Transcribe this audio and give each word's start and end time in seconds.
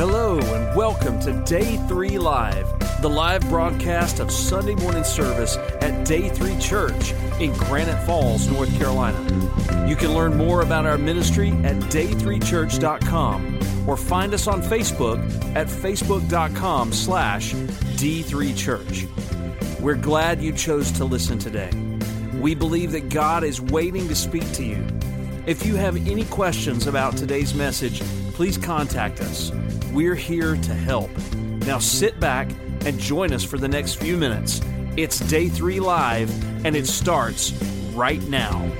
Hello, 0.00 0.38
and 0.38 0.74
welcome 0.74 1.20
to 1.20 1.32
Day 1.44 1.76
3 1.86 2.16
Live, 2.16 2.66
the 3.02 3.10
live 3.10 3.46
broadcast 3.50 4.18
of 4.18 4.30
Sunday 4.30 4.74
morning 4.76 5.04
service 5.04 5.58
at 5.82 6.06
Day 6.06 6.30
3 6.30 6.58
Church 6.58 7.12
in 7.38 7.52
Granite 7.52 8.02
Falls, 8.06 8.48
North 8.48 8.74
Carolina. 8.78 9.20
You 9.86 9.96
can 9.96 10.14
learn 10.14 10.38
more 10.38 10.62
about 10.62 10.86
our 10.86 10.96
ministry 10.96 11.50
at 11.64 11.76
day3church.com 11.90 13.58
or 13.86 13.98
find 13.98 14.32
us 14.32 14.46
on 14.46 14.62
Facebook 14.62 15.18
at 15.54 15.66
facebook.com 15.66 16.94
slash 16.94 17.52
D3Church. 17.52 19.80
We're 19.80 19.96
glad 19.96 20.40
you 20.40 20.54
chose 20.54 20.90
to 20.92 21.04
listen 21.04 21.38
today. 21.38 21.68
We 22.40 22.54
believe 22.54 22.92
that 22.92 23.10
God 23.10 23.44
is 23.44 23.60
waiting 23.60 24.08
to 24.08 24.16
speak 24.16 24.50
to 24.52 24.64
you. 24.64 24.82
If 25.44 25.66
you 25.66 25.76
have 25.76 26.08
any 26.08 26.24
questions 26.24 26.86
about 26.86 27.18
today's 27.18 27.52
message, 27.52 28.00
please 28.32 28.56
contact 28.56 29.20
us. 29.20 29.52
We're 29.92 30.14
here 30.14 30.54
to 30.54 30.72
help. 30.74 31.10
Now 31.66 31.80
sit 31.80 32.20
back 32.20 32.48
and 32.86 32.96
join 32.96 33.32
us 33.32 33.42
for 33.42 33.58
the 33.58 33.66
next 33.66 33.94
few 33.94 34.16
minutes. 34.16 34.60
It's 34.96 35.18
Day 35.18 35.48
3 35.48 35.80
Live, 35.80 36.64
and 36.64 36.76
it 36.76 36.86
starts 36.86 37.52
right 37.92 38.22
now. 38.28 38.70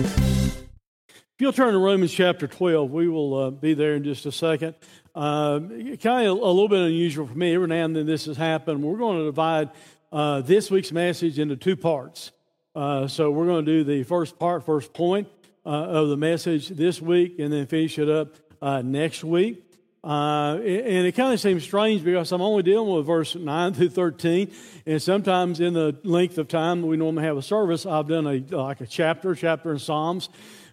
If 0.00 1.38
you'll 1.38 1.52
turn 1.52 1.74
to 1.74 1.78
Romans 1.78 2.12
chapter 2.12 2.48
12, 2.48 2.90
we 2.90 3.08
will 3.08 3.34
uh, 3.34 3.50
be 3.50 3.74
there 3.74 3.94
in 3.94 4.02
just 4.02 4.26
a 4.26 4.32
second. 4.32 4.74
Uh, 5.14 5.60
kind 6.02 6.26
of 6.26 6.38
a 6.38 6.46
little 6.46 6.68
bit 6.68 6.80
unusual 6.80 7.28
for 7.28 7.34
me. 7.34 7.54
Every 7.54 7.68
now 7.68 7.84
and 7.84 7.94
then 7.94 8.06
this 8.06 8.24
has 8.24 8.36
happened. 8.36 8.82
We're 8.82 8.98
going 8.98 9.18
to 9.18 9.24
divide 9.26 9.70
uh, 10.10 10.40
this 10.40 10.68
week's 10.68 10.90
message 10.90 11.38
into 11.38 11.54
two 11.54 11.76
parts. 11.76 12.32
Uh, 12.74 13.06
so 13.06 13.30
we're 13.30 13.46
going 13.46 13.64
to 13.64 13.70
do 13.70 13.84
the 13.84 14.02
first 14.02 14.36
part, 14.36 14.66
first 14.66 14.92
point 14.92 15.28
uh, 15.66 15.68
of 15.68 16.08
the 16.08 16.16
message 16.16 16.68
this 16.68 17.02
week, 17.02 17.38
and 17.38 17.52
then 17.52 17.66
finish 17.66 17.98
it 17.98 18.08
up 18.08 18.36
uh, 18.62 18.82
next 18.82 19.24
week. 19.24 19.62
Uh, 20.04 20.58
and 20.58 21.04
it 21.04 21.16
kind 21.16 21.34
of 21.34 21.40
seems 21.40 21.64
strange 21.64 22.04
because 22.04 22.30
I'm 22.30 22.40
only 22.40 22.62
dealing 22.62 22.94
with 22.94 23.06
verse 23.06 23.34
9 23.34 23.74
through 23.74 23.88
13. 23.88 24.52
And 24.86 25.02
sometimes 25.02 25.58
in 25.58 25.74
the 25.74 25.98
length 26.04 26.38
of 26.38 26.46
time 26.46 26.82
we 26.82 26.96
normally 26.96 27.24
have 27.24 27.36
a 27.36 27.42
service, 27.42 27.84
I've 27.84 28.06
done 28.06 28.24
a, 28.24 28.56
like 28.56 28.80
a 28.80 28.86
chapter, 28.86 29.34
chapter 29.34 29.72
in 29.72 29.80
Psalms. 29.80 30.28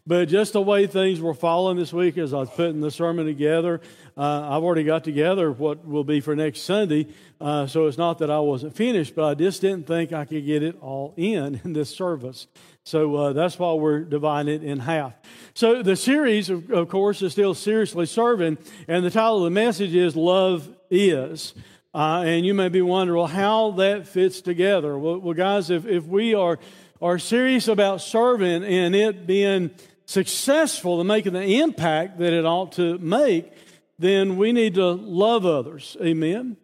But 0.05 0.27
just 0.27 0.51
the 0.51 0.61
way 0.61 0.85
things 0.85 1.21
were 1.21 1.33
falling 1.33 1.77
this 1.77 1.93
week 1.93 2.17
as 2.17 2.33
I 2.33 2.39
was 2.39 2.49
putting 2.49 2.81
the 2.81 2.91
sermon 2.91 3.25
together, 3.25 3.79
uh, 4.17 4.49
I've 4.49 4.61
already 4.61 4.83
got 4.83 5.05
together 5.05 5.49
what 5.49 5.87
will 5.87 6.03
be 6.03 6.19
for 6.19 6.35
next 6.35 6.63
Sunday. 6.63 7.07
Uh, 7.39 7.67
so 7.67 7.87
it's 7.87 7.97
not 7.97 8.17
that 8.17 8.29
I 8.29 8.39
wasn't 8.39 8.75
finished, 8.75 9.15
but 9.15 9.23
I 9.23 9.33
just 9.33 9.61
didn't 9.61 9.87
think 9.87 10.11
I 10.11 10.25
could 10.25 10.45
get 10.45 10.61
it 10.61 10.77
all 10.81 11.13
in 11.15 11.61
in 11.63 11.71
this 11.71 11.89
service. 11.89 12.47
So 12.83 13.15
uh, 13.15 13.33
that's 13.33 13.57
why 13.57 13.73
we're 13.75 14.01
dividing 14.01 14.53
it 14.53 14.61
in 14.61 14.79
half. 14.79 15.13
So 15.53 15.81
the 15.81 15.95
series, 15.95 16.49
of, 16.49 16.69
of 16.69 16.89
course, 16.89 17.21
is 17.21 17.31
still 17.31 17.53
seriously 17.53 18.05
serving, 18.05 18.57
and 18.89 19.05
the 19.05 19.11
title 19.11 19.37
of 19.37 19.43
the 19.45 19.51
message 19.51 19.95
is 19.95 20.17
Love 20.17 20.69
Is. 20.91 21.53
Uh, 21.95 22.23
and 22.25 22.45
you 22.45 22.53
may 22.53 22.67
be 22.67 22.81
wondering, 22.81 23.17
well, 23.17 23.27
how 23.27 23.71
that 23.71 24.05
fits 24.05 24.41
together. 24.41 24.97
Well, 24.97 25.19
well, 25.19 25.33
guys, 25.33 25.69
if, 25.69 25.85
if 25.85 26.05
we 26.07 26.33
are, 26.33 26.59
are 27.01 27.19
serious 27.19 27.69
about 27.69 28.01
serving 28.01 28.65
and 28.65 28.95
it 28.95 29.25
being 29.25 29.71
successful 30.05 31.01
in 31.01 31.07
making 31.07 31.33
the 31.33 31.61
impact 31.61 32.19
that 32.19 32.33
it 32.33 32.45
ought 32.45 32.73
to 32.73 32.97
make, 32.97 33.51
then 33.99 34.37
we 34.37 34.51
need 34.51 34.75
to 34.75 34.91
love 34.91 35.45
others. 35.45 35.95
Amen. 36.01 36.57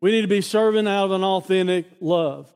We 0.00 0.12
need 0.12 0.22
to 0.22 0.28
be 0.28 0.40
serving 0.40 0.86
out 0.86 1.06
of 1.06 1.10
an 1.12 1.24
authentic 1.24 1.86
love. 2.00 2.52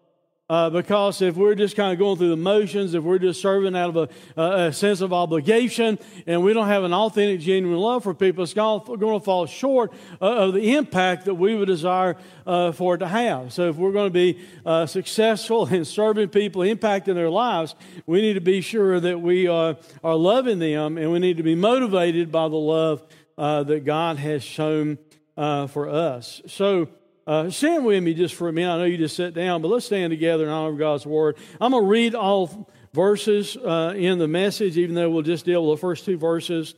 Uh, 0.51 0.69
because 0.69 1.23
if 1.23 1.37
we're 1.37 1.55
just 1.55 1.77
kind 1.77 1.93
of 1.93 1.99
going 2.01 2.19
through 2.19 2.29
the 2.29 2.37
motions, 2.37 2.93
if 2.95 3.05
we're 3.05 3.21
just 3.21 3.41
serving 3.41 3.77
out 3.77 3.97
of 3.97 4.11
a, 4.37 4.43
a 4.43 4.73
sense 4.73 5.01
of 5.01 5.13
obligation, 5.13 5.97
and 6.27 6.43
we 6.43 6.53
don't 6.53 6.67
have 6.67 6.83
an 6.83 6.93
authentic, 6.93 7.39
genuine 7.39 7.79
love 7.79 8.03
for 8.03 8.15
people, 8.15 8.43
it's 8.43 8.53
going 8.53 8.83
to 8.99 9.21
fall 9.21 9.47
short 9.47 9.93
uh, 10.21 10.25
of 10.25 10.55
the 10.55 10.75
impact 10.75 11.27
that 11.27 11.35
we 11.37 11.55
would 11.55 11.69
desire 11.69 12.17
uh, 12.49 12.73
for 12.73 12.97
it 12.97 12.99
to 12.99 13.07
have. 13.07 13.53
So, 13.53 13.69
if 13.69 13.77
we're 13.77 13.93
going 13.93 14.09
to 14.09 14.13
be 14.13 14.41
uh, 14.67 14.87
successful 14.87 15.67
in 15.73 15.85
serving 15.85 16.31
people, 16.31 16.63
impacting 16.63 17.15
their 17.15 17.31
lives, 17.31 17.77
we 18.05 18.21
need 18.21 18.35
to 18.35 18.41
be 18.41 18.61
sure 18.61 18.99
that 18.99 19.21
we 19.21 19.47
are, 19.47 19.77
are 20.03 20.17
loving 20.17 20.59
them, 20.59 20.99
and 20.99 21.13
we 21.13 21.21
need 21.21 21.37
to 21.37 21.45
be 21.45 21.55
motivated 21.55 22.33
by 22.33 22.49
the 22.49 22.57
love 22.57 23.05
uh, 23.39 23.63
that 23.63 23.85
God 23.85 24.17
has 24.17 24.43
shown 24.43 24.99
uh, 25.37 25.69
for 25.69 25.89
us. 25.89 26.43
So. 26.49 26.89
Uh, 27.27 27.51
stand 27.51 27.85
with 27.85 28.03
me 28.03 28.15
just 28.15 28.35
for 28.35 28.49
a 28.49 28.53
minute. 28.53 28.73
I 28.73 28.79
know 28.79 28.85
you 28.85 28.97
just 28.97 29.17
sat 29.17 29.35
down, 29.35 29.63
but 29.63 29.69
let's 29.69 29.87
stand 29.87 30.11
together 30.11 30.45
in 30.45 30.51
honor 30.51 30.71
of 30.71 30.79
God's 30.79 31.07
word. 31.07 31.37
I'm 31.61 31.73
going 31.73 31.85
to 31.85 31.89
read 31.89 32.15
all 32.15 32.69
verses 32.93 33.57
uh, 33.57 33.95
in 33.97 34.19
the 34.19 34.29
message, 34.29 34.79
even 34.79 34.95
though 34.95 35.11
we'll 35.11 35.23
just 35.23 35.45
deal 35.45 35.67
with 35.67 35.79
the 35.79 35.81
first 35.81 36.05
two 36.05 36.17
verses. 36.17 36.75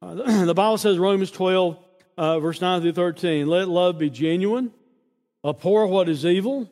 Uh, 0.00 0.14
the 0.44 0.54
Bible 0.54 0.78
says, 0.78 0.98
Romans 0.98 1.30
12, 1.30 1.78
uh, 2.16 2.40
verse 2.40 2.60
9 2.60 2.82
through 2.82 2.92
13, 2.92 3.46
let 3.46 3.68
love 3.68 3.98
be 3.98 4.08
genuine, 4.08 4.70
abhor 5.44 5.86
what 5.86 6.08
is 6.08 6.24
evil, 6.24 6.70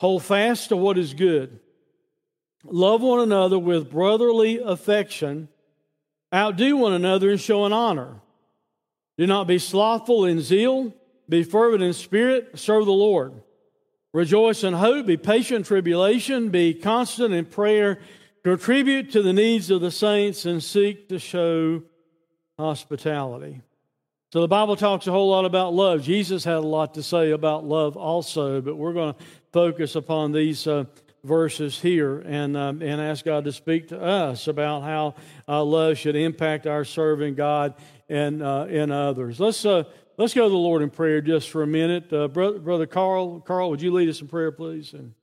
hold 0.00 0.22
fast 0.22 0.70
to 0.70 0.76
what 0.76 0.98
is 0.98 1.14
good. 1.14 1.60
Love 2.64 3.00
one 3.02 3.20
another 3.20 3.58
with 3.58 3.90
brotherly 3.90 4.58
affection, 4.58 5.48
outdo 6.34 6.76
one 6.76 6.92
another 6.92 7.30
in 7.30 7.38
showing 7.38 7.72
honor. 7.72 8.20
Do 9.16 9.26
not 9.26 9.46
be 9.46 9.58
slothful 9.58 10.24
in 10.24 10.40
zeal 10.40 10.92
be 11.28 11.42
fervent 11.42 11.82
in 11.82 11.92
spirit, 11.92 12.58
serve 12.58 12.86
the 12.86 12.92
Lord. 12.92 13.32
Rejoice 14.12 14.64
in 14.64 14.72
hope, 14.72 15.06
be 15.06 15.16
patient 15.16 15.58
in 15.58 15.62
tribulation, 15.64 16.48
be 16.48 16.72
constant 16.72 17.34
in 17.34 17.44
prayer, 17.44 17.98
contribute 18.42 19.12
to 19.12 19.22
the 19.22 19.32
needs 19.32 19.70
of 19.70 19.80
the 19.80 19.90
saints, 19.90 20.46
and 20.46 20.62
seek 20.62 21.08
to 21.10 21.18
show 21.18 21.82
hospitality. 22.58 23.60
So 24.32 24.40
the 24.40 24.48
Bible 24.48 24.76
talks 24.76 25.06
a 25.06 25.12
whole 25.12 25.30
lot 25.30 25.44
about 25.44 25.74
love. 25.74 26.02
Jesus 26.02 26.44
had 26.44 26.56
a 26.56 26.60
lot 26.60 26.94
to 26.94 27.02
say 27.02 27.30
about 27.30 27.64
love 27.64 27.96
also, 27.96 28.60
but 28.60 28.76
we're 28.76 28.92
going 28.92 29.14
to 29.14 29.24
focus 29.52 29.96
upon 29.96 30.32
these 30.32 30.66
uh, 30.66 30.84
verses 31.22 31.80
here 31.80 32.20
and, 32.20 32.56
um, 32.56 32.82
and 32.82 33.00
ask 33.00 33.24
God 33.24 33.44
to 33.44 33.52
speak 33.52 33.88
to 33.88 34.00
us 34.00 34.48
about 34.48 34.82
how 34.82 35.14
uh, 35.48 35.62
love 35.62 35.98
should 35.98 36.16
impact 36.16 36.66
our 36.66 36.84
serving 36.84 37.34
God 37.34 37.74
and, 38.08 38.42
uh, 38.42 38.66
and 38.68 38.92
others. 38.92 39.38
Let's 39.38 39.64
uh, 39.64 39.84
Let's 40.18 40.34
go 40.34 40.44
to 40.44 40.48
the 40.48 40.56
Lord 40.56 40.82
in 40.82 40.90
prayer 40.90 41.20
just 41.20 41.50
for 41.50 41.62
a 41.62 41.66
minute. 41.66 42.12
Uh, 42.12 42.28
brother, 42.28 42.58
brother 42.58 42.86
Carl, 42.86 43.40
Carl, 43.40 43.70
would 43.70 43.82
you 43.82 43.92
lead 43.92 44.08
us 44.08 44.20
in 44.20 44.28
prayer, 44.28 44.52
please? 44.52 44.94
And. 44.94 45.14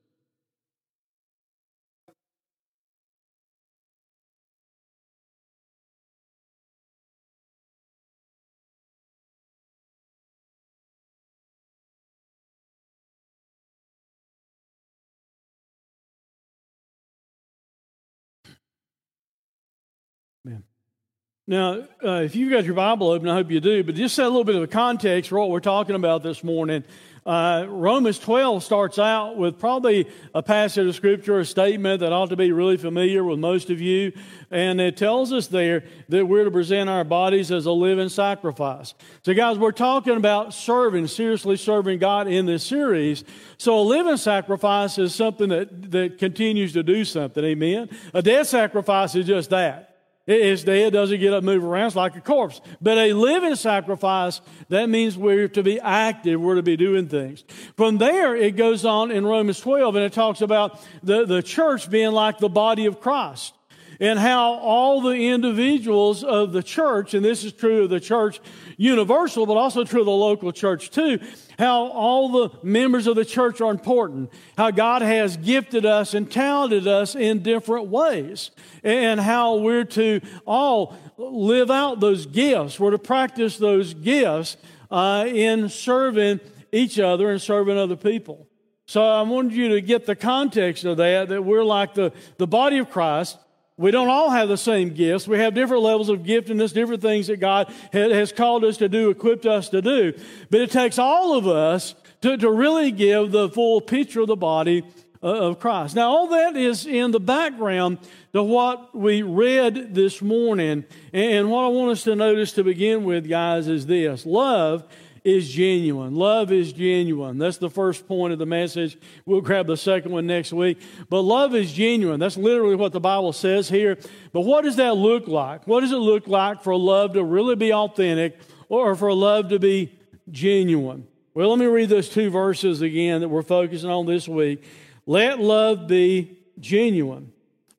Now, 21.46 21.86
uh, 22.02 22.22
if 22.22 22.38
you've 22.38 22.52
got 22.52 22.64
your 22.64 22.76
Bible 22.76 23.10
open, 23.10 23.28
I 23.28 23.34
hope 23.34 23.52
you 23.52 23.60
do, 23.60 23.84
but 23.84 23.96
just 23.96 24.16
set 24.16 24.26
a 24.26 24.30
little 24.30 24.46
bit 24.46 24.56
of 24.56 24.64
a 24.64 24.68
context 24.68 25.30
for 25.30 25.38
what 25.40 25.50
we're 25.50 25.60
talking 25.60 25.96
about 25.96 26.24
this 26.24 26.42
morning. 26.42 26.86
Uh, 27.26 27.66
Romans 27.68 28.18
12 28.18 28.64
starts 28.64 28.98
out 28.98 29.36
with 29.36 29.60
probably 29.60 30.08
a 30.34 30.42
passage 30.42 30.88
of 30.88 30.96
scripture, 30.96 31.40
a 31.40 31.46
statement 31.46 32.00
that 32.00 32.14
ought 32.14 32.30
to 32.30 32.38
be 32.38 32.54
really 32.54 32.78
familiar 32.78 33.26
with 33.26 33.40
most 33.40 33.70
of 33.70 33.82
you. 33.82 34.14
And 34.52 34.80
it 34.80 34.96
tells 34.96 35.34
us 35.34 35.48
there 35.48 35.84
that 36.08 36.26
we're 36.26 36.46
to 36.46 36.52
present 36.52 36.90
our 36.90 37.04
bodies 37.04 37.52
as 37.52 37.66
a 37.66 37.74
living 37.74 38.08
sacrifice. 38.08 38.94
So, 39.24 39.34
guys, 39.34 39.58
we're 39.58 39.74
talking 39.74 40.16
about 40.16 40.54
serving, 40.54 41.08
seriously 41.08 41.58
serving 41.58 42.00
God 42.00 42.30
in 42.30 42.46
this 42.46 42.64
series. 42.64 43.26
So, 43.58 43.80
a 43.80 43.84
living 43.84 44.18
sacrifice 44.18 44.98
is 44.98 45.14
something 45.14 45.50
that, 45.50 45.92
that 45.92 46.20
continues 46.20 46.72
to 46.72 46.84
do 46.84 47.04
something. 47.04 47.44
Amen. 47.44 47.90
A 48.14 48.22
dead 48.22 48.48
sacrifice 48.48 49.14
is 49.16 49.28
just 49.28 49.50
that. 49.50 49.93
It's 50.26 50.64
dead, 50.64 50.94
doesn't 50.94 51.20
get 51.20 51.34
up, 51.34 51.44
move 51.44 51.66
around. 51.66 51.88
It's 51.88 51.96
like 51.98 52.16
a 52.16 52.22
corpse. 52.22 52.62
But 52.82 52.98
a 52.98 53.12
living 53.12 53.56
sacrifice, 53.56 54.40
that 54.70 54.90
means 54.90 55.18
we're 55.18 55.50
to 55.50 55.64
be 55.64 55.82
active. 55.82 56.40
We're 56.40 56.56
to 56.56 56.64
be 56.64 56.78
doing 56.78 57.10
things. 57.10 57.44
From 57.76 57.98
there, 57.98 58.34
it 58.34 58.56
goes 58.56 58.86
on 58.86 59.12
in 59.12 59.26
Romans 59.26 59.60
12, 59.60 59.96
and 59.98 60.06
it 60.06 60.14
talks 60.14 60.40
about 60.40 60.80
the, 61.04 61.26
the 61.26 61.44
church 61.44 61.90
being 61.90 62.14
like 62.14 62.38
the 62.38 62.48
body 62.48 62.86
of 62.86 63.02
Christ 63.02 63.54
and 64.04 64.20
how 64.20 64.56
all 64.56 65.00
the 65.00 65.30
individuals 65.30 66.26
of 66.26 66.52
the 66.52 66.62
church, 66.62 67.14
and 67.14 67.24
this 67.24 67.46
is 67.46 67.54
true 67.54 67.86
of 67.86 67.90
the 67.90 68.02
church 68.02 68.42
universal, 68.76 69.46
but 69.46 69.56
also 69.56 69.86
true 69.86 70.02
of 70.02 70.06
the 70.06 70.12
local 70.12 70.52
church 70.52 70.92
too, 70.92 71.22
how 71.58 71.86
all 71.86 72.28
the 72.28 72.50
members 72.64 73.08
of 73.08 73.16
the 73.16 73.24
church 73.24 73.62
are 73.62 73.72
important, 73.72 74.30
how 74.58 74.72
God 74.72 75.04
has 75.04 75.38
gifted 75.38 75.86
us 75.86 76.14
and 76.14 76.30
talented 76.30 76.86
us 76.86 77.16
in 77.16 77.44
different 77.44 77.88
ways, 77.88 78.52
and 78.84 79.22
how 79.22 79.56
we're 79.56 79.86
to 79.86 80.20
all 80.46 80.98
live 81.16 81.72
out 81.72 82.02
those 82.02 82.26
gifts. 82.26 82.78
We're 82.78 82.92
to 82.92 83.00
practice 83.00 83.58
those 83.58 83.94
gifts 83.94 84.58
uh, 84.92 85.24
in 85.30 85.70
serving 85.70 86.42
each 86.74 87.00
other 87.00 87.32
and 87.32 87.42
serving 87.42 87.78
other 87.78 87.96
people. 87.96 88.50
So 88.86 89.02
I 89.02 89.22
wanted 89.22 89.54
you 89.54 89.70
to 89.70 89.80
get 89.80 90.06
the 90.06 90.16
context 90.18 90.84
of 90.84 90.98
that, 90.98 91.30
that 91.30 91.46
we're 91.46 91.64
like 91.64 91.94
the, 91.94 92.12
the 92.38 92.48
body 92.48 92.80
of 92.80 92.90
Christ 92.90 93.38
We 93.76 93.90
don't 93.90 94.10
all 94.10 94.30
have 94.30 94.50
the 94.50 94.58
same 94.58 94.90
gifts. 94.90 95.28
We 95.28 95.40
have 95.40 95.56
different 95.56 95.82
levels 95.82 96.10
of 96.10 96.20
giftedness, 96.20 96.74
different 96.74 97.02
things 97.02 97.28
that 97.28 97.38
God 97.38 97.74
has 97.92 98.32
called 98.32 98.64
us 98.64 98.78
to 98.78 98.88
do, 98.88 99.10
equipped 99.10 99.46
us 99.46 99.70
to 99.70 99.82
do. 99.82 100.14
But 100.52 100.62
it 100.62 100.72
takes 100.72 101.00
all 101.00 101.36
of 101.36 101.48
us 101.48 101.96
to, 102.22 102.38
to 102.38 102.52
really 102.52 102.92
give 102.92 103.32
the 103.32 103.50
full 103.50 103.82
picture 103.82 104.22
of 104.22 104.28
the 104.28 104.36
body 104.36 104.84
uh, 105.24 105.28
of 105.28 105.60
Christ. 105.60 105.96
Now, 105.96 106.10
all 106.10 106.28
that 106.28 106.56
is 106.56 106.86
in 106.86 107.12
the 107.12 107.20
background 107.20 107.98
to 108.34 108.44
what 108.44 108.94
we 108.96 109.24
read 109.24 109.96
this 109.96 110.22
morning. 110.22 110.86
And 111.12 111.50
what 111.50 111.64
I 111.64 111.68
want 111.70 111.92
us 111.92 112.04
to 112.04 112.16
notice 112.16 112.52
to 112.54 112.64
begin 112.64 113.04
with, 113.06 113.28
guys, 113.28 113.68
is 113.68 113.88
this 113.88 114.26
love 114.26 114.84
is 115.24 115.50
genuine. 115.50 116.16
Love 116.16 116.52
is 116.52 116.74
genuine. 116.74 117.38
That's 117.38 117.58
the 117.58 117.70
first 117.70 118.08
point 118.08 118.34
of 118.34 118.40
the 118.40 118.46
message. 118.46 118.98
We'll 119.26 119.42
grab 119.42 119.68
the 119.68 119.78
second 119.78 120.12
one 120.12 120.28
next 120.28 120.52
week. 120.52 120.80
But 121.10 121.22
love 121.22 121.56
is 121.56 121.72
genuine. 121.72 122.20
That's 122.20 122.38
literally 122.38 122.76
what 122.76 122.92
the 122.92 123.00
Bible 123.00 123.32
says 123.32 123.70
here. 123.70 123.98
But 124.34 124.42
what 124.42 124.64
does 124.64 124.76
that 124.76 124.98
look 124.98 125.28
like? 125.28 125.66
What 125.66 125.82
does 125.82 125.92
it 125.92 125.98
look 125.98 126.28
like 126.28 126.62
for 126.62 126.76
love 126.76 127.14
to 127.14 127.24
really 127.24 127.56
be 127.56 127.74
authentic 127.74 128.38
or 128.68 128.96
for 128.96 129.14
love 129.14 129.50
to 129.50 129.60
be 129.60 129.98
genuine? 130.30 131.08
Well, 131.34 131.50
let 131.50 131.60
me 131.60 131.66
read 131.66 131.90
those 131.90 132.10
two 132.10 132.30
verses 132.30 132.82
again 132.82 133.22
that 133.22 133.30
we're 133.30 133.42
focusing 133.42 133.90
on 133.90 134.06
this 134.06 134.28
week. 134.28 134.64
Let 135.06 135.40
love 135.40 135.88
be 135.88 136.38
genuine. 136.60 137.32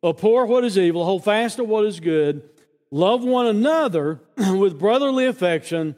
Abhor 0.02 0.46
what 0.46 0.64
is 0.64 0.76
evil, 0.76 1.04
hold 1.04 1.24
fast 1.24 1.56
to 1.56 1.64
what 1.64 1.86
is 1.86 2.00
good, 2.00 2.42
love 2.90 3.24
one 3.24 3.46
another 3.46 4.20
with 4.36 4.78
brotherly 4.78 5.24
affection 5.26 5.96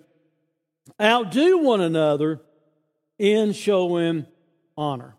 outdo 1.00 1.59
one 1.59 1.81
another 1.81 2.41
in 3.19 3.53
showing 3.53 4.27
honor. 4.77 5.17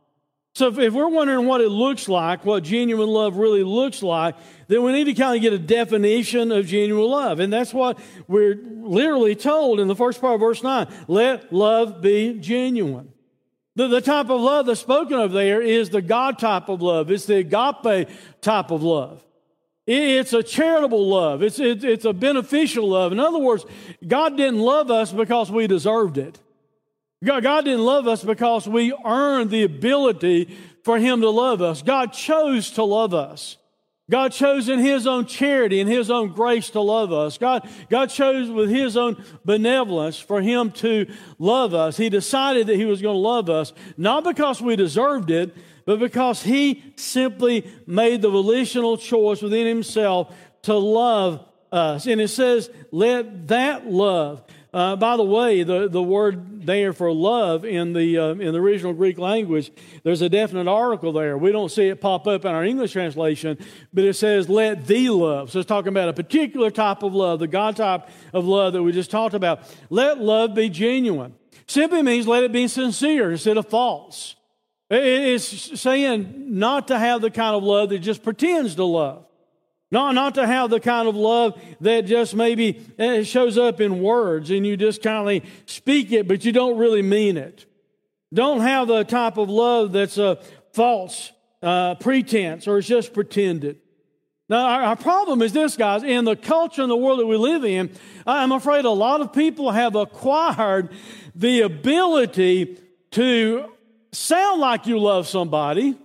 So, 0.57 0.69
if, 0.69 0.79
if, 0.79 0.93
we're 0.93 1.07
wondering 1.07 1.45
what 1.45 1.61
it 1.61 1.69
looks 1.69 2.09
like, 2.09 2.43
what 2.43 2.63
genuine 2.63 3.09
love 3.09 3.37
really 3.37 3.63
looks 3.63 4.01
like, 4.01 4.35
then 4.67 4.81
we 4.81 4.91
need 4.91 5.03
to 5.03 5.13
kind 5.13 5.35
of 5.35 5.41
get 5.43 5.53
a 5.53 5.59
definition 5.59 6.51
of 6.51 6.65
genuine 6.65 7.07
love. 7.07 7.39
And 7.39 7.53
that's 7.53 7.71
what 7.71 7.99
we're 8.27 8.55
literally 8.55 9.35
told 9.35 9.79
in 9.79 9.87
the 9.87 9.95
first 9.95 10.19
part 10.19 10.33
of 10.33 10.39
verse 10.39 10.63
9 10.63 10.87
let 11.07 11.53
love 11.53 12.01
be 12.01 12.39
genuine. 12.39 13.13
The, 13.75 13.87
the 13.87 14.01
type 14.01 14.31
of 14.31 14.41
love 14.41 14.65
that's 14.65 14.79
spoken 14.79 15.19
of 15.19 15.31
there 15.31 15.61
is 15.61 15.91
the 15.91 16.01
God 16.01 16.39
type 16.39 16.69
of 16.69 16.81
love, 16.81 17.11
it's 17.11 17.27
the 17.27 17.37
agape 17.37 18.09
type 18.41 18.71
of 18.71 18.81
love. 18.81 19.23
It's 19.87 20.33
a 20.33 20.43
charitable 20.43 21.07
love. 21.07 21.41
It's, 21.41 21.59
it's, 21.59 21.85
it's 21.85 22.03
a 22.03 22.11
beneficial 22.11 22.89
love. 22.89 23.13
In 23.13 23.21
other 23.21 23.39
words, 23.39 23.65
God 24.05 24.35
didn't 24.35 24.59
love 24.59 24.91
us 24.91 25.13
because 25.13 25.49
we 25.49 25.65
deserved 25.65 26.17
it. 26.17 26.37
God, 27.23 27.41
God 27.41 27.63
didn't 27.63 27.85
love 27.85 28.05
us 28.05 28.21
because 28.21 28.67
we 28.67 28.93
earned 29.05 29.49
the 29.49 29.63
ability 29.63 30.55
for 30.83 30.99
Him 30.99 31.21
to 31.21 31.29
love 31.29 31.61
us. 31.61 31.81
God 31.81 32.11
chose 32.11 32.71
to 32.71 32.83
love 32.83 33.13
us. 33.13 33.57
God 34.09 34.31
chose 34.31 34.69
in 34.69 34.79
His 34.79 35.05
own 35.05 35.25
charity 35.25 35.81
and 35.81 35.89
His 35.89 36.09
own 36.09 36.33
grace 36.33 36.69
to 36.71 36.81
love 36.81 37.11
us. 37.11 37.37
God, 37.37 37.67
God 37.89 38.09
chose 38.09 38.49
with 38.49 38.69
His 38.69 38.95
own 38.95 39.21
benevolence 39.43 40.17
for 40.17 40.41
Him 40.41 40.71
to 40.71 41.11
love 41.39 41.73
us. 41.73 41.97
He 41.97 42.09
decided 42.09 42.67
that 42.67 42.77
He 42.77 42.85
was 42.85 43.01
going 43.01 43.15
to 43.15 43.19
love 43.19 43.49
us, 43.49 43.73
not 43.97 44.23
because 44.23 44.61
we 44.61 44.75
deserved 44.75 45.29
it, 45.29 45.53
but 45.87 45.99
because 45.99 46.43
he 46.43 46.83
simply 46.97 47.65
made 47.87 48.21
the 48.21 48.29
volitional 48.29 48.97
choice 48.97 49.41
within 49.41 49.65
himself 49.65 50.35
to 50.63 50.75
love 50.75 51.45
us. 51.71 52.05
And 52.07 52.19
it 52.19 52.27
says, 52.27 52.69
let 52.91 53.47
that 53.47 53.89
love. 53.89 54.43
Uh, 54.77 54.95
by 54.95 55.17
the 55.17 55.23
way, 55.23 55.63
the, 55.63 55.89
the 55.89 56.03
word 56.03 56.67
there 56.67 56.93
for 56.93 57.11
love 57.11 57.65
in 57.65 57.93
the, 57.93 58.15
uh, 58.15 58.27
in 58.35 58.53
the 58.53 58.59
original 58.59 58.93
Greek 58.93 59.17
language, 59.17 59.71
there's 60.03 60.21
a 60.21 60.29
definite 60.29 60.67
article 60.67 61.11
there. 61.11 61.35
We 61.35 61.51
don't 61.51 61.71
see 61.71 61.87
it 61.87 61.99
pop 61.99 62.27
up 62.27 62.45
in 62.45 62.51
our 62.51 62.63
English 62.63 62.91
translation, 62.91 63.57
but 63.91 64.03
it 64.03 64.13
says, 64.13 64.47
let 64.47 64.85
thee 64.85 65.09
love. 65.09 65.49
So 65.49 65.57
it's 65.57 65.67
talking 65.67 65.87
about 65.87 66.09
a 66.09 66.13
particular 66.13 66.69
type 66.69 67.01
of 67.01 67.15
love, 67.15 67.39
the 67.39 67.47
God 67.47 67.75
type 67.75 68.07
of 68.33 68.45
love 68.45 68.73
that 68.73 68.83
we 68.83 68.91
just 68.91 69.09
talked 69.09 69.33
about. 69.33 69.61
Let 69.89 70.19
love 70.19 70.53
be 70.53 70.69
genuine. 70.69 71.33
Simply 71.65 72.03
means 72.03 72.27
let 72.27 72.43
it 72.43 72.51
be 72.51 72.67
sincere 72.67 73.31
instead 73.31 73.57
of 73.57 73.67
false. 73.67 74.35
It's 74.91 75.81
saying 75.81 76.59
not 76.59 76.89
to 76.89 76.99
have 76.99 77.21
the 77.21 77.31
kind 77.31 77.55
of 77.55 77.63
love 77.63 77.89
that 77.89 77.97
just 77.97 78.21
pretends 78.21 78.75
to 78.75 78.83
love. 78.83 79.26
Not, 79.89 80.15
not 80.15 80.35
to 80.35 80.45
have 80.45 80.69
the 80.69 80.81
kind 80.81 81.07
of 81.07 81.15
love 81.15 81.61
that 81.79 82.05
just 82.05 82.35
maybe 82.35 82.85
eh, 82.99 83.23
shows 83.23 83.57
up 83.57 83.79
in 83.79 84.01
words 84.01 84.51
and 84.51 84.65
you 84.65 84.75
just 84.75 85.01
kind 85.01 85.43
of 85.43 85.49
speak 85.65 86.11
it, 86.11 86.27
but 86.27 86.43
you 86.43 86.51
don't 86.51 86.77
really 86.77 87.01
mean 87.01 87.37
it. 87.37 87.65
Don't 88.33 88.59
have 88.59 88.89
the 88.89 89.05
type 89.05 89.37
of 89.37 89.49
love 89.49 89.93
that's 89.93 90.17
a 90.17 90.39
false 90.73 91.31
uh, 91.63 91.95
pretense 91.95 92.67
or 92.67 92.79
it's 92.79 92.87
just 92.87 93.13
pretended. 93.13 93.79
Now, 94.49 94.65
our, 94.65 94.81
our, 94.83 94.95
problem 94.95 95.41
is 95.41 95.53
this, 95.53 95.75
guys. 95.75 96.03
In 96.03 96.25
the 96.25 96.35
culture 96.35 96.81
and 96.81 96.91
the 96.91 96.95
world 96.95 97.19
that 97.19 97.25
we 97.25 97.37
live 97.37 97.65
in, 97.65 97.89
I'm 98.25 98.51
afraid 98.51 98.85
a 98.85 98.89
lot 98.89 99.21
of 99.21 99.33
people 99.33 99.71
have 99.71 99.95
acquired 99.95 100.89
the 101.35 101.61
ability 101.61 102.77
to 103.11 103.71
sound 104.11 104.61
like 104.61 104.87
you 104.87 104.99
love 104.99 105.27
somebody, 105.27 105.97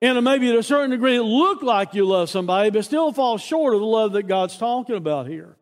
and 0.00 0.22
maybe 0.24 0.50
to 0.52 0.58
a 0.58 0.62
certain 0.62 0.90
degree 0.90 1.16
it 1.16 1.22
look 1.22 1.62
like 1.62 1.94
you 1.94 2.04
love 2.04 2.30
somebody, 2.30 2.70
but 2.70 2.84
still 2.84 3.12
fall 3.12 3.38
short 3.38 3.74
of 3.74 3.80
the 3.80 3.86
love 3.86 4.12
that 4.12 4.24
God's 4.24 4.56
talking 4.56 4.96
about 4.96 5.26
here. 5.26 5.56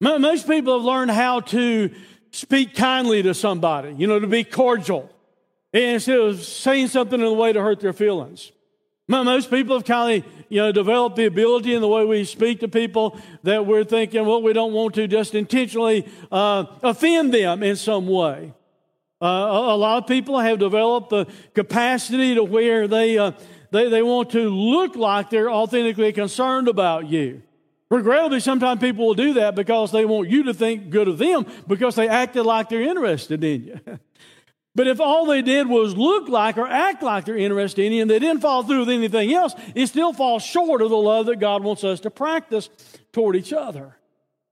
Most 0.00 0.46
people 0.46 0.74
have 0.74 0.84
learned 0.84 1.10
how 1.10 1.40
to 1.40 1.90
speak 2.30 2.74
kindly 2.74 3.22
to 3.22 3.34
somebody, 3.34 3.94
you 3.94 4.06
know, 4.06 4.20
to 4.20 4.26
be 4.26 4.44
cordial, 4.44 5.10
instead 5.72 6.18
of 6.18 6.42
saying 6.42 6.88
something 6.88 7.20
in 7.20 7.26
a 7.26 7.32
way 7.32 7.52
to 7.52 7.60
hurt 7.60 7.80
their 7.80 7.92
feelings. 7.92 8.52
Most 9.08 9.50
people 9.50 9.74
have 9.76 9.86
kind 9.86 10.22
of, 10.22 10.30
you 10.50 10.60
know, 10.60 10.70
developed 10.70 11.16
the 11.16 11.24
ability 11.24 11.74
in 11.74 11.80
the 11.80 11.88
way 11.88 12.04
we 12.04 12.24
speak 12.24 12.60
to 12.60 12.68
people 12.68 13.18
that 13.42 13.64
we're 13.64 13.84
thinking, 13.84 14.26
well, 14.26 14.42
we 14.42 14.52
don't 14.52 14.74
want 14.74 14.94
to 14.96 15.08
just 15.08 15.34
intentionally 15.34 16.06
uh, 16.30 16.66
offend 16.82 17.32
them 17.32 17.62
in 17.62 17.74
some 17.76 18.06
way. 18.06 18.52
Uh, 19.20 19.26
a, 19.26 19.76
lot 19.76 20.02
of 20.02 20.06
people 20.06 20.38
have 20.38 20.60
developed 20.60 21.10
the 21.10 21.26
capacity 21.52 22.36
to 22.36 22.44
where 22.44 22.86
they, 22.86 23.18
uh, 23.18 23.32
they, 23.72 23.88
they 23.88 24.02
want 24.02 24.30
to 24.30 24.48
look 24.48 24.94
like 24.94 25.28
they're 25.28 25.50
authentically 25.50 26.12
concerned 26.12 26.68
about 26.68 27.08
you. 27.08 27.42
Regrettably, 27.90 28.38
sometimes 28.38 28.80
people 28.80 29.06
will 29.06 29.14
do 29.14 29.34
that 29.34 29.56
because 29.56 29.90
they 29.90 30.04
want 30.04 30.28
you 30.28 30.44
to 30.44 30.54
think 30.54 30.90
good 30.90 31.08
of 31.08 31.18
them 31.18 31.46
because 31.66 31.96
they 31.96 32.08
acted 32.08 32.44
like 32.44 32.68
they're 32.68 32.82
interested 32.82 33.42
in 33.42 33.64
you. 33.64 33.80
but 34.74 34.86
if 34.86 35.00
all 35.00 35.26
they 35.26 35.42
did 35.42 35.68
was 35.68 35.96
look 35.96 36.28
like 36.28 36.56
or 36.56 36.68
act 36.68 37.02
like 37.02 37.24
they're 37.24 37.36
interested 37.36 37.84
in 37.86 37.92
you 37.92 38.02
and 38.02 38.10
they 38.10 38.20
didn't 38.20 38.42
follow 38.42 38.62
through 38.62 38.80
with 38.80 38.90
anything 38.90 39.32
else, 39.32 39.54
it 39.74 39.86
still 39.88 40.12
falls 40.12 40.44
short 40.44 40.80
of 40.80 40.90
the 40.90 40.96
love 40.96 41.26
that 41.26 41.40
God 41.40 41.64
wants 41.64 41.82
us 41.82 41.98
to 42.00 42.10
practice 42.10 42.68
toward 43.10 43.34
each 43.34 43.52
other. 43.52 43.97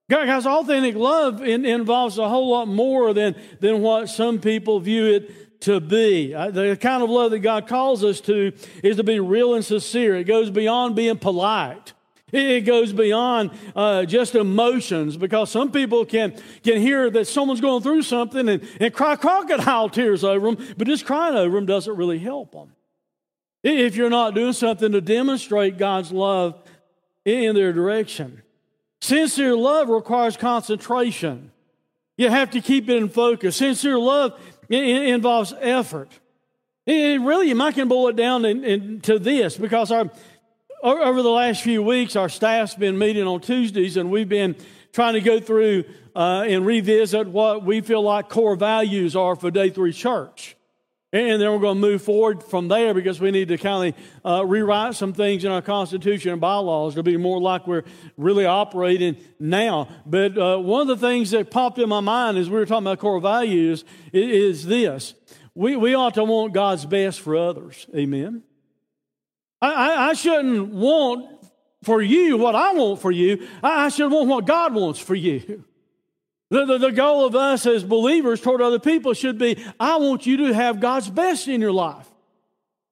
Guys, 0.08 0.46
authentic 0.46 0.94
love 0.94 1.42
in, 1.42 1.66
involves 1.66 2.16
a 2.18 2.28
whole 2.28 2.50
lot 2.50 2.68
more 2.68 3.12
than, 3.12 3.34
than 3.60 3.82
what 3.82 4.08
some 4.08 4.40
people 4.40 4.78
view 4.78 5.06
it 5.06 5.60
to 5.62 5.80
be. 5.80 6.32
Uh, 6.32 6.50
the 6.50 6.76
kind 6.80 7.02
of 7.02 7.10
love 7.10 7.32
that 7.32 7.40
God 7.40 7.66
calls 7.66 8.04
us 8.04 8.20
to 8.22 8.52
is 8.84 8.96
to 8.96 9.04
be 9.04 9.18
real 9.18 9.54
and 9.54 9.64
sincere. 9.64 10.14
It 10.14 10.24
goes 10.24 10.48
beyond 10.48 10.94
being 10.94 11.18
polite. 11.18 11.92
It 12.30 12.62
goes 12.62 12.92
beyond 12.92 13.50
uh, 13.74 14.04
just 14.04 14.36
emotions 14.36 15.16
because 15.16 15.50
some 15.50 15.72
people 15.72 16.04
can, 16.04 16.36
can 16.62 16.80
hear 16.80 17.10
that 17.10 17.26
someone's 17.26 17.60
going 17.60 17.82
through 17.82 18.02
something 18.02 18.48
and, 18.48 18.68
and 18.80 18.92
cry 18.94 19.16
crocodile 19.16 19.88
tears 19.88 20.22
over 20.22 20.52
them, 20.52 20.74
but 20.76 20.86
just 20.86 21.04
crying 21.04 21.36
over 21.36 21.56
them 21.56 21.66
doesn't 21.66 21.96
really 21.96 22.18
help 22.18 22.52
them. 22.52 22.72
If 23.62 23.96
you're 23.96 24.10
not 24.10 24.34
doing 24.34 24.52
something 24.52 24.92
to 24.92 25.00
demonstrate 25.00 25.78
God's 25.78 26.12
love 26.12 26.62
in 27.24 27.56
their 27.56 27.72
direction. 27.72 28.42
Sincere 29.00 29.56
love 29.56 29.88
requires 29.88 30.36
concentration. 30.36 31.52
You 32.16 32.30
have 32.30 32.50
to 32.52 32.60
keep 32.60 32.88
it 32.88 32.96
in 32.96 33.08
focus. 33.08 33.56
Sincere 33.56 33.98
love 33.98 34.38
involves 34.68 35.52
effort. 35.60 36.10
It 36.86 37.20
really, 37.20 37.48
you 37.48 37.54
might 37.54 37.74
can 37.74 37.88
boil 37.88 38.08
it 38.08 38.16
down 38.16 38.44
in, 38.44 38.64
in, 38.64 39.00
to 39.02 39.18
this 39.18 39.56
because 39.56 39.90
our, 39.90 40.10
over 40.82 41.22
the 41.22 41.30
last 41.30 41.62
few 41.62 41.82
weeks, 41.82 42.16
our 42.16 42.28
staff's 42.28 42.74
been 42.74 42.96
meeting 42.96 43.26
on 43.26 43.40
Tuesdays 43.40 43.96
and 43.96 44.10
we've 44.10 44.28
been 44.28 44.56
trying 44.92 45.14
to 45.14 45.20
go 45.20 45.40
through 45.40 45.84
uh, 46.14 46.44
and 46.48 46.64
revisit 46.64 47.26
what 47.26 47.64
we 47.64 47.80
feel 47.80 48.02
like 48.02 48.28
core 48.28 48.56
values 48.56 49.14
are 49.14 49.36
for 49.36 49.50
Day 49.50 49.68
3 49.68 49.92
Church. 49.92 50.55
And 51.12 51.40
then 51.40 51.50
we're 51.50 51.60
going 51.60 51.76
to 51.76 51.80
move 51.80 52.02
forward 52.02 52.42
from 52.42 52.68
there 52.68 52.92
because 52.92 53.20
we 53.20 53.30
need 53.30 53.48
to 53.48 53.58
kind 53.58 53.94
of 53.94 54.30
uh, 54.30 54.44
rewrite 54.44 54.96
some 54.96 55.12
things 55.12 55.44
in 55.44 55.52
our 55.52 55.62
Constitution 55.62 56.32
and 56.32 56.40
bylaws 56.40 56.96
to 56.96 57.02
be 57.02 57.16
more 57.16 57.40
like 57.40 57.66
we're 57.66 57.84
really 58.16 58.44
operating 58.44 59.16
now. 59.38 59.88
But 60.04 60.36
uh, 60.36 60.58
one 60.58 60.82
of 60.82 60.88
the 60.88 61.06
things 61.06 61.30
that 61.30 61.50
popped 61.50 61.78
in 61.78 61.88
my 61.88 62.00
mind 62.00 62.38
as 62.38 62.50
we 62.50 62.58
were 62.58 62.66
talking 62.66 62.86
about 62.86 62.98
core 62.98 63.20
values 63.20 63.84
is, 64.12 64.30
is 64.30 64.66
this 64.66 65.14
we, 65.54 65.76
we 65.76 65.94
ought 65.94 66.14
to 66.14 66.24
want 66.24 66.52
God's 66.52 66.84
best 66.84 67.20
for 67.20 67.36
others. 67.36 67.86
Amen. 67.94 68.42
I, 69.62 69.72
I, 69.72 70.08
I 70.08 70.12
shouldn't 70.12 70.68
want 70.68 71.30
for 71.82 72.02
you 72.02 72.36
what 72.36 72.54
I 72.54 72.72
want 72.74 73.00
for 73.00 73.12
you, 73.12 73.46
I, 73.62 73.86
I 73.86 73.88
should 73.90 74.10
want 74.10 74.28
what 74.28 74.44
God 74.44 74.74
wants 74.74 74.98
for 74.98 75.14
you. 75.14 75.64
The, 76.50 76.64
the, 76.64 76.78
the, 76.78 76.92
goal 76.92 77.26
of 77.26 77.34
us 77.34 77.66
as 77.66 77.82
believers 77.82 78.40
toward 78.40 78.62
other 78.62 78.78
people 78.78 79.14
should 79.14 79.36
be 79.36 79.62
I 79.80 79.96
want 79.96 80.26
you 80.26 80.36
to 80.38 80.54
have 80.54 80.78
God's 80.78 81.10
best 81.10 81.48
in 81.48 81.60
your 81.60 81.72
life. 81.72 82.08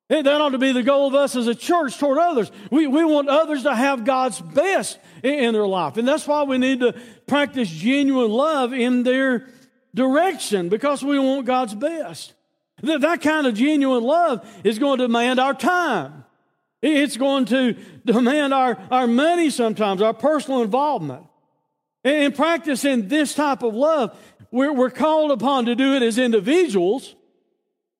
That 0.08 0.26
ought 0.26 0.50
to 0.50 0.58
be 0.58 0.72
the 0.72 0.82
goal 0.82 1.08
of 1.08 1.14
us 1.14 1.34
as 1.34 1.46
a 1.46 1.54
church 1.54 1.98
toward 1.98 2.18
others. 2.18 2.50
We, 2.70 2.86
we 2.86 3.04
want 3.04 3.28
others 3.28 3.62
to 3.62 3.74
have 3.74 4.04
God's 4.04 4.40
best 4.40 4.98
in, 5.22 5.34
in 5.34 5.52
their 5.54 5.66
life. 5.66 5.96
And 5.96 6.06
that's 6.06 6.26
why 6.26 6.42
we 6.42 6.58
need 6.58 6.80
to 6.80 6.94
practice 7.26 7.70
genuine 7.70 8.30
love 8.30 8.72
in 8.72 9.02
their 9.02 9.48
direction 9.94 10.68
because 10.68 11.02
we 11.02 11.18
want 11.18 11.46
God's 11.46 11.74
best. 11.74 12.34
That, 12.82 13.00
that 13.00 13.22
kind 13.22 13.46
of 13.46 13.54
genuine 13.54 14.02
love 14.02 14.46
is 14.62 14.78
going 14.78 14.98
to 14.98 15.06
demand 15.06 15.40
our 15.40 15.54
time. 15.54 16.24
It's 16.82 17.16
going 17.16 17.46
to 17.46 17.74
demand 18.04 18.52
our, 18.52 18.76
our 18.90 19.06
money 19.06 19.48
sometimes, 19.48 20.02
our 20.02 20.12
personal 20.12 20.62
involvement. 20.62 21.26
And 22.04 22.34
practicing 22.34 23.08
this 23.08 23.34
type 23.34 23.62
of 23.62 23.74
love, 23.74 24.16
we're, 24.50 24.72
we're 24.72 24.90
called 24.90 25.30
upon 25.30 25.64
to 25.66 25.74
do 25.74 25.94
it 25.94 26.02
as 26.02 26.18
individuals, 26.18 27.14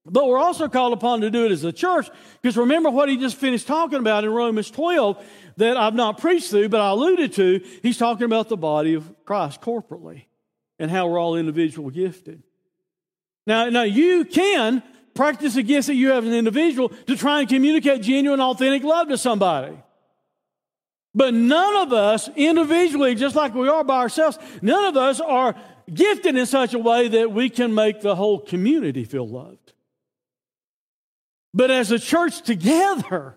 but 0.04 0.26
we're 0.26 0.38
also 0.38 0.68
called 0.68 0.92
upon 0.92 1.22
to 1.22 1.30
do 1.30 1.46
it 1.46 1.52
as 1.52 1.64
a 1.64 1.72
church. 1.72 2.10
Because 2.42 2.58
remember 2.58 2.90
what 2.90 3.08
he 3.08 3.16
just 3.16 3.36
finished 3.36 3.66
talking 3.66 3.98
about 3.98 4.24
in 4.24 4.30
Romans 4.30 4.70
12 4.70 5.24
that 5.56 5.76
I've 5.78 5.94
not 5.94 6.18
preached 6.18 6.50
through, 6.50 6.68
but 6.68 6.82
I 6.82 6.90
alluded 6.90 7.32
to. 7.34 7.60
He's 7.82 7.96
talking 7.96 8.24
about 8.24 8.50
the 8.50 8.58
body 8.58 8.94
of 8.94 9.10
Christ 9.24 9.62
corporately 9.62 10.26
and 10.78 10.90
how 10.90 11.08
we're 11.08 11.18
all 11.18 11.36
individual 11.36 11.88
gifted. 11.88 12.42
Now, 13.46 13.70
now 13.70 13.82
you 13.82 14.26
can 14.26 14.82
practice 15.14 15.54
the 15.54 15.62
gifts 15.62 15.86
that 15.86 15.94
you 15.94 16.10
have 16.10 16.24
as 16.24 16.30
an 16.30 16.36
individual 16.36 16.90
to 16.90 17.16
try 17.16 17.40
and 17.40 17.48
communicate 17.48 18.02
genuine, 18.02 18.40
authentic 18.40 18.82
love 18.82 19.08
to 19.08 19.16
somebody. 19.16 19.76
But 21.14 21.32
none 21.32 21.76
of 21.76 21.92
us 21.92 22.28
individually, 22.34 23.14
just 23.14 23.36
like 23.36 23.54
we 23.54 23.68
are 23.68 23.84
by 23.84 23.98
ourselves, 23.98 24.38
none 24.62 24.84
of 24.86 24.96
us 24.96 25.20
are 25.20 25.54
gifted 25.92 26.36
in 26.36 26.46
such 26.46 26.74
a 26.74 26.78
way 26.78 27.08
that 27.08 27.30
we 27.30 27.50
can 27.50 27.74
make 27.74 28.00
the 28.00 28.16
whole 28.16 28.40
community 28.40 29.04
feel 29.04 29.28
loved. 29.28 29.72
But 31.52 31.70
as 31.70 31.92
a 31.92 32.00
church 32.00 32.42
together, 32.42 33.36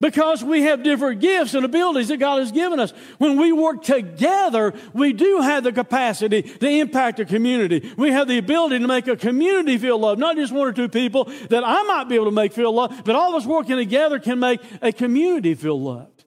because 0.00 0.44
we 0.44 0.62
have 0.62 0.84
different 0.84 1.20
gifts 1.20 1.54
and 1.54 1.64
abilities 1.64 2.08
that 2.08 2.18
God 2.18 2.38
has 2.38 2.52
given 2.52 2.78
us. 2.78 2.92
When 3.18 3.36
we 3.36 3.50
work 3.50 3.82
together, 3.82 4.72
we 4.92 5.12
do 5.12 5.40
have 5.40 5.64
the 5.64 5.72
capacity 5.72 6.42
to 6.42 6.68
impact 6.68 7.18
a 7.18 7.24
community. 7.24 7.92
We 7.96 8.12
have 8.12 8.28
the 8.28 8.38
ability 8.38 8.78
to 8.78 8.86
make 8.86 9.08
a 9.08 9.16
community 9.16 9.76
feel 9.76 9.98
loved, 9.98 10.20
not 10.20 10.36
just 10.36 10.52
one 10.52 10.68
or 10.68 10.72
two 10.72 10.88
people 10.88 11.24
that 11.50 11.64
I 11.64 11.82
might 11.82 12.08
be 12.08 12.14
able 12.14 12.26
to 12.26 12.30
make 12.30 12.52
feel 12.52 12.72
loved, 12.72 13.04
but 13.04 13.16
all 13.16 13.34
of 13.34 13.42
us 13.42 13.46
working 13.46 13.76
together 13.76 14.20
can 14.20 14.38
make 14.38 14.60
a 14.80 14.92
community 14.92 15.54
feel 15.54 15.80
loved. 15.80 16.17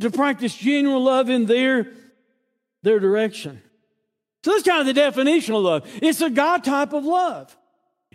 To 0.00 0.10
practice 0.10 0.54
genuine 0.54 1.02
love 1.02 1.30
in 1.30 1.46
their, 1.46 1.88
their 2.82 2.98
direction. 2.98 3.62
So 4.44 4.50
that's 4.50 4.62
kind 4.62 4.80
of 4.80 4.86
the 4.86 4.92
definition 4.92 5.54
of 5.54 5.62
love. 5.62 5.90
It's 6.02 6.20
a 6.20 6.30
God 6.30 6.64
type 6.64 6.92
of 6.92 7.04
love. 7.04 7.56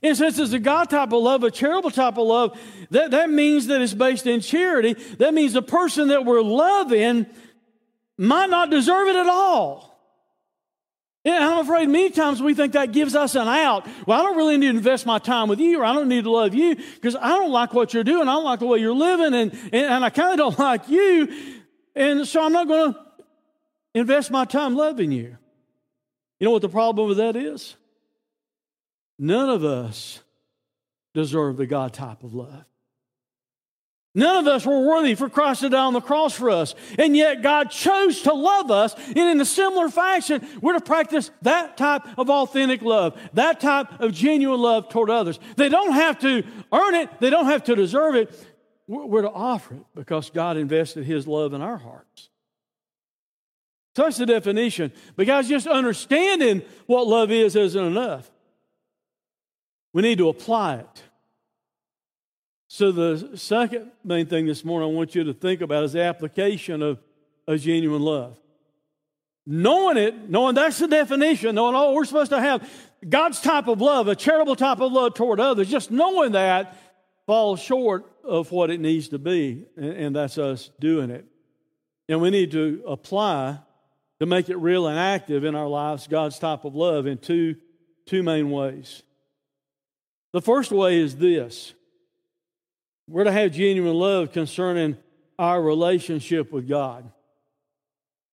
And 0.01 0.15
since 0.15 0.39
it's 0.39 0.53
a 0.53 0.59
God 0.59 0.89
type 0.89 1.11
of 1.11 1.21
love, 1.21 1.43
a 1.43 1.51
charitable 1.51 1.91
type 1.91 2.17
of 2.17 2.27
love, 2.27 2.59
that, 2.91 3.11
that 3.11 3.29
means 3.29 3.67
that 3.67 3.81
it's 3.81 3.93
based 3.93 4.27
in 4.27 4.39
charity. 4.39 4.93
That 5.17 5.33
means 5.33 5.53
the 5.53 5.61
person 5.61 6.09
that 6.09 6.25
we're 6.25 6.41
loving 6.41 7.25
might 8.17 8.49
not 8.49 8.69
deserve 8.69 9.07
it 9.07 9.15
at 9.15 9.27
all. 9.27 9.89
And 11.25 11.43
I'm 11.43 11.59
afraid 11.59 11.89
many 11.89 12.11
times 12.11 12.41
we 12.41 12.53
think 12.53 12.73
that 12.73 12.93
gives 12.93 13.13
us 13.13 13.35
an 13.35 13.47
out. 13.47 13.87
Well, 14.07 14.19
I 14.19 14.23
don't 14.23 14.37
really 14.37 14.57
need 14.57 14.71
to 14.71 14.77
invest 14.77 15.05
my 15.05 15.19
time 15.19 15.49
with 15.49 15.59
you, 15.59 15.81
or 15.81 15.85
I 15.85 15.93
don't 15.93 16.07
need 16.07 16.23
to 16.23 16.31
love 16.31 16.55
you 16.55 16.75
because 16.75 17.15
I 17.15 17.29
don't 17.29 17.51
like 17.51 17.73
what 17.73 17.93
you're 17.93 18.05
doing. 18.05 18.29
I 18.29 18.33
don't 18.33 18.45
like 18.45 18.59
the 18.59 18.67
way 18.67 18.79
you're 18.79 18.93
living, 18.93 19.33
and, 19.33 19.51
and, 19.51 19.73
and 19.73 20.05
I 20.05 20.09
kind 20.11 20.31
of 20.31 20.37
don't 20.37 20.59
like 20.65 20.87
you. 20.87 21.27
And 21.99 22.25
so 22.25 22.41
I'm 22.41 22.53
not 22.53 22.67
going 22.67 22.93
to 22.93 22.99
invest 23.93 24.31
my 24.31 24.45
time 24.45 24.75
loving 24.75 25.11
you. 25.11 25.37
You 26.39 26.45
know 26.45 26.51
what 26.51 26.61
the 26.61 26.69
problem 26.69 27.09
with 27.09 27.17
that 27.17 27.35
is? 27.35 27.75
None 29.19 29.49
of 29.49 29.65
us 29.65 30.21
deserve 31.13 31.57
the 31.57 31.67
God 31.67 31.93
type 31.93 32.23
of 32.23 32.33
love. 32.33 32.63
None 34.15 34.37
of 34.37 34.47
us 34.47 34.65
were 34.65 34.87
worthy 34.87 35.13
for 35.13 35.29
Christ 35.29 35.61
to 35.61 35.69
die 35.69 35.83
on 35.83 35.93
the 35.93 36.01
cross 36.01 36.33
for 36.33 36.49
us. 36.49 36.73
And 36.97 37.15
yet 37.15 37.43
God 37.43 37.69
chose 37.69 38.21
to 38.23 38.33
love 38.33 38.71
us. 38.71 38.95
And 39.07 39.17
in 39.17 39.39
a 39.39 39.45
similar 39.45 39.89
fashion, 39.89 40.45
we're 40.61 40.73
to 40.73 40.81
practice 40.81 41.29
that 41.43 41.77
type 41.77 42.03
of 42.17 42.29
authentic 42.29 42.81
love, 42.81 43.19
that 43.33 43.59
type 43.59 43.99
of 43.99 44.13
genuine 44.13 44.61
love 44.61 44.89
toward 44.89 45.09
others. 45.09 45.37
They 45.57 45.69
don't 45.69 45.93
have 45.93 46.17
to 46.19 46.43
earn 46.71 46.95
it, 46.95 47.09
they 47.19 47.29
don't 47.29 47.45
have 47.45 47.65
to 47.65 47.75
deserve 47.75 48.15
it. 48.15 48.48
We're 48.89 49.21
to 49.21 49.29
offer 49.29 49.75
it 49.75 49.85
because 49.93 50.31
God 50.31 50.57
invested 50.57 51.05
His 51.05 51.27
love 51.27 51.53
in 51.53 51.61
our 51.61 51.77
hearts. 51.77 52.29
So 53.95 54.01
that's 54.03 54.17
the 54.17 54.25
definition. 54.25 54.91
But 55.15 55.27
guys, 55.27 55.47
just 55.47 55.67
understanding 55.67 56.63
what 56.87 57.05
love 57.05 57.29
is 57.29 57.55
isn't 57.55 57.85
enough. 57.85 58.31
We 59.93 60.01
need 60.01 60.17
to 60.17 60.29
apply 60.29 60.77
it. 60.77 61.03
So, 62.67 62.91
the 62.91 63.35
second 63.37 63.91
main 64.03 64.25
thing 64.25 64.45
this 64.45 64.63
morning 64.63 64.89
I 64.89 64.93
want 64.93 65.13
you 65.13 65.23
to 65.23 65.33
think 65.33 65.61
about 65.61 65.83
is 65.83 65.93
the 65.93 66.01
application 66.01 66.81
of 66.81 66.99
a 67.47 67.57
genuine 67.57 68.01
love. 68.01 68.39
Knowing 69.45 69.97
it, 69.97 70.29
knowing 70.29 70.55
that's 70.55 70.77
the 70.79 70.87
definition, 70.87 71.55
knowing, 71.55 71.75
all 71.75 71.93
we're 71.93 72.05
supposed 72.05 72.29
to 72.31 72.39
have 72.39 72.67
God's 73.07 73.39
type 73.39 73.67
of 73.67 73.81
love, 73.81 74.07
a 74.07 74.15
charitable 74.15 74.55
type 74.55 74.79
of 74.79 74.91
love 74.91 75.15
toward 75.15 75.39
others, 75.39 75.67
just 75.67 75.89
knowing 75.89 76.33
that 76.33 76.75
falls 77.25 77.59
short 77.59 78.05
of 78.23 78.51
what 78.51 78.69
it 78.69 78.79
needs 78.79 79.09
to 79.09 79.19
be, 79.19 79.65
and, 79.77 80.15
that's 80.15 80.37
us 80.37 80.69
doing 80.79 81.09
it. 81.09 81.25
And 82.07 82.21
we 82.21 82.29
need 82.29 82.51
to 82.51 82.83
apply 82.87 83.59
to 84.19 84.25
make 84.25 84.49
it 84.49 84.57
real 84.57 84.87
and 84.87 84.97
active 84.97 85.43
in 85.43 85.55
our 85.55 85.67
lives 85.67 86.07
God's 86.07 86.39
type 86.39 86.65
of 86.65 86.75
love 86.75 87.07
in 87.07 87.17
two, 87.17 87.55
two 88.05 88.23
main 88.23 88.51
ways. 88.51 89.03
The 90.33 90.41
first 90.41 90.71
way 90.71 90.99
is 90.99 91.15
this 91.15 91.73
we're 93.07 93.23
to 93.23 93.31
have 93.31 93.51
genuine 93.51 93.95
love 93.95 94.31
concerning 94.31 94.97
our 95.39 95.61
relationship 95.61 96.51
with 96.51 96.67
God. 96.67 97.09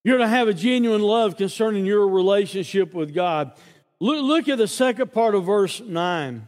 You're 0.04 0.18
to 0.18 0.28
have 0.28 0.48
a 0.48 0.54
genuine 0.54 1.02
love 1.02 1.36
concerning 1.36 1.86
your 1.86 2.06
relationship 2.06 2.92
with 2.94 3.14
God. 3.14 3.52
Look, 4.00 4.22
look 4.22 4.48
at 4.48 4.58
the 4.58 4.68
second 4.68 5.12
part 5.12 5.34
of 5.34 5.44
verse 5.44 5.80
9. 5.80 6.46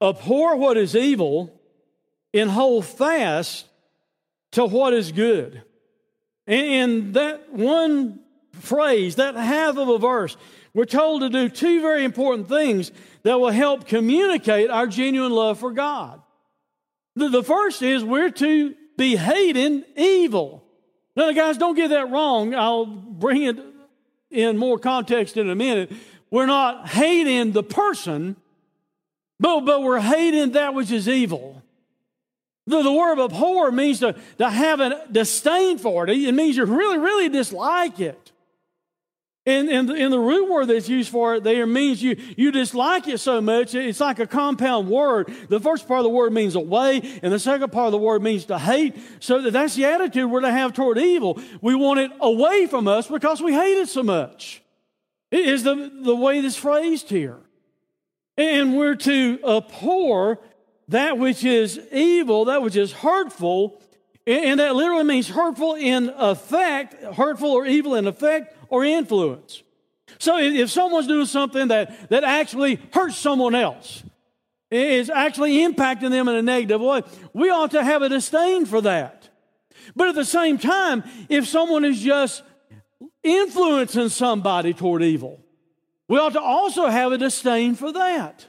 Abhor 0.00 0.56
what 0.56 0.76
is 0.76 0.94
evil 0.94 1.55
and 2.32 2.50
hold 2.50 2.84
fast 2.84 3.66
to 4.52 4.64
what 4.64 4.92
is 4.94 5.12
good. 5.12 5.62
And 6.46 7.14
that 7.14 7.52
one 7.52 8.20
phrase, 8.52 9.16
that 9.16 9.34
half 9.34 9.76
of 9.76 9.88
a 9.88 9.98
verse, 9.98 10.36
we're 10.74 10.84
told 10.84 11.22
to 11.22 11.30
do 11.30 11.48
two 11.48 11.80
very 11.80 12.04
important 12.04 12.48
things 12.48 12.92
that 13.22 13.40
will 13.40 13.50
help 13.50 13.86
communicate 13.86 14.70
our 14.70 14.86
genuine 14.86 15.32
love 15.32 15.58
for 15.58 15.72
God. 15.72 16.20
The, 17.14 17.42
first 17.42 17.80
is 17.80 18.04
we're 18.04 18.30
to 18.30 18.74
be 18.98 19.16
hating 19.16 19.84
evil. 19.96 20.62
Now, 21.16 21.32
guys, 21.32 21.56
don't 21.56 21.74
get 21.74 21.88
that 21.88 22.10
wrong. 22.10 22.54
I'll 22.54 22.84
bring 22.84 23.44
it 23.44 23.58
in 24.30 24.58
more 24.58 24.78
context 24.78 25.38
in 25.38 25.48
a 25.48 25.54
minute. 25.54 25.90
We're 26.30 26.46
not 26.46 26.88
hating 26.88 27.52
the 27.52 27.62
person, 27.62 28.36
but, 29.40 29.60
but 29.60 29.82
we're 29.82 30.00
hating 30.00 30.52
that 30.52 30.74
which 30.74 30.90
is 30.90 31.08
evil. 31.08 31.62
The, 32.66 32.82
the 32.82 32.92
word 32.92 33.20
abhor 33.20 33.70
means 33.70 34.00
to, 34.00 34.16
to 34.38 34.50
have 34.50 34.80
a 34.80 35.06
disdain 35.10 35.78
for 35.78 36.06
it. 36.06 36.10
It 36.10 36.32
means 36.32 36.56
you 36.56 36.64
really, 36.64 36.98
really 36.98 37.28
dislike 37.28 38.00
it. 38.00 38.32
And, 39.48 39.68
and, 39.68 39.88
and 39.88 40.12
the 40.12 40.18
root 40.18 40.50
word 40.50 40.66
that's 40.66 40.88
used 40.88 41.08
for 41.08 41.36
it 41.36 41.44
there 41.44 41.68
means 41.68 42.02
you, 42.02 42.16
you 42.36 42.50
dislike 42.50 43.06
it 43.06 43.18
so 43.18 43.40
much, 43.40 43.76
it's 43.76 44.00
like 44.00 44.18
a 44.18 44.26
compound 44.26 44.88
word. 44.88 45.32
The 45.48 45.60
first 45.60 45.86
part 45.86 45.98
of 45.98 46.04
the 46.04 46.10
word 46.10 46.32
means 46.32 46.56
away, 46.56 47.00
and 47.22 47.32
the 47.32 47.38
second 47.38 47.70
part 47.70 47.86
of 47.86 47.92
the 47.92 47.98
word 47.98 48.24
means 48.24 48.46
to 48.46 48.58
hate. 48.58 48.96
So 49.20 49.40
that 49.42 49.52
that's 49.52 49.76
the 49.76 49.84
attitude 49.84 50.28
we're 50.28 50.40
to 50.40 50.50
have 50.50 50.72
toward 50.72 50.98
evil. 50.98 51.40
We 51.60 51.76
want 51.76 52.00
it 52.00 52.10
away 52.20 52.66
from 52.66 52.88
us 52.88 53.06
because 53.06 53.40
we 53.40 53.52
hate 53.52 53.78
it 53.78 53.88
so 53.88 54.02
much. 54.02 54.62
It 55.30 55.46
is 55.46 55.62
the, 55.62 55.92
the 56.02 56.16
way 56.16 56.40
that's 56.40 56.56
phrased 56.56 57.08
here. 57.08 57.38
And 58.36 58.76
we're 58.76 58.96
to 58.96 59.38
abhor 59.46 60.40
that 60.88 61.18
which 61.18 61.44
is 61.44 61.80
evil, 61.92 62.46
that 62.46 62.62
which 62.62 62.76
is 62.76 62.92
hurtful, 62.92 63.82
and 64.26 64.60
that 64.60 64.74
literally 64.74 65.04
means 65.04 65.28
hurtful 65.28 65.74
in 65.74 66.10
effect, 66.16 67.02
hurtful 67.14 67.50
or 67.50 67.66
evil 67.66 67.94
in 67.94 68.06
effect 68.06 68.56
or 68.68 68.84
influence. 68.84 69.62
So 70.18 70.38
if 70.38 70.70
someone's 70.70 71.06
doing 71.06 71.26
something 71.26 71.68
that, 71.68 72.08
that 72.10 72.24
actually 72.24 72.80
hurts 72.92 73.16
someone 73.16 73.54
else, 73.54 74.02
is 74.70 75.10
actually 75.10 75.58
impacting 75.58 76.10
them 76.10 76.28
in 76.28 76.34
a 76.34 76.42
negative 76.42 76.80
way, 76.80 77.02
we 77.32 77.50
ought 77.50 77.70
to 77.72 77.84
have 77.84 78.02
a 78.02 78.08
disdain 78.08 78.66
for 78.66 78.80
that. 78.80 79.28
But 79.94 80.08
at 80.08 80.14
the 80.14 80.24
same 80.24 80.58
time, 80.58 81.04
if 81.28 81.46
someone 81.46 81.84
is 81.84 82.00
just 82.00 82.42
influencing 83.22 84.08
somebody 84.08 84.74
toward 84.74 85.02
evil, 85.02 85.40
we 86.08 86.18
ought 86.18 86.32
to 86.32 86.40
also 86.40 86.86
have 86.86 87.12
a 87.12 87.18
disdain 87.18 87.74
for 87.74 87.92
that. 87.92 88.46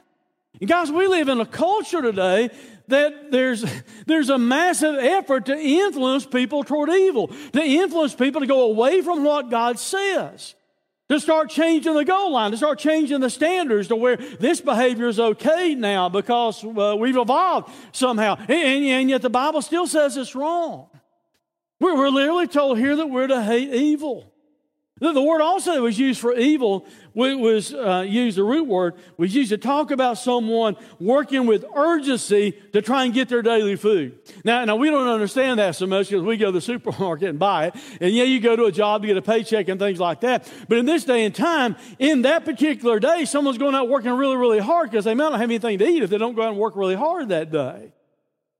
And 0.60 0.68
guys, 0.68 0.90
we 0.90 1.06
live 1.06 1.28
in 1.28 1.40
a 1.40 1.46
culture 1.46 2.02
today 2.02 2.50
that 2.88 3.30
there's, 3.30 3.64
there's 4.06 4.28
a 4.28 4.38
massive 4.38 4.96
effort 4.96 5.46
to 5.46 5.56
influence 5.56 6.26
people 6.26 6.64
toward 6.64 6.90
evil, 6.90 7.28
to 7.52 7.62
influence 7.62 8.14
people 8.14 8.40
to 8.40 8.46
go 8.46 8.62
away 8.62 9.02
from 9.02 9.24
what 9.24 9.50
God 9.50 9.78
says. 9.78 10.54
to 11.08 11.18
start 11.18 11.48
changing 11.48 11.94
the 11.94 12.04
goal 12.04 12.32
line, 12.32 12.50
to 12.50 12.56
start 12.56 12.78
changing 12.78 13.20
the 13.20 13.30
standards 13.30 13.88
to 13.88 13.96
where 13.96 14.16
this 14.16 14.60
behavior 14.60 15.08
is 15.08 15.18
okay 15.18 15.74
now 15.74 16.08
because 16.08 16.62
uh, 16.62 16.94
we've 16.98 17.16
evolved 17.16 17.70
somehow. 17.92 18.36
And, 18.36 18.50
and, 18.50 18.84
and, 18.84 19.10
yet 19.10 19.22
the 19.22 19.30
Bible 19.30 19.62
still 19.62 19.86
says 19.86 20.16
it's 20.16 20.34
wrong. 20.34 20.88
We're, 21.80 21.96
we're 21.96 22.10
literally 22.10 22.46
told 22.46 22.78
here 22.78 22.96
that 22.96 23.06
we're 23.06 23.28
to 23.28 23.42
hate 23.42 23.72
evil. 23.72 24.32
The, 25.00 25.22
word 25.22 25.40
also 25.40 25.74
that 25.74 25.82
was 25.82 25.98
used 25.98 26.20
for 26.20 26.34
evil 26.34 26.86
was 27.14 27.74
uh, 27.74 28.04
used, 28.06 28.36
the 28.36 28.44
root 28.44 28.66
word 28.66 28.94
was 29.16 29.34
used 29.34 29.50
to 29.50 29.58
talk 29.58 29.90
about 29.90 30.18
someone 30.18 30.76
working 31.00 31.46
with 31.46 31.64
urgency 31.74 32.52
to 32.72 32.82
try 32.82 33.04
and 33.04 33.14
get 33.14 33.28
their 33.28 33.42
daily 33.42 33.76
food. 33.76 34.18
Now, 34.44 34.64
now 34.64 34.76
we 34.76 34.90
don't 34.90 35.08
understand 35.08 35.58
that 35.58 35.74
so 35.76 35.86
much 35.86 36.10
because 36.10 36.24
we 36.24 36.36
go 36.36 36.46
to 36.46 36.52
the 36.52 36.60
supermarket 36.60 37.30
and 37.30 37.38
buy 37.38 37.66
it. 37.66 37.74
And 38.00 38.14
yeah, 38.14 38.24
you 38.24 38.40
go 38.40 38.56
to 38.56 38.64
a 38.64 38.72
job 38.72 39.02
to 39.02 39.08
get 39.08 39.16
a 39.16 39.22
paycheck 39.22 39.68
and 39.68 39.78
things 39.80 40.00
like 40.00 40.20
that. 40.20 40.50
But 40.68 40.78
in 40.78 40.86
this 40.86 41.04
day 41.04 41.24
and 41.24 41.34
time, 41.34 41.76
in 41.98 42.22
that 42.22 42.44
particular 42.44 43.00
day, 43.00 43.24
someone's 43.24 43.58
going 43.58 43.74
out 43.74 43.88
working 43.88 44.12
really, 44.12 44.36
really 44.36 44.60
hard 44.60 44.90
because 44.90 45.04
they 45.04 45.14
might 45.14 45.30
not 45.30 45.40
have 45.40 45.50
anything 45.50 45.78
to 45.78 45.86
eat 45.86 46.02
if 46.02 46.10
they 46.10 46.18
don't 46.18 46.34
go 46.34 46.42
out 46.42 46.50
and 46.50 46.58
work 46.58 46.76
really 46.76 46.96
hard 46.96 47.28
that 47.30 47.50
day. 47.50 47.92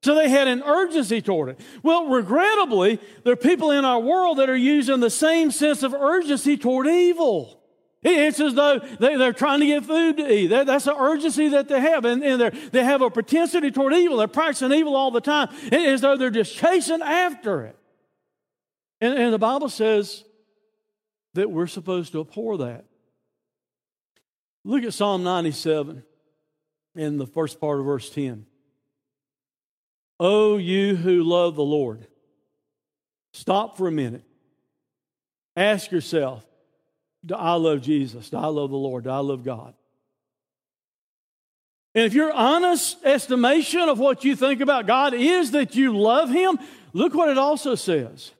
So 0.02 0.14
they 0.14 0.28
had 0.28 0.46
an 0.46 0.62
urgency 0.62 1.20
toward 1.20 1.50
it. 1.50 1.60
Well, 1.82 2.06
regrettably, 2.06 3.00
there 3.24 3.32
are 3.32 3.36
people 3.36 3.72
in 3.72 3.84
our 3.84 3.98
world 3.98 4.38
that 4.38 4.48
are 4.48 4.56
using 4.56 5.00
the 5.00 5.10
same 5.10 5.50
sense 5.50 5.82
of 5.82 5.92
urgency 5.92 6.56
toward 6.56 6.86
evil. 6.86 7.58
It's 8.02 8.38
as 8.38 8.54
though 8.54 8.78
they, 8.78 9.14
are 9.14 9.32
trying 9.32 9.58
to 9.58 9.66
get 9.66 9.84
food 9.84 10.18
to 10.18 10.32
eat. 10.32 10.46
That's 10.46 10.84
the 10.84 10.96
urgency 10.96 11.48
that 11.48 11.68
they 11.68 11.80
have. 11.80 12.04
And, 12.04 12.22
they 12.22 12.84
have 12.84 13.02
a 13.02 13.10
propensity 13.10 13.72
toward 13.72 13.92
evil. 13.92 14.18
They're 14.18 14.28
practicing 14.28 14.72
evil 14.72 14.94
all 14.94 15.10
the 15.10 15.20
time, 15.20 15.48
It's 15.64 15.74
as 15.74 16.00
though 16.00 16.16
they're 16.16 16.30
just 16.30 16.54
chasing 16.54 17.02
after 17.02 17.64
it. 17.64 17.76
And 19.00 19.32
the 19.32 19.38
Bible 19.38 19.68
says 19.68 20.24
that 21.34 21.50
we're 21.50 21.66
supposed 21.66 22.12
to 22.12 22.20
abhor 22.20 22.58
that. 22.58 22.84
Look 24.64 24.84
at 24.84 24.92
Psalm 24.92 25.22
97 25.22 26.02
in 26.94 27.16
the 27.16 27.26
first 27.26 27.60
part 27.60 27.78
of 27.78 27.86
verse 27.86 28.10
10. 28.10 28.46
Oh, 30.20 30.56
you 30.56 30.96
who 30.96 31.22
love 31.22 31.54
the 31.54 31.64
Lord, 31.64 32.06
stop 33.32 33.76
for 33.76 33.86
a 33.86 33.92
minute. 33.92 34.24
Ask 35.56 35.90
yourself 35.90 36.46
Do 37.24 37.34
I 37.34 37.54
love 37.54 37.82
Jesus? 37.82 38.30
Do 38.30 38.36
I 38.36 38.46
love 38.46 38.70
the 38.70 38.76
Lord? 38.76 39.04
Do 39.04 39.10
I 39.10 39.18
love 39.18 39.44
God? 39.44 39.74
And 41.94 42.04
if 42.04 42.14
your 42.14 42.32
honest 42.32 42.98
estimation 43.04 43.88
of 43.88 43.98
what 43.98 44.24
you 44.24 44.36
think 44.36 44.60
about 44.60 44.86
God 44.86 45.14
is 45.14 45.50
that 45.52 45.74
you 45.74 45.96
love 45.98 46.30
Him, 46.30 46.58
look 46.92 47.14
what 47.14 47.28
it 47.28 47.38
also 47.38 47.74
says. 47.74 48.30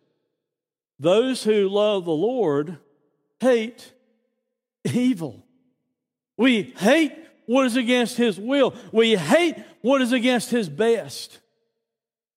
Those 1.00 1.42
who 1.42 1.68
love 1.68 2.04
the 2.04 2.10
Lord 2.10 2.78
hate 3.40 3.92
evil. 4.84 5.44
We 6.36 6.74
hate 6.78 7.12
what 7.46 7.66
is 7.66 7.76
against 7.76 8.16
His 8.16 8.38
will, 8.38 8.74
we 8.92 9.16
hate 9.16 9.56
what 9.80 10.02
is 10.02 10.12
against 10.12 10.50
His 10.50 10.68
best. 10.68 11.40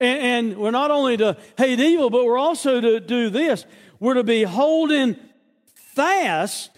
And, 0.01 0.51
and 0.51 0.58
we're 0.58 0.72
not 0.72 0.91
only 0.91 1.15
to 1.17 1.38
hate 1.58 1.79
evil, 1.79 2.10
but 2.10 2.25
we're 2.25 2.38
also 2.38 2.81
to 2.81 3.00
do 3.00 3.29
this. 3.29 3.65
We're 4.00 4.15
to 4.15 4.24
be 4.24 4.43
holding 4.43 5.15
fast 5.75 6.72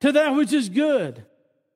to 0.00 0.12
that 0.12 0.34
which 0.34 0.52
is 0.52 0.68
good. 0.68 1.24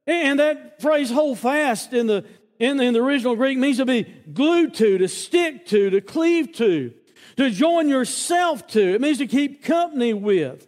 And 0.07 0.41
that 0.41 0.83
phrase 0.83 1.11
hold 1.11 1.39
fast 1.39 1.93
in 1.93 2.07
the, 2.07 2.25
in, 2.59 2.81
in 2.81 2.95
the 2.95 3.01
original 3.01 3.37
Greek 3.37 3.59
means 3.59 3.79
to 3.79 3.87
be 3.87 4.03
glued 4.03 4.75
to, 4.75 4.99
to 4.99 5.09
stick 5.09 5.67
to, 5.67 5.91
to 5.91 6.01
cleave 6.01 6.53
to, 6.55 6.93
to 7.37 7.51
join 7.51 7.89
yourself 7.89 8.67
to. 8.69 8.95
It 8.95 9.01
means 9.01 9.19
to 9.19 9.27
keep 9.27 9.63
company 9.63 10.13
with. 10.13 10.68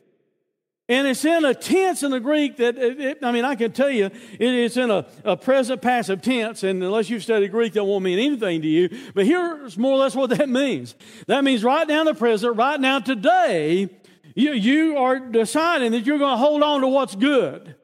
And 0.90 1.06
it's 1.06 1.24
in 1.24 1.44
a 1.44 1.54
tense 1.54 2.02
in 2.02 2.10
the 2.10 2.18
Greek 2.18 2.56
that, 2.56 2.76
it, 2.76 3.00
it, 3.00 3.18
I 3.22 3.30
mean, 3.30 3.44
I 3.44 3.54
can 3.54 3.70
tell 3.70 3.88
you, 3.88 4.06
it, 4.06 4.40
it's 4.40 4.76
in 4.76 4.90
a, 4.90 5.06
a, 5.22 5.36
present 5.36 5.80
passive 5.80 6.20
tense. 6.20 6.64
And 6.64 6.82
unless 6.82 7.08
you've 7.08 7.22
studied 7.22 7.52
Greek, 7.52 7.74
that 7.74 7.84
won't 7.84 8.02
mean 8.02 8.18
anything 8.18 8.60
to 8.60 8.66
you. 8.66 8.88
But 9.14 9.24
here's 9.24 9.78
more 9.78 9.92
or 9.92 9.98
less 9.98 10.16
what 10.16 10.30
that 10.30 10.48
means. 10.64 10.96
That 11.28 11.44
means 11.44 11.62
right 11.62 11.86
now 11.86 12.00
in 12.00 12.06
the 12.06 12.14
present, 12.14 12.56
right 12.56 12.80
now 12.80 12.98
today, 12.98 13.88
you, 14.34 14.50
you 14.50 14.96
are 14.96 15.20
deciding 15.20 15.92
that 15.92 16.06
you're 16.06 16.18
going 16.18 16.34
to 16.34 16.38
hold 16.38 16.60
on 16.60 16.80
to 16.80 16.88
what's 16.88 17.14
good. 17.14 17.76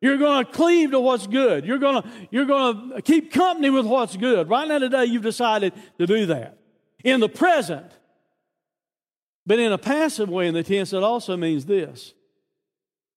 You're 0.00 0.18
going 0.18 0.46
to 0.46 0.52
cleave 0.52 0.92
to 0.92 1.00
what's 1.00 1.26
good. 1.26 1.66
You're 1.66 1.78
going 1.78 2.04
to, 2.04 2.08
you're 2.30 2.46
going 2.46 2.90
to 2.90 3.02
keep 3.02 3.32
company 3.32 3.70
with 3.70 3.86
what's 3.86 4.16
good. 4.16 4.48
Right 4.48 4.68
now 4.68 4.78
today, 4.78 5.06
you've 5.06 5.24
decided 5.24 5.72
to 5.98 6.06
do 6.06 6.26
that. 6.26 6.58
In 7.02 7.18
the 7.18 7.28
present, 7.28 7.90
but 9.44 9.58
in 9.58 9.72
a 9.72 9.78
passive 9.78 10.28
way 10.28 10.46
in 10.46 10.54
the 10.54 10.62
tense, 10.62 10.92
it 10.92 11.02
also 11.02 11.36
means 11.36 11.66
this 11.66 12.14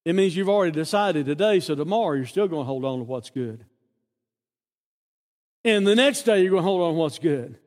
it 0.06 0.14
means 0.14 0.36
you've 0.36 0.50
already 0.50 0.72
decided 0.72 1.26
today, 1.26 1.60
so 1.60 1.74
tomorrow 1.74 2.16
you're 2.16 2.28
still 2.28 2.48
going 2.48 2.62
to 2.62 2.68
hold 2.68 2.86
on 2.86 3.00
to 3.00 3.04
what's 3.04 3.32
good. 3.32 3.66
And 5.64 5.86
the 5.86 5.96
next 5.96 6.24
day 6.24 6.42
you're 6.42 6.52
going 6.52 6.62
to 6.62 6.68
hold 6.68 6.82
on 6.82 6.94
to 6.94 7.00
what's 7.00 7.18
good. 7.18 7.58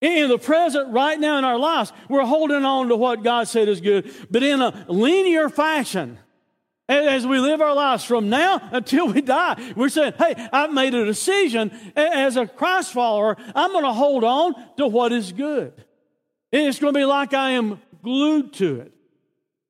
In 0.00 0.28
the 0.28 0.38
present, 0.38 0.92
right 0.92 1.18
now 1.18 1.38
in 1.38 1.44
our 1.44 1.58
lives, 1.58 1.92
we're 2.08 2.24
holding 2.24 2.64
on 2.64 2.88
to 2.88 2.96
what 2.96 3.24
God 3.24 3.48
said 3.48 3.68
is 3.68 3.80
good, 3.80 4.14
but 4.30 4.44
in 4.44 4.60
a 4.60 4.86
linear 4.88 5.48
fashion. 5.48 6.18
As 6.88 7.26
we 7.26 7.38
live 7.38 7.60
our 7.60 7.74
lives 7.74 8.04
from 8.04 8.30
now 8.30 8.66
until 8.72 9.08
we 9.08 9.20
die, 9.20 9.74
we're 9.76 9.90
saying, 9.90 10.14
hey, 10.16 10.48
I've 10.50 10.72
made 10.72 10.94
a 10.94 11.04
decision 11.04 11.70
as 11.94 12.36
a 12.36 12.46
Christ 12.46 12.94
follower, 12.94 13.36
I'm 13.54 13.72
going 13.72 13.84
to 13.84 13.92
hold 13.92 14.24
on 14.24 14.54
to 14.78 14.86
what 14.86 15.12
is 15.12 15.32
good. 15.32 15.74
And 16.50 16.66
it's 16.66 16.78
going 16.78 16.94
to 16.94 16.98
be 16.98 17.04
like 17.04 17.34
I 17.34 17.50
am 17.50 17.82
glued 18.02 18.54
to 18.54 18.80
it. 18.80 18.94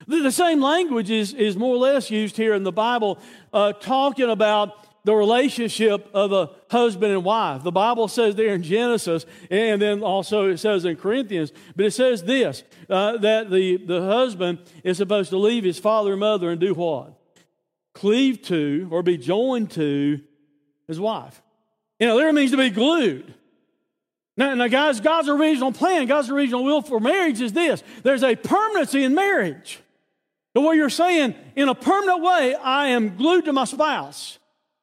The 0.08 0.32
same 0.32 0.62
language 0.62 1.10
is, 1.10 1.34
is 1.34 1.54
more 1.54 1.74
or 1.74 1.78
less 1.78 2.10
used 2.10 2.38
here 2.38 2.54
in 2.54 2.62
the 2.62 2.72
Bible, 2.72 3.18
uh, 3.52 3.74
talking 3.74 4.30
about 4.30 4.86
the 5.04 5.14
relationship 5.14 6.08
of 6.14 6.32
a 6.32 6.50
husband 6.70 7.12
and 7.12 7.22
wife. 7.24 7.62
The 7.62 7.70
Bible 7.70 8.08
says 8.08 8.34
there 8.34 8.54
in 8.54 8.62
Genesis, 8.62 9.26
and 9.50 9.80
then 9.80 10.02
also 10.02 10.48
it 10.48 10.58
says 10.58 10.86
in 10.86 10.96
Corinthians, 10.96 11.52
but 11.76 11.84
it 11.84 11.90
says 11.92 12.22
this 12.22 12.64
uh, 12.88 13.18
that 13.18 13.50
the, 13.50 13.76
the 13.76 14.00
husband 14.00 14.60
is 14.82 14.96
supposed 14.96 15.28
to 15.28 15.36
leave 15.36 15.62
his 15.62 15.78
father 15.78 16.12
and 16.12 16.20
mother 16.20 16.50
and 16.50 16.60
do 16.60 16.72
what? 16.72 17.12
Cleave 17.92 18.40
to 18.42 18.88
or 18.90 19.02
be 19.02 19.18
joined 19.18 19.70
to 19.72 20.20
his 20.86 20.98
wife. 20.98 21.42
You 22.00 22.06
know, 22.06 22.16
there 22.16 22.32
means 22.32 22.52
to 22.52 22.56
be 22.56 22.70
glued. 22.70 23.34
Now, 24.38 24.54
now, 24.54 24.68
guys, 24.68 25.00
God's 25.00 25.28
original 25.28 25.72
plan, 25.72 26.06
God's 26.06 26.30
original 26.30 26.64
will 26.64 26.80
for 26.80 26.98
marriage 26.98 27.42
is 27.42 27.52
this 27.52 27.82
there's 28.04 28.22
a 28.22 28.36
permanency 28.36 29.04
in 29.04 29.14
marriage. 29.14 29.80
But 30.54 30.62
what 30.62 30.76
you're 30.76 30.90
saying, 30.90 31.34
in 31.56 31.68
a 31.68 31.74
permanent 31.74 32.22
way, 32.22 32.54
I 32.54 32.88
am 32.88 33.16
glued 33.16 33.44
to 33.44 33.52
my 33.52 33.64
spouse. 33.64 34.38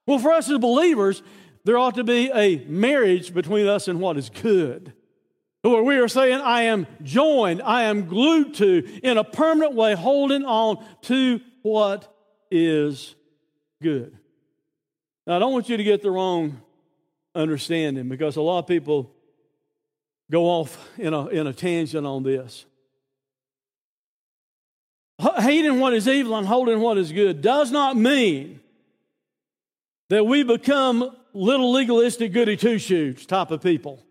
Well, 0.07 0.19
for 0.19 0.31
us 0.31 0.49
as 0.49 0.59
believers, 0.59 1.23
there 1.63 1.77
ought 1.77 1.95
to 1.95 2.03
be 2.03 2.31
a 2.33 2.63
marriage 2.65 3.33
between 3.33 3.67
us 3.67 3.87
and 3.87 3.99
what 3.99 4.17
is 4.17 4.29
good. 4.29 4.93
Where 5.63 5.81
we 5.81 5.97
are 5.97 6.07
saying, 6.07 6.41
I 6.41 6.63
am 6.63 6.85
joined, 7.01 7.61
I 7.63 7.83
am 7.83 8.05
glued 8.05 8.53
to, 8.55 8.87
in 9.01 9.17
a 9.17 9.23
permanent 9.23 9.73
way, 9.73 9.95
holding 9.95 10.45
on 10.45 10.85
to 11.03 11.41
what 11.63 12.15
is 12.51 13.15
good. 13.81 14.15
Now, 15.25 15.37
I 15.37 15.39
don't 15.39 15.53
want 15.53 15.67
you 15.67 15.77
to 15.77 15.83
get 15.83 16.03
the 16.03 16.11
wrong 16.11 16.61
understanding 17.33 18.07
because 18.09 18.35
a 18.35 18.41
lot 18.41 18.59
of 18.59 18.67
people 18.67 19.11
go 20.29 20.45
off 20.45 20.87
in 20.99 21.15
a, 21.15 21.25
in 21.27 21.47
a 21.47 21.53
tangent 21.53 22.05
on 22.05 22.21
this 22.21 22.65
hating 25.19 25.79
what 25.79 25.93
is 25.93 26.07
evil 26.07 26.35
and 26.35 26.47
holding 26.47 26.79
what 26.79 26.97
is 26.97 27.11
good 27.11 27.41
does 27.41 27.71
not 27.71 27.95
mean 27.95 28.59
that 30.09 30.25
we 30.25 30.43
become 30.43 31.15
little 31.33 31.71
legalistic 31.71 32.33
goody 32.33 32.57
two 32.57 32.77
shoes 32.77 33.25
type 33.25 33.51
of 33.51 33.61
people. 33.61 34.03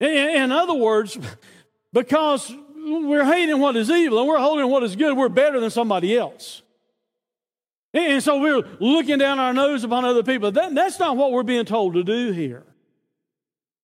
In 0.00 0.50
other 0.50 0.74
words, 0.74 1.18
because 1.92 2.52
we're 2.76 3.24
hating 3.24 3.58
what 3.58 3.76
is 3.76 3.90
evil 3.90 4.18
and 4.20 4.28
we're 4.28 4.38
holding 4.38 4.68
what 4.68 4.82
is 4.82 4.96
good, 4.96 5.16
we're 5.16 5.28
better 5.28 5.60
than 5.60 5.70
somebody 5.70 6.16
else. 6.16 6.62
And 7.92 8.22
so 8.22 8.40
we're 8.40 8.62
looking 8.78 9.18
down 9.18 9.38
our 9.38 9.52
nose 9.52 9.82
upon 9.84 10.04
other 10.04 10.22
people. 10.22 10.52
That, 10.52 10.74
that's 10.74 10.98
not 10.98 11.16
what 11.16 11.32
we're 11.32 11.42
being 11.42 11.64
told 11.64 11.94
to 11.94 12.04
do 12.04 12.30
here. 12.30 12.64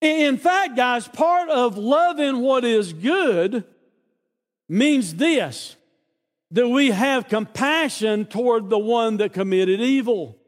In 0.00 0.38
fact, 0.38 0.76
guys, 0.76 1.08
part 1.08 1.48
of 1.48 1.76
loving 1.76 2.40
what 2.40 2.64
is 2.64 2.92
good 2.92 3.64
means 4.68 5.14
this 5.14 5.76
that 6.52 6.68
we 6.68 6.90
have 6.90 7.28
compassion 7.28 8.24
toward 8.24 8.70
the 8.70 8.78
one 8.78 9.16
that 9.16 9.32
committed 9.32 9.80
evil. 9.80 10.38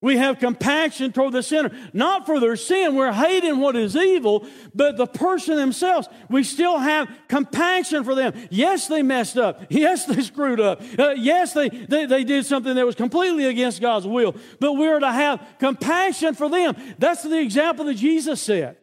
We 0.00 0.16
have 0.16 0.38
compassion 0.38 1.10
toward 1.10 1.32
the 1.32 1.42
sinner, 1.42 1.72
not 1.92 2.24
for 2.24 2.38
their 2.38 2.54
sin. 2.54 2.94
We're 2.94 3.12
hating 3.12 3.58
what 3.58 3.74
is 3.74 3.96
evil, 3.96 4.46
but 4.72 4.96
the 4.96 5.08
person 5.08 5.56
themselves. 5.56 6.08
We 6.30 6.44
still 6.44 6.78
have 6.78 7.08
compassion 7.26 8.04
for 8.04 8.14
them. 8.14 8.32
Yes, 8.48 8.86
they 8.86 9.02
messed 9.02 9.36
up. 9.36 9.64
Yes, 9.70 10.06
they 10.06 10.22
screwed 10.22 10.60
up. 10.60 10.82
Uh, 10.98 11.10
yes, 11.16 11.52
they, 11.52 11.68
they, 11.68 12.06
they 12.06 12.24
did 12.24 12.46
something 12.46 12.74
that 12.74 12.86
was 12.86 12.94
completely 12.94 13.46
against 13.46 13.80
God's 13.80 14.06
will. 14.06 14.36
But 14.60 14.74
we're 14.74 15.00
to 15.00 15.10
have 15.10 15.44
compassion 15.58 16.34
for 16.34 16.48
them. 16.48 16.76
That's 16.98 17.22
the 17.22 17.38
example 17.40 17.84
that 17.86 17.94
Jesus 17.94 18.40
set. 18.40 18.80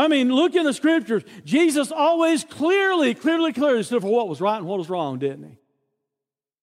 I 0.00 0.08
mean, 0.08 0.32
look 0.32 0.54
in 0.54 0.64
the 0.64 0.72
scriptures. 0.72 1.22
Jesus 1.44 1.92
always 1.92 2.42
clearly, 2.42 3.14
clearly, 3.14 3.52
clearly 3.52 3.82
stood 3.82 4.00
for 4.00 4.10
what 4.10 4.28
was 4.28 4.40
right 4.40 4.56
and 4.56 4.66
what 4.66 4.78
was 4.78 4.88
wrong, 4.88 5.18
didn't 5.18 5.44
he? 5.44 5.58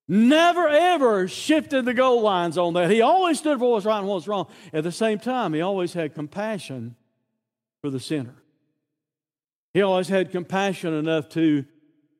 Never 0.07 0.67
ever 0.67 1.27
shifted 1.27 1.85
the 1.85 1.93
goal 1.93 2.21
lines 2.21 2.57
on 2.57 2.73
that. 2.73 2.89
He 2.89 3.01
always 3.01 3.37
stood 3.37 3.59
for 3.59 3.69
what 3.69 3.75
was 3.75 3.85
right 3.85 3.99
and 3.99 4.07
what 4.07 4.15
was 4.15 4.27
wrong. 4.27 4.47
At 4.73 4.83
the 4.83 4.91
same 4.91 5.19
time, 5.19 5.53
he 5.53 5.61
always 5.61 5.93
had 5.93 6.15
compassion 6.15 6.95
for 7.81 7.91
the 7.91 7.99
sinner. 7.99 8.41
He 9.73 9.83
always 9.83 10.07
had 10.07 10.31
compassion 10.31 10.95
enough 10.95 11.29
to 11.29 11.65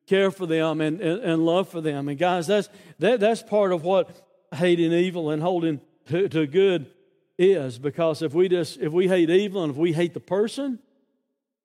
care 0.06 0.30
for 0.30 0.46
them 0.46 0.80
and, 0.80 1.00
and, 1.00 1.20
and 1.20 1.44
love 1.44 1.68
for 1.68 1.80
them. 1.80 2.08
And 2.08 2.16
guys, 2.16 2.46
that's, 2.46 2.68
that, 3.00 3.18
that's 3.18 3.42
part 3.42 3.72
of 3.72 3.82
what 3.82 4.10
hating 4.54 4.92
evil 4.92 5.30
and 5.30 5.42
holding 5.42 5.80
to, 6.06 6.28
to 6.28 6.46
good 6.46 6.92
is. 7.38 7.76
Because 7.78 8.22
if 8.22 8.34
we 8.34 8.48
just 8.48 8.78
if 8.78 8.92
we 8.92 9.08
hate 9.08 9.30
evil 9.30 9.64
and 9.64 9.72
if 9.72 9.76
we 9.76 9.92
hate 9.92 10.14
the 10.14 10.20
person, 10.20 10.78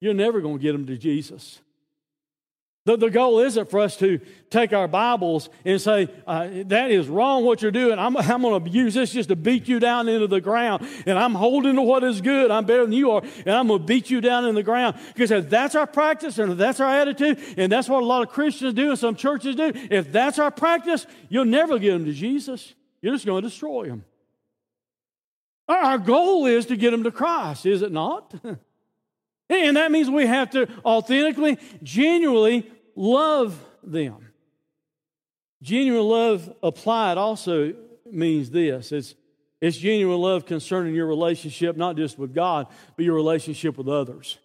you're 0.03 0.13
never 0.13 0.41
going 0.41 0.57
to 0.57 0.61
get 0.61 0.73
them 0.73 0.85
to 0.85 0.97
Jesus. 0.97 1.61
The, 2.85 2.97
the 2.97 3.09
goal 3.09 3.39
isn't 3.39 3.71
for 3.71 3.79
us 3.79 3.95
to 3.97 4.19
take 4.49 4.73
our 4.73 4.89
Bibles 4.89 5.47
and 5.63 5.79
say, 5.79 6.09
uh, 6.27 6.49
that 6.65 6.91
is 6.91 7.07
wrong 7.07 7.45
what 7.45 7.61
you're 7.61 7.71
doing. 7.71 7.97
I'm, 7.97 8.17
I'm 8.17 8.41
going 8.41 8.61
to 8.61 8.69
use 8.69 8.95
this 8.95 9.13
just 9.13 9.29
to 9.29 9.37
beat 9.37 9.69
you 9.69 9.79
down 9.79 10.09
into 10.09 10.27
the 10.27 10.41
ground. 10.41 10.85
And 11.05 11.17
I'm 11.17 11.33
holding 11.33 11.75
to 11.75 11.81
what 11.81 12.03
is 12.03 12.19
good. 12.19 12.51
I'm 12.51 12.65
better 12.65 12.83
than 12.83 12.91
you 12.91 13.11
are. 13.11 13.23
And 13.45 13.51
I'm 13.51 13.67
going 13.67 13.79
to 13.79 13.85
beat 13.85 14.09
you 14.09 14.19
down 14.19 14.43
in 14.43 14.55
the 14.55 14.63
ground. 14.63 14.97
Because 15.07 15.31
if 15.31 15.49
that's 15.49 15.75
our 15.75 15.87
practice 15.87 16.37
and 16.37 16.51
that's 16.59 16.81
our 16.81 16.89
attitude, 16.89 17.39
and 17.55 17.71
that's 17.71 17.87
what 17.87 18.03
a 18.03 18.05
lot 18.05 18.23
of 18.23 18.33
Christians 18.33 18.73
do 18.73 18.89
and 18.89 18.99
some 18.99 19.15
churches 19.15 19.55
do, 19.55 19.71
if 19.73 20.11
that's 20.11 20.37
our 20.37 20.51
practice, 20.51 21.07
you'll 21.29 21.45
never 21.45 21.79
get 21.79 21.93
them 21.93 22.03
to 22.03 22.11
Jesus. 22.11 22.73
You're 23.01 23.13
just 23.13 23.25
going 23.25 23.41
to 23.41 23.47
destroy 23.47 23.87
them. 23.87 24.03
Our 25.69 25.97
goal 25.97 26.47
is 26.47 26.65
to 26.65 26.75
get 26.75 26.91
them 26.91 27.03
to 27.03 27.11
Christ, 27.11 27.65
is 27.65 27.81
it 27.81 27.93
not? 27.93 28.33
And 29.49 29.77
that 29.77 29.91
means 29.91 30.09
we 30.09 30.25
have 30.25 30.51
to 30.51 30.67
authentically, 30.83 31.57
genuinely 31.81 32.71
love 32.95 33.59
them. 33.83 34.29
Genuine 35.61 36.05
love 36.05 36.53
applied 36.61 37.17
also 37.17 37.73
means 38.09 38.49
this 38.49 38.91
it's, 38.91 39.15
it's 39.61 39.77
genuine 39.77 40.19
love 40.19 40.45
concerning 40.45 40.93
your 40.93 41.07
relationship, 41.07 41.77
not 41.77 41.95
just 41.95 42.17
with 42.17 42.33
God, 42.33 42.67
but 42.95 43.05
your 43.05 43.15
relationship 43.15 43.77
with 43.77 43.87
others. 43.87 44.37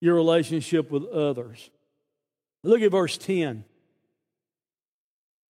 Your 0.00 0.14
relationship 0.14 0.90
with 0.90 1.04
others. 1.04 1.70
Look 2.62 2.82
at 2.82 2.90
verse 2.90 3.16
10. 3.18 3.64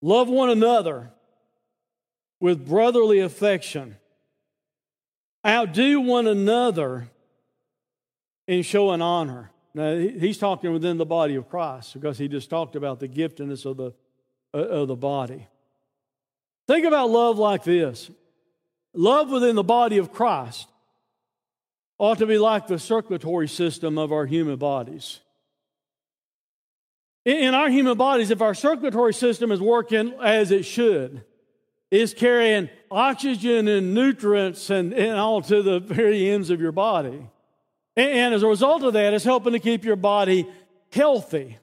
Love 0.00 0.28
one 0.28 0.50
another 0.50 1.10
with 2.40 2.66
brotherly 2.66 3.20
affection. 3.20 3.96
Outdo 5.46 6.00
one 6.00 6.26
another 6.26 7.10
in 8.46 8.62
showing 8.62 9.02
honor. 9.02 9.50
Now, 9.74 9.96
he's 9.96 10.38
talking 10.38 10.72
within 10.72 10.98
the 10.98 11.06
body 11.06 11.34
of 11.34 11.48
Christ 11.48 11.94
because 11.94 12.16
he 12.16 12.28
just 12.28 12.48
talked 12.48 12.76
about 12.76 13.00
the 13.00 13.08
giftedness 13.08 13.66
of 13.66 13.76
the, 13.76 13.92
uh, 14.52 14.58
of 14.58 14.88
the 14.88 14.96
body. 14.96 15.48
Think 16.66 16.86
about 16.86 17.10
love 17.10 17.38
like 17.38 17.64
this 17.64 18.10
love 18.94 19.30
within 19.30 19.56
the 19.56 19.64
body 19.64 19.98
of 19.98 20.12
Christ 20.12 20.68
ought 21.98 22.18
to 22.18 22.26
be 22.26 22.38
like 22.38 22.66
the 22.66 22.78
circulatory 22.78 23.48
system 23.48 23.98
of 23.98 24.12
our 24.12 24.26
human 24.26 24.56
bodies. 24.56 25.20
In 27.24 27.54
our 27.54 27.70
human 27.70 27.96
bodies, 27.96 28.30
if 28.30 28.42
our 28.42 28.54
circulatory 28.54 29.14
system 29.14 29.50
is 29.50 29.60
working 29.60 30.12
as 30.22 30.50
it 30.50 30.64
should, 30.64 31.24
is 31.90 32.12
carrying 32.12 32.68
oxygen 32.90 33.66
and 33.66 33.94
nutrients 33.94 34.68
and, 34.68 34.92
and 34.92 35.16
all 35.16 35.40
to 35.42 35.62
the 35.62 35.80
very 35.80 36.28
ends 36.28 36.50
of 36.50 36.60
your 36.60 36.72
body, 36.72 37.26
and 37.96 38.34
as 38.34 38.42
a 38.42 38.48
result 38.48 38.82
of 38.82 38.92
that, 38.94 39.14
it's 39.14 39.24
helping 39.24 39.52
to 39.52 39.58
keep 39.58 39.84
your 39.84 39.96
body 39.96 40.46
healthy. 40.92 41.58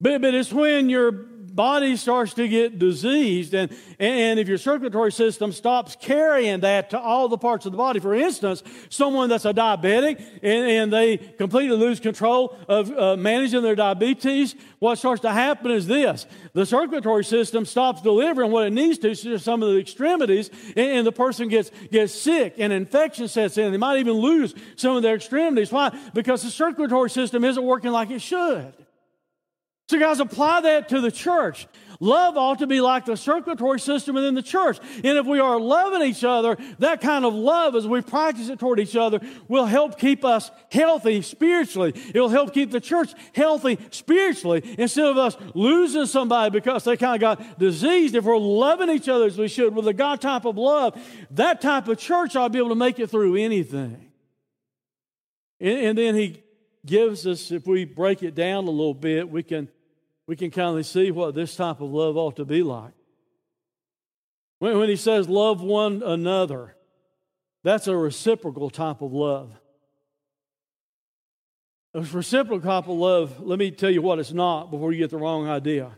But, 0.00 0.20
but 0.20 0.34
it's 0.34 0.52
when 0.52 0.88
your 0.88 1.12
body 1.54 1.96
starts 1.96 2.34
to 2.34 2.48
get 2.48 2.78
diseased, 2.78 3.54
and, 3.54 3.74
and 3.98 4.40
if 4.40 4.48
your 4.48 4.58
circulatory 4.58 5.12
system 5.12 5.52
stops 5.52 5.96
carrying 6.00 6.60
that 6.60 6.90
to 6.90 6.98
all 6.98 7.28
the 7.28 7.38
parts 7.38 7.66
of 7.66 7.72
the 7.72 7.78
body, 7.78 8.00
for 8.00 8.14
instance, 8.14 8.62
someone 8.88 9.28
that's 9.28 9.44
a 9.44 9.52
diabetic 9.52 10.18
and, 10.42 10.70
and 10.70 10.92
they 10.92 11.16
completely 11.16 11.76
lose 11.76 12.00
control 12.00 12.56
of 12.68 12.90
uh, 12.90 13.16
managing 13.16 13.62
their 13.62 13.74
diabetes, 13.74 14.54
what 14.78 14.98
starts 14.98 15.22
to 15.22 15.30
happen 15.30 15.70
is 15.70 15.86
this 15.86 16.26
the 16.54 16.66
circulatory 16.66 17.24
system 17.24 17.64
stops 17.64 18.02
delivering 18.02 18.50
what 18.50 18.66
it 18.66 18.72
needs 18.72 18.98
to 18.98 19.14
to 19.14 19.38
some 19.38 19.62
of 19.62 19.72
the 19.72 19.78
extremities, 19.78 20.50
and, 20.76 20.78
and 20.78 21.06
the 21.06 21.12
person 21.12 21.48
gets, 21.48 21.70
gets 21.90 22.14
sick, 22.14 22.54
and 22.58 22.72
infection 22.72 23.28
sets 23.28 23.58
in. 23.58 23.72
They 23.72 23.78
might 23.78 23.98
even 23.98 24.14
lose 24.14 24.54
some 24.76 24.96
of 24.96 25.02
their 25.02 25.16
extremities. 25.16 25.70
Why? 25.70 25.96
Because 26.14 26.42
the 26.42 26.50
circulatory 26.50 27.10
system 27.10 27.44
isn't 27.44 27.62
working 27.62 27.92
like 27.92 28.10
it 28.10 28.20
should. 28.20 28.72
So, 29.92 29.98
guys, 29.98 30.20
apply 30.20 30.62
that 30.62 30.88
to 30.88 31.02
the 31.02 31.12
church. 31.12 31.66
Love 32.00 32.38
ought 32.38 32.60
to 32.60 32.66
be 32.66 32.80
like 32.80 33.04
the 33.04 33.14
circulatory 33.14 33.78
system 33.78 34.14
within 34.14 34.34
the 34.34 34.42
church. 34.42 34.78
And 35.04 35.18
if 35.18 35.26
we 35.26 35.38
are 35.38 35.60
loving 35.60 36.00
each 36.00 36.24
other, 36.24 36.56
that 36.78 37.02
kind 37.02 37.26
of 37.26 37.34
love, 37.34 37.76
as 37.76 37.86
we 37.86 38.00
practice 38.00 38.48
it 38.48 38.58
toward 38.58 38.80
each 38.80 38.96
other, 38.96 39.20
will 39.48 39.66
help 39.66 39.98
keep 39.98 40.24
us 40.24 40.50
healthy 40.70 41.20
spiritually. 41.20 41.92
It'll 42.08 42.30
help 42.30 42.54
keep 42.54 42.70
the 42.70 42.80
church 42.80 43.12
healthy 43.34 43.78
spiritually 43.90 44.62
instead 44.78 45.04
of 45.04 45.18
us 45.18 45.36
losing 45.54 46.06
somebody 46.06 46.50
because 46.50 46.84
they 46.84 46.96
kind 46.96 47.16
of 47.16 47.20
got 47.20 47.58
diseased. 47.58 48.14
If 48.14 48.24
we're 48.24 48.38
loving 48.38 48.88
each 48.88 49.10
other 49.10 49.26
as 49.26 49.36
we 49.36 49.48
should 49.48 49.74
with 49.74 49.86
a 49.88 49.92
God 49.92 50.22
type 50.22 50.46
of 50.46 50.56
love, 50.56 50.98
that 51.32 51.60
type 51.60 51.86
of 51.86 51.98
church 51.98 52.34
ought 52.34 52.46
to 52.46 52.50
be 52.50 52.60
able 52.60 52.70
to 52.70 52.76
make 52.76 52.98
it 52.98 53.10
through 53.10 53.36
anything. 53.36 54.10
And, 55.60 55.78
and 55.78 55.98
then 55.98 56.14
he 56.14 56.42
gives 56.86 57.26
us, 57.26 57.50
if 57.50 57.66
we 57.66 57.84
break 57.84 58.22
it 58.22 58.34
down 58.34 58.66
a 58.66 58.70
little 58.70 58.94
bit, 58.94 59.28
we 59.28 59.42
can 59.42 59.68
we 60.26 60.36
can 60.36 60.50
kind 60.50 60.78
of 60.78 60.86
see 60.86 61.10
what 61.10 61.34
this 61.34 61.56
type 61.56 61.80
of 61.80 61.90
love 61.90 62.16
ought 62.16 62.36
to 62.36 62.44
be 62.44 62.62
like. 62.62 62.92
When, 64.58 64.78
when 64.78 64.88
he 64.88 64.96
says 64.96 65.28
love 65.28 65.60
one 65.60 66.02
another, 66.02 66.76
that's 67.64 67.86
a 67.88 67.96
reciprocal 67.96 68.70
type 68.70 69.02
of 69.02 69.12
love. 69.12 69.52
A 71.94 72.00
reciprocal 72.00 72.60
type 72.60 72.88
of 72.88 72.96
love, 72.96 73.40
let 73.40 73.58
me 73.58 73.70
tell 73.70 73.90
you 73.90 74.02
what 74.02 74.18
it's 74.18 74.32
not 74.32 74.70
before 74.70 74.92
you 74.92 74.98
get 74.98 75.10
the 75.10 75.18
wrong 75.18 75.48
idea. 75.48 75.90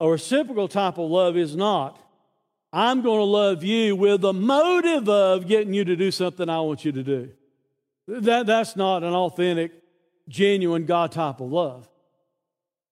A 0.00 0.08
reciprocal 0.08 0.68
type 0.68 0.98
of 0.98 1.10
love 1.10 1.36
is 1.36 1.56
not, 1.56 1.98
I'm 2.72 3.02
going 3.02 3.18
to 3.18 3.24
love 3.24 3.64
you 3.64 3.96
with 3.96 4.20
the 4.20 4.32
motive 4.32 5.08
of 5.08 5.48
getting 5.48 5.74
you 5.74 5.84
to 5.84 5.96
do 5.96 6.10
something 6.10 6.48
I 6.48 6.60
want 6.60 6.84
you 6.84 6.92
to 6.92 7.02
do. 7.02 7.30
That, 8.06 8.46
that's 8.46 8.76
not 8.76 9.02
an 9.02 9.14
authentic, 9.14 9.72
genuine 10.28 10.84
God 10.84 11.12
type 11.12 11.40
of 11.40 11.50
love. 11.50 11.88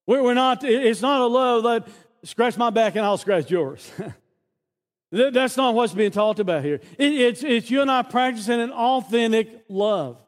We're 0.06 0.34
not, 0.34 0.62
it's 0.62 1.02
not 1.02 1.20
a 1.20 1.26
love 1.26 1.64
that 1.64 1.88
scratch 2.22 2.56
my 2.56 2.70
back 2.70 2.94
and 2.96 3.04
I'll 3.04 3.18
scratch 3.18 3.50
yours. 3.50 3.90
That's 5.10 5.56
not 5.56 5.74
what's 5.74 5.92
being 5.92 6.10
talked 6.10 6.40
about 6.40 6.64
here. 6.64 6.80
It's, 6.98 7.42
it's 7.42 7.70
you 7.70 7.80
and 7.80 7.90
I 7.90 8.02
practicing 8.02 8.60
an 8.60 8.72
authentic 8.72 9.64
love. 9.68 10.18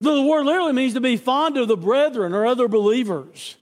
The 0.00 0.22
word 0.22 0.46
literally 0.46 0.72
means 0.72 0.94
to 0.94 1.00
be 1.00 1.16
fond 1.16 1.56
of 1.56 1.68
the 1.68 1.76
brethren 1.76 2.32
or 2.32 2.46
other 2.46 2.68
believers. 2.68 3.56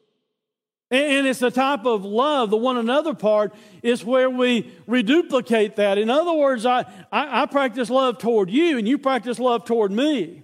And 0.91 1.27
it's 1.27 1.39
the 1.39 1.51
type 1.51 1.85
of 1.85 2.05
love, 2.05 2.51
the 2.51 2.57
one 2.57 2.77
another 2.77 3.15
part, 3.15 3.55
is 3.83 4.05
where 4.05 4.29
we 4.29 4.73
reduplicate 4.87 5.77
that. 5.77 5.99
In 5.99 6.11
other 6.11 6.33
words, 6.33 6.67
I, 6.67 6.81
I, 7.13 7.43
I 7.43 7.47
practice 7.47 7.91
love 7.91 8.19
toward 8.19 8.51
you 8.51 8.77
and 8.77 8.89
you 8.89 8.99
practice 8.99 9.39
love 9.39 9.65
toward 9.65 9.93
me. 9.93 10.43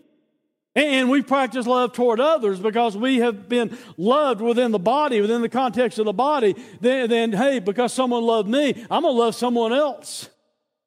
And 0.76 1.08
we 1.08 1.22
practice 1.22 1.66
love 1.66 1.94
toward 1.94 2.20
others 2.20 2.60
because 2.60 2.94
we 2.94 3.16
have 3.16 3.48
been 3.48 3.76
loved 3.96 4.42
within 4.42 4.72
the 4.72 4.78
body, 4.78 5.22
within 5.22 5.40
the 5.40 5.48
context 5.48 5.98
of 5.98 6.04
the 6.04 6.12
body. 6.12 6.54
Then, 6.82 7.08
then 7.08 7.32
hey, 7.32 7.60
because 7.60 7.94
someone 7.94 8.22
loved 8.22 8.46
me, 8.46 8.84
I'm 8.90 9.02
going 9.02 9.14
to 9.14 9.18
love 9.18 9.34
someone 9.34 9.72
else. 9.72 10.28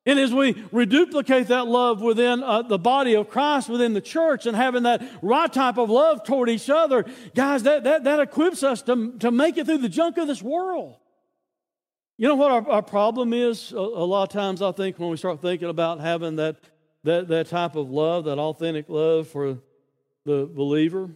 And 0.06 0.20
as 0.20 0.32
we 0.32 0.64
reduplicate 0.72 1.48
that 1.48 1.68
love 1.68 2.02
within 2.02 2.44
uh, 2.44 2.62
the 2.62 2.78
body 2.78 3.16
of 3.16 3.30
Christ, 3.30 3.68
within 3.68 3.94
the 3.94 4.02
church, 4.02 4.46
and 4.46 4.56
having 4.56 4.84
that 4.84 5.04
right 5.24 5.52
type 5.52 5.78
of 5.78 5.90
love 5.90 6.24
toward 6.24 6.50
each 6.50 6.70
other, 6.70 7.06
guys, 7.34 7.64
that, 7.64 7.84
that, 7.84 8.04
that 8.04 8.20
equips 8.20 8.62
us 8.62 8.84
to, 8.84 9.18
to 9.18 9.32
make 9.32 9.58
it 9.58 9.66
through 9.66 9.80
the 9.80 9.90
junk 9.90 10.18
of 10.20 10.28
this 10.28 10.42
world. 10.42 10.98
You 12.18 12.28
know 12.28 12.36
what 12.36 12.52
our, 12.52 12.70
our 12.70 12.82
problem 12.84 13.34
is? 13.34 13.72
A, 13.72 13.78
a 13.78 13.80
lot 13.80 14.24
of 14.24 14.30
times, 14.30 14.62
I 14.62 14.72
think, 14.72 15.00
when 15.00 15.10
we 15.10 15.18
start 15.18 15.42
thinking 15.42 15.70
about 15.70 16.00
having 16.00 16.36
that, 16.36 16.58
that, 17.04 17.28
that 17.28 17.48
type 17.48 17.76
of 17.76 17.90
love, 17.90 18.26
that 18.26 18.38
authentic 18.38 18.88
love 18.88 19.28
for 19.28 19.58
the 20.26 20.50
believer, 20.52 21.10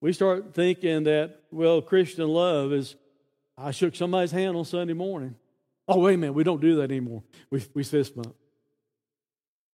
we 0.00 0.12
start 0.12 0.54
thinking 0.54 1.04
that, 1.04 1.40
well, 1.50 1.82
Christian 1.82 2.28
love 2.28 2.72
is 2.72 2.96
I 3.56 3.70
shook 3.72 3.94
somebody's 3.94 4.30
hand 4.30 4.56
on 4.56 4.64
Sunday 4.64 4.94
morning. 4.94 5.34
Oh, 5.86 5.98
wait 5.98 6.14
a 6.14 6.16
minute, 6.16 6.32
we 6.32 6.44
don't 6.44 6.60
do 6.60 6.76
that 6.76 6.90
anymore. 6.90 7.22
We, 7.50 7.62
we 7.74 7.84
fist 7.84 8.14
bump. 8.14 8.34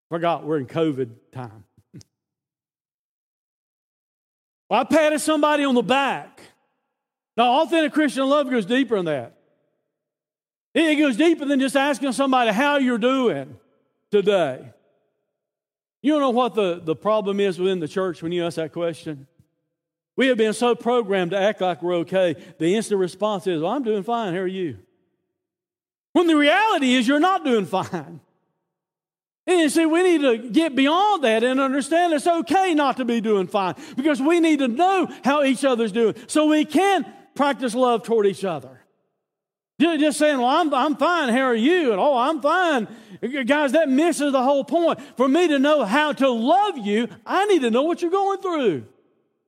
Forgot 0.08 0.44
we're 0.44 0.58
in 0.58 0.66
COVID 0.66 1.10
time. 1.32 1.64
well, 4.68 4.80
I 4.80 4.84
patted 4.84 5.20
somebody 5.20 5.64
on 5.64 5.74
the 5.74 5.82
back. 5.82 6.40
Now, 7.36 7.62
authentic 7.62 7.92
Christian 7.92 8.26
love 8.26 8.48
goes 8.48 8.66
deeper 8.66 8.96
than 8.96 9.06
that. 9.06 9.36
It 10.74 10.96
goes 10.96 11.16
deeper 11.16 11.44
than 11.44 11.60
just 11.60 11.76
asking 11.76 12.12
somebody 12.12 12.50
how 12.50 12.78
you're 12.78 12.98
doing 12.98 13.56
today. 14.10 14.72
You 16.06 16.20
know 16.20 16.30
what 16.30 16.54
the, 16.54 16.80
the 16.80 16.94
problem 16.94 17.40
is 17.40 17.58
within 17.58 17.80
the 17.80 17.88
church 17.88 18.22
when 18.22 18.30
you 18.30 18.46
ask 18.46 18.54
that 18.54 18.72
question? 18.72 19.26
We 20.14 20.28
have 20.28 20.38
been 20.38 20.52
so 20.52 20.76
programmed 20.76 21.32
to 21.32 21.36
act 21.36 21.60
like 21.60 21.82
we're 21.82 21.96
okay, 21.96 22.36
the 22.58 22.76
instant 22.76 23.00
response 23.00 23.48
is, 23.48 23.60
Well, 23.60 23.72
I'm 23.72 23.82
doing 23.82 24.04
fine. 24.04 24.32
How 24.32 24.38
are 24.38 24.46
you? 24.46 24.78
When 26.12 26.28
the 26.28 26.36
reality 26.36 26.94
is, 26.94 27.08
you're 27.08 27.18
not 27.18 27.44
doing 27.44 27.66
fine. 27.66 28.20
And 29.48 29.60
you 29.60 29.68
see, 29.68 29.84
we 29.84 30.04
need 30.04 30.20
to 30.20 30.48
get 30.48 30.76
beyond 30.76 31.24
that 31.24 31.42
and 31.42 31.58
understand 31.58 32.12
it's 32.12 32.28
okay 32.28 32.72
not 32.72 32.98
to 32.98 33.04
be 33.04 33.20
doing 33.20 33.48
fine 33.48 33.74
because 33.96 34.22
we 34.22 34.38
need 34.38 34.60
to 34.60 34.68
know 34.68 35.08
how 35.24 35.42
each 35.42 35.64
other's 35.64 35.90
doing 35.90 36.14
so 36.28 36.46
we 36.46 36.64
can 36.64 37.04
practice 37.34 37.74
love 37.74 38.04
toward 38.04 38.26
each 38.26 38.44
other. 38.44 38.80
Just 39.78 40.18
saying, 40.18 40.38
well, 40.38 40.48
I'm, 40.48 40.72
I'm 40.72 40.96
fine. 40.96 41.28
How 41.28 41.42
are 41.42 41.54
you? 41.54 41.92
And 41.92 42.00
oh, 42.00 42.16
I'm 42.16 42.40
fine. 42.40 42.88
Guys, 43.44 43.72
that 43.72 43.88
misses 43.90 44.32
the 44.32 44.42
whole 44.42 44.64
point. 44.64 45.00
For 45.16 45.28
me 45.28 45.48
to 45.48 45.58
know 45.58 45.84
how 45.84 46.12
to 46.14 46.30
love 46.30 46.78
you, 46.78 47.08
I 47.26 47.44
need 47.46 47.60
to 47.60 47.70
know 47.70 47.82
what 47.82 48.00
you're 48.00 48.10
going 48.10 48.40
through. 48.40 48.86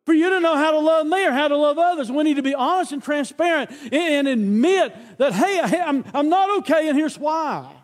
For 0.05 0.13
you 0.13 0.31
to 0.31 0.41
know 0.41 0.57
how 0.57 0.71
to 0.73 0.79
love 0.79 1.07
me 1.07 1.27
or 1.27 1.33
how 1.33 1.49
to 1.49 1.57
love 1.57 1.79
others, 1.79 2.11
we 2.11 2.25
need 2.25 2.37
to 2.37 2.43
be 2.43 2.55
honest 2.55 2.93
and 2.93 3.03
transparent 3.03 3.71
and 3.93 4.29
admit 4.29 4.95
that, 5.19 5.33
hey, 5.33 5.61
I'm, 5.61 6.05
I'm 6.13 6.29
not 6.29 6.59
okay, 6.59 6.89
and 6.89 6.97
here's 6.97 7.19
why. 7.19 7.75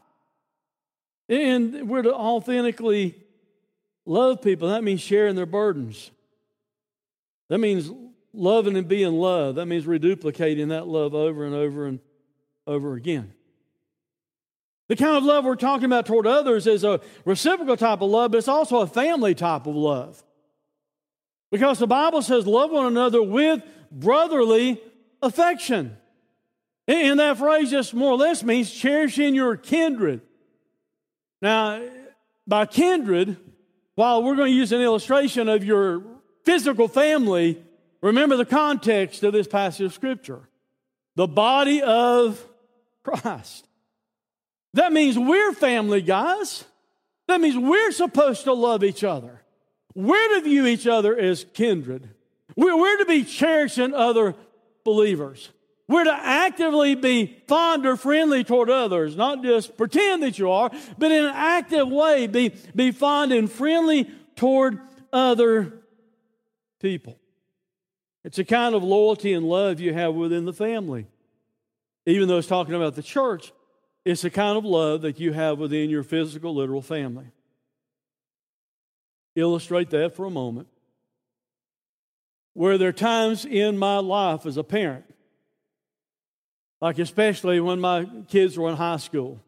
And 1.28 1.88
we're 1.88 2.02
to 2.02 2.14
authentically 2.14 3.14
love 4.04 4.42
people. 4.42 4.68
That 4.68 4.85
means 4.85 5.00
sharing 5.00 5.35
their 5.35 5.46
burdens. 5.46 6.11
That 7.48 7.59
means 7.59 7.90
loving 8.35 8.76
and 8.76 8.88
being 8.88 9.14
loved. 9.14 9.59
That 9.59 9.66
means 9.66 9.85
reduplicating 9.85 10.68
that 10.70 10.87
love 10.87 11.14
over 11.14 11.44
and 11.44 11.54
over 11.54 11.87
and 11.87 11.98
over 11.98 12.13
again. 12.66 13.33
The 14.88 14.96
kind 14.96 15.16
of 15.16 15.24
love 15.24 15.44
we're 15.44 15.57
talking 15.57 15.87
about 15.87 16.07
toward 16.07 16.27
others 16.27 16.66
is 16.66 16.85
a 16.85 17.00
reciprocal 17.24 17.77
type 17.77 18.03
of 18.03 18.11
love, 18.11 18.33
but 18.33 18.38
it's 18.38 18.48
also 18.48 18.81
a 18.81 18.87
family 18.87 19.35
type 19.35 19.66
of 19.66 19.74
love. 19.74 20.22
Because 21.50 21.79
the 21.79 21.87
Bible 21.87 22.20
says, 22.20 22.46
love 22.46 22.70
one 22.70 22.87
another 22.87 23.22
with 23.22 23.62
brotherly 23.90 24.81
affection. 25.22 25.96
And 26.87 27.18
that 27.18 27.38
phrase 27.38 27.70
just 27.70 27.94
more 27.94 28.12
or 28.12 28.18
less 28.18 28.42
means 28.42 28.70
cherishing 28.70 29.35
your 29.35 29.57
kindred. 29.57 30.20
Now, 31.40 31.83
by 32.46 32.66
kindred, 32.66 33.38
while 33.94 34.22
we're 34.22 34.37
going 34.37 34.53
to 34.53 34.57
use 34.57 34.72
an 34.72 34.83
illustration 34.83 35.48
of 35.48 35.64
your 35.64 36.03
physical 36.44 36.88
family, 36.88 37.62
remember 38.03 38.37
the 38.37 38.44
context 38.44 39.22
of 39.22 39.33
this 39.33 39.46
passage 39.46 39.87
of 39.87 39.94
Scripture 39.94 40.48
the 41.16 41.29
body 41.29 41.81
of 41.81 42.44
Christ. 43.05 43.69
That 44.73 44.93
means 44.93 45.17
we're 45.17 45.53
family, 45.53 46.03
guys. 46.03 46.64
That 47.29 47.40
means 47.40 47.57
we're 47.57 47.93
supposed 47.93 48.45
to 48.45 48.53
love 48.53 48.83
each 48.83 49.05
other. 49.05 49.40
We're 49.95 50.37
to 50.37 50.40
view 50.43 50.67
each 50.67 50.87
other 50.87 51.17
as 51.17 51.47
kindred. 51.55 52.09
We're, 52.57 52.77
we're 52.77 52.99
to 52.99 53.05
be 53.05 53.25
cherishing 53.25 53.95
other 53.95 54.35
believers. 54.85 55.51
We're 55.87 56.05
to 56.05 56.12
actively 56.14 56.95
be 56.95 57.43
fond 57.47 57.87
or 57.87 57.97
friendly 57.97 58.43
toward 58.43 58.71
others, 58.71 59.17
not 59.17 59.43
just 59.43 59.77
pretend 59.77 60.23
that 60.23 60.38
you 60.38 60.51
are, 60.51 60.71
but 60.99 61.12
in 61.12 61.25
an 61.25 61.33
active 61.35 61.88
way 61.88 62.27
be, 62.27 62.55
be 62.75 62.90
fond 62.90 63.33
and 63.33 63.51
friendly 63.51 64.11
toward 64.35 64.81
other 65.12 65.75
people. 66.81 67.19
It's 68.25 68.38
a 68.38 68.45
kind 68.45 68.75
of 68.75 68.83
loyalty 68.83 69.35
and 69.35 69.47
love 69.47 69.79
you 69.79 69.93
have 69.93 70.14
within 70.14 70.47
the 70.47 70.55
family. 70.55 71.07
Even 72.07 72.29
though 72.29 72.38
it's 72.38 72.49
talking 72.49 72.75
about 72.75 72.95
the 72.95 73.03
church, 73.03 73.53
it's 74.05 74.23
the 74.23 74.31
kind 74.31 74.59
of 74.59 74.64
love 74.64 75.03
that 75.03 75.19
you 75.19 75.33
have 75.33 75.59
within 75.59 75.88
your 75.88 76.03
physical, 76.03 76.55
literal 76.55 76.83
family. 76.83 77.27
Illustrate 79.35 79.90
that 79.90 80.14
for 80.14 80.27
a 80.27 80.31
moment. 80.31 80.69
Where 82.53 82.79
there 82.79 82.90
are 82.90 82.93
times 82.93 83.45
in 83.45 83.79
my 83.79 83.99
life 83.99 84.47
as 84.47 84.57
a 84.57 84.64
parent 84.64 85.05
like 86.85 86.99
especially 86.99 87.61
when 87.61 87.81
my 87.81 88.05
kids 88.29 88.59
were 88.59 88.69
in 88.69 88.77
high 88.77 88.99
school. 88.99 89.40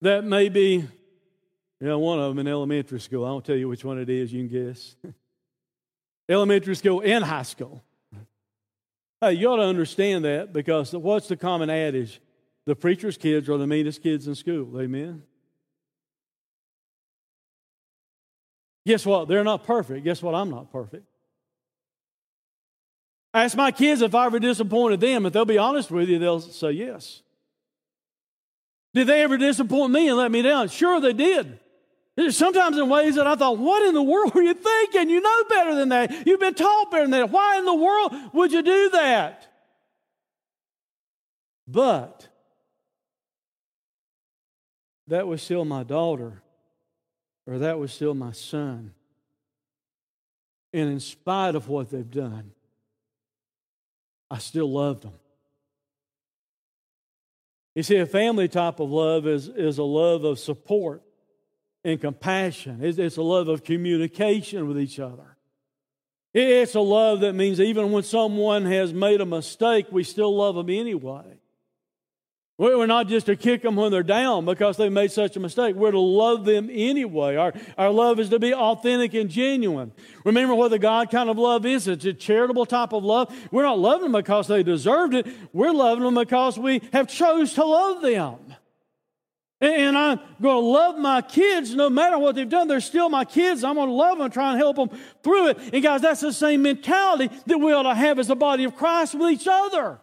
That 0.00 0.24
may 0.24 0.48
be, 0.48 0.76
you 0.76 1.86
know, 1.86 1.98
one 1.98 2.18
of 2.18 2.30
them 2.30 2.38
in 2.38 2.48
elementary 2.48 2.98
school. 2.98 3.26
I 3.26 3.28
won't 3.28 3.44
tell 3.44 3.56
you 3.56 3.68
which 3.68 3.84
one 3.84 3.98
it 3.98 4.08
is, 4.08 4.32
you 4.32 4.48
can 4.48 4.66
guess. 4.66 4.96
elementary 6.30 6.76
school 6.76 7.02
and 7.04 7.22
high 7.22 7.42
school. 7.42 7.84
Hey, 9.22 9.34
you 9.34 9.46
ought 9.46 9.58
to 9.58 9.62
understand 9.62 10.24
that 10.24 10.52
because 10.52 10.92
what's 10.92 11.28
the 11.28 11.36
common 11.36 11.70
adage? 11.70 12.20
The 12.64 12.74
preacher's 12.74 13.16
kids 13.16 13.48
are 13.48 13.56
the 13.56 13.68
meanest 13.68 14.02
kids 14.02 14.26
in 14.26 14.34
school. 14.34 14.80
Amen? 14.80 15.22
Guess 18.84 19.06
what? 19.06 19.28
They're 19.28 19.44
not 19.44 19.62
perfect. 19.62 20.02
Guess 20.02 20.22
what? 20.24 20.34
I'm 20.34 20.50
not 20.50 20.72
perfect. 20.72 21.04
Ask 23.32 23.56
my 23.56 23.70
kids 23.70 24.02
if 24.02 24.12
I 24.12 24.26
ever 24.26 24.40
disappointed 24.40 25.00
them. 25.00 25.24
If 25.24 25.32
they'll 25.32 25.44
be 25.44 25.56
honest 25.56 25.92
with 25.92 26.08
you, 26.08 26.18
they'll 26.18 26.40
say 26.40 26.72
yes. 26.72 27.22
Did 28.92 29.06
they 29.06 29.22
ever 29.22 29.38
disappoint 29.38 29.92
me 29.92 30.08
and 30.08 30.18
let 30.18 30.32
me 30.32 30.42
down? 30.42 30.68
Sure, 30.68 31.00
they 31.00 31.12
did. 31.12 31.60
Sometimes 32.30 32.76
in 32.76 32.90
ways 32.90 33.14
that 33.14 33.26
I 33.26 33.36
thought, 33.36 33.56
what 33.58 33.82
in 33.86 33.94
the 33.94 34.02
world 34.02 34.34
were 34.34 34.42
you 34.42 34.52
thinking? 34.52 35.08
You 35.08 35.20
know 35.20 35.44
better 35.48 35.74
than 35.74 35.88
that. 35.88 36.26
You've 36.26 36.40
been 36.40 36.54
taught 36.54 36.90
better 36.90 37.04
than 37.04 37.10
that. 37.12 37.30
Why 37.30 37.58
in 37.58 37.64
the 37.64 37.74
world 37.74 38.12
would 38.34 38.52
you 38.52 38.62
do 38.62 38.90
that? 38.90 39.48
But 41.66 42.28
that 45.06 45.26
was 45.26 45.42
still 45.42 45.64
my 45.64 45.84
daughter, 45.84 46.42
or 47.46 47.58
that 47.60 47.78
was 47.78 47.92
still 47.92 48.14
my 48.14 48.32
son. 48.32 48.92
And 50.74 50.90
in 50.90 51.00
spite 51.00 51.54
of 51.54 51.68
what 51.68 51.90
they've 51.90 52.10
done, 52.10 52.52
I 54.30 54.38
still 54.38 54.70
loved 54.70 55.04
them. 55.04 55.14
You 57.74 57.82
see, 57.82 57.96
a 57.96 58.06
family 58.06 58.48
type 58.48 58.80
of 58.80 58.90
love 58.90 59.26
is, 59.26 59.48
is 59.48 59.78
a 59.78 59.82
love 59.82 60.24
of 60.24 60.38
support 60.38 61.02
and 61.84 62.00
compassion. 62.00 62.80
It's, 62.82 62.98
it's 62.98 63.16
a 63.16 63.22
love 63.22 63.48
of 63.48 63.64
communication 63.64 64.68
with 64.68 64.78
each 64.78 65.00
other. 65.00 65.36
It's 66.34 66.74
a 66.74 66.80
love 66.80 67.20
that 67.20 67.34
means 67.34 67.60
even 67.60 67.92
when 67.92 68.04
someone 68.04 68.64
has 68.64 68.92
made 68.92 69.20
a 69.20 69.26
mistake, 69.26 69.86
we 69.90 70.02
still 70.02 70.34
love 70.34 70.54
them 70.54 70.70
anyway. 70.70 71.38
We're 72.58 72.86
not 72.86 73.08
just 73.08 73.26
to 73.26 73.34
kick 73.34 73.62
them 73.62 73.76
when 73.76 73.90
they're 73.90 74.04
down 74.04 74.44
because 74.44 74.76
they 74.76 74.88
made 74.88 75.10
such 75.10 75.36
a 75.36 75.40
mistake. 75.40 75.74
We're 75.74 75.90
to 75.90 75.98
love 75.98 76.44
them 76.44 76.68
anyway. 76.70 77.34
Our, 77.34 77.52
our 77.76 77.90
love 77.90 78.20
is 78.20 78.28
to 78.28 78.38
be 78.38 78.54
authentic 78.54 79.14
and 79.14 79.28
genuine. 79.28 79.90
Remember 80.24 80.54
what 80.54 80.68
the 80.68 80.78
God 80.78 81.10
kind 81.10 81.28
of 81.28 81.38
love 81.38 81.66
is? 81.66 81.88
It's 81.88 82.04
a 82.04 82.12
charitable 82.12 82.66
type 82.66 82.92
of 82.92 83.04
love. 83.04 83.34
We're 83.50 83.64
not 83.64 83.80
loving 83.80 84.12
them 84.12 84.22
because 84.22 84.46
they 84.46 84.62
deserved 84.62 85.14
it. 85.14 85.26
We're 85.52 85.72
loving 85.72 86.04
them 86.04 86.14
because 86.14 86.56
we 86.56 86.82
have 86.92 87.08
chose 87.08 87.54
to 87.54 87.64
love 87.64 88.00
them. 88.00 88.54
And 89.62 89.96
I'm 89.96 90.18
going 90.40 90.56
to 90.56 90.68
love 90.68 90.98
my 90.98 91.22
kids 91.22 91.72
no 91.72 91.88
matter 91.88 92.18
what 92.18 92.34
they've 92.34 92.48
done. 92.48 92.66
They're 92.66 92.80
still 92.80 93.08
my 93.08 93.24
kids. 93.24 93.62
I'm 93.62 93.76
going 93.76 93.88
to 93.88 93.94
love 93.94 94.18
them 94.18 94.24
and 94.24 94.34
try 94.34 94.50
and 94.50 94.58
help 94.58 94.74
them 94.74 94.90
through 95.22 95.50
it. 95.50 95.58
And 95.72 95.80
guys, 95.80 96.02
that's 96.02 96.20
the 96.20 96.32
same 96.32 96.62
mentality 96.62 97.30
that 97.46 97.58
we 97.58 97.72
ought 97.72 97.84
to 97.84 97.94
have 97.94 98.18
as 98.18 98.28
a 98.28 98.34
body 98.34 98.64
of 98.64 98.74
Christ 98.74 99.14
with 99.14 99.30
each 99.30 99.46
other. 99.48 100.00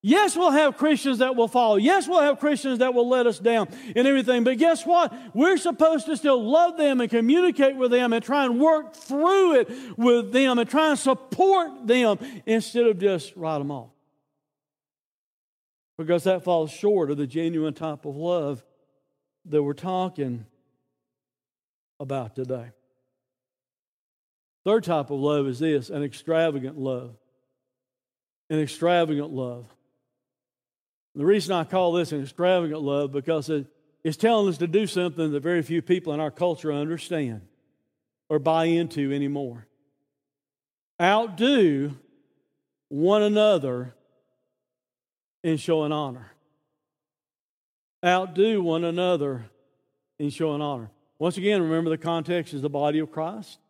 Yes, 0.00 0.36
we'll 0.36 0.52
have 0.52 0.76
Christians 0.76 1.18
that 1.18 1.34
will 1.34 1.48
follow. 1.48 1.74
Yes, 1.74 2.06
we'll 2.06 2.20
have 2.20 2.38
Christians 2.38 2.78
that 2.78 2.94
will 2.94 3.08
let 3.08 3.26
us 3.26 3.40
down 3.40 3.66
and 3.96 4.06
everything. 4.06 4.44
But 4.44 4.58
guess 4.58 4.86
what? 4.86 5.12
We're 5.34 5.56
supposed 5.56 6.06
to 6.06 6.16
still 6.16 6.48
love 6.48 6.76
them 6.76 7.00
and 7.00 7.10
communicate 7.10 7.74
with 7.74 7.90
them 7.90 8.12
and 8.12 8.22
try 8.22 8.44
and 8.44 8.60
work 8.60 8.94
through 8.94 9.56
it 9.56 9.98
with 9.98 10.30
them 10.30 10.60
and 10.60 10.70
try 10.70 10.90
and 10.90 10.98
support 10.98 11.88
them 11.88 12.20
instead 12.46 12.86
of 12.86 13.00
just 13.00 13.34
write 13.34 13.58
them 13.58 13.72
off. 13.72 13.95
Because 15.98 16.24
that 16.24 16.44
falls 16.44 16.70
short 16.70 17.10
of 17.10 17.16
the 17.16 17.26
genuine 17.26 17.74
type 17.74 18.04
of 18.04 18.16
love 18.16 18.62
that 19.46 19.62
we're 19.62 19.72
talking 19.72 20.44
about 21.98 22.36
today. 22.36 22.70
Third 24.64 24.84
type 24.84 25.10
of 25.10 25.20
love 25.20 25.46
is 25.46 25.58
this 25.58 25.90
an 25.90 26.02
extravagant 26.02 26.76
love. 26.76 27.16
An 28.50 28.60
extravagant 28.60 29.30
love. 29.30 29.66
The 31.14 31.24
reason 31.24 31.54
I 31.54 31.64
call 31.64 31.92
this 31.92 32.12
an 32.12 32.22
extravagant 32.22 32.82
love 32.82 33.10
because 33.10 33.48
it, 33.48 33.66
it's 34.04 34.18
telling 34.18 34.48
us 34.48 34.58
to 34.58 34.66
do 34.66 34.86
something 34.86 35.32
that 35.32 35.42
very 35.42 35.62
few 35.62 35.80
people 35.80 36.12
in 36.12 36.20
our 36.20 36.30
culture 36.30 36.72
understand 36.72 37.40
or 38.28 38.38
buy 38.38 38.66
into 38.66 39.12
anymore. 39.12 39.66
Outdo 41.00 41.94
one 42.88 43.22
another 43.22 43.94
in 45.46 45.56
showing 45.58 45.92
honor. 45.92 46.32
Outdo 48.04 48.60
one 48.60 48.82
another 48.82 49.46
in 50.18 50.30
showing 50.30 50.60
honor. 50.60 50.90
Once 51.20 51.36
again, 51.36 51.62
remember 51.62 51.88
the 51.88 51.96
context 51.96 52.52
is 52.52 52.62
the 52.62 52.68
body 52.68 52.98
of 52.98 53.12
Christ, 53.12 53.60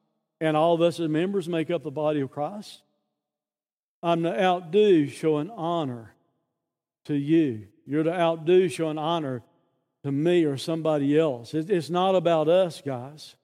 and 0.40 0.56
all 0.56 0.74
of 0.74 0.80
us 0.80 0.98
as 0.98 1.08
members 1.10 1.50
make 1.50 1.70
up 1.70 1.82
the 1.82 1.90
body 1.90 2.20
of 2.20 2.30
Christ. 2.30 2.80
I'm 4.02 4.22
to 4.22 4.42
outdo 4.42 5.06
showing 5.08 5.50
honor 5.50 6.14
to 7.04 7.14
you. 7.14 7.68
You're 7.86 8.04
to 8.04 8.12
outdo 8.12 8.68
showing 8.68 8.96
honor 8.96 9.42
to 10.02 10.10
me 10.10 10.44
or 10.44 10.56
somebody 10.56 11.18
else. 11.18 11.52
It's 11.52 11.90
not 11.90 12.14
about 12.14 12.48
us, 12.48 12.80
guys. 12.80 13.36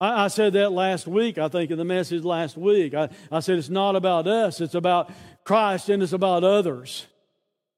I, 0.00 0.28
said 0.28 0.52
that 0.52 0.70
last 0.70 1.08
week, 1.08 1.38
I 1.38 1.48
think, 1.48 1.72
in 1.72 1.78
the 1.78 1.84
message 1.84 2.22
last 2.22 2.56
week. 2.56 2.94
I, 2.94 3.08
I 3.32 3.40
said 3.40 3.58
it's 3.58 3.70
not 3.70 3.96
about 3.96 4.28
us, 4.28 4.60
it's 4.60 4.74
about 4.74 5.10
Christ 5.42 5.88
and 5.88 6.00
it's 6.00 6.12
about 6.12 6.44
others. 6.44 7.06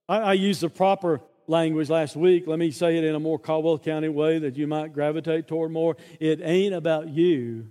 I, 0.09 0.19
I 0.19 0.33
used 0.35 0.61
the 0.61 0.71
proper 0.71 1.21
language 1.47 1.91
last 1.91 2.17
week. 2.17 2.47
Let 2.47 2.59
me 2.59 2.71
say 2.71 2.97
it 2.97 3.05
in 3.05 3.15
a 3.15 3.21
more 3.21 3.39
Caldwell 3.39 3.79
County 3.79 4.09
way 4.09 4.39
that 4.39 4.57
you 4.57 4.67
might 4.67 4.93
gravitate 4.93 5.47
toward 5.47 5.71
more. 5.71 5.97
It 6.21 6.41
ain't 6.43 6.75
about 6.75 7.09
you, 7.09 7.69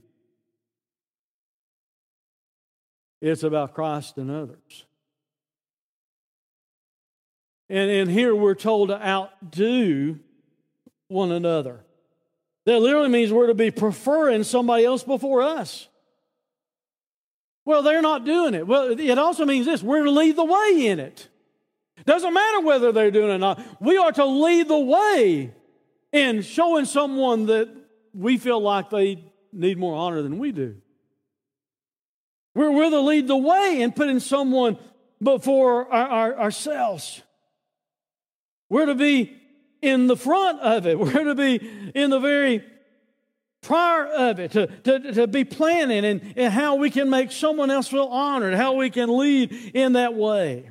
it's 3.22 3.44
about 3.44 3.74
Christ 3.74 4.18
and 4.18 4.30
others. 4.30 4.86
And, 7.68 7.90
and 7.90 8.12
here 8.12 8.36
we're 8.36 8.54
told 8.54 8.90
to 8.90 9.04
outdo 9.04 10.20
one 11.08 11.32
another. 11.32 11.84
That 12.66 12.80
literally 12.80 13.10
means 13.10 13.32
we're 13.32 13.48
to 13.48 13.56
be 13.56 13.72
preferring 13.72 14.44
somebody 14.44 14.86
else 14.86 15.04
before 15.04 15.42
us. 15.42 15.88
Well, 17.64 17.82
they're 17.82 18.04
not 18.04 18.26
doing 18.26 18.54
it. 18.54 18.68
Well, 18.68 19.00
it 19.00 19.18
also 19.18 19.46
means 19.46 19.66
this 19.66 19.82
we're 19.82 20.04
to 20.04 20.12
lead 20.12 20.36
the 20.36 20.46
way 20.46 20.88
in 20.88 21.00
it. 21.00 21.28
Doesn't 22.06 22.34
matter 22.34 22.62
whether 22.62 22.92
they're 22.92 23.12
doing 23.12 23.32
it 23.32 23.36
or 23.36 23.38
not. 23.38 23.82
We 23.82 23.98
are 23.98 24.12
to 24.12 24.26
lead 24.26 24.68
the 24.68 24.80
way 24.80 25.54
in 26.12 26.42
showing 26.44 26.86
someone 26.86 27.48
that 27.48 27.70
we 28.14 28.38
feel 28.38 28.60
like 28.60 28.90
they 28.90 29.24
need 29.52 29.78
more 29.78 29.96
honor 29.96 30.22
than 30.22 30.38
we 30.38 30.52
do. 30.52 30.76
We're, 32.54 32.72
we're 32.72 32.90
to 32.90 33.02
lead 33.02 33.28
the 33.28 33.38
way 33.38 33.82
in 33.82 33.92
putting 33.92 34.20
someone 34.20 34.78
before 35.22 35.92
our, 35.92 36.08
our, 36.08 36.40
ourselves. 36.40 37.22
We're 38.70 38.86
to 38.86 38.96
be 38.96 39.36
in 39.82 40.08
the 40.08 40.16
front 40.16 40.62
of 40.62 40.88
it. 40.88 40.98
We're 41.00 41.24
to 41.26 41.36
be 41.36 41.92
in 41.94 42.10
the 42.10 42.20
very 42.20 42.64
prior 43.62 44.06
of 44.06 44.40
it, 44.40 44.52
to, 44.52 44.68
to, 44.68 45.14
to 45.14 45.28
be 45.28 45.44
planning 45.44 46.06
and, 46.06 46.34
and 46.36 46.54
how 46.54 46.76
we 46.76 46.90
can 46.90 47.10
make 47.10 47.32
someone 47.32 47.72
else 47.72 47.88
feel 47.88 48.06
honored, 48.06 48.54
how 48.54 48.74
we 48.74 48.90
can 48.90 49.18
lead 49.18 49.52
in 49.74 49.94
that 49.94 50.14
way. 50.14 50.70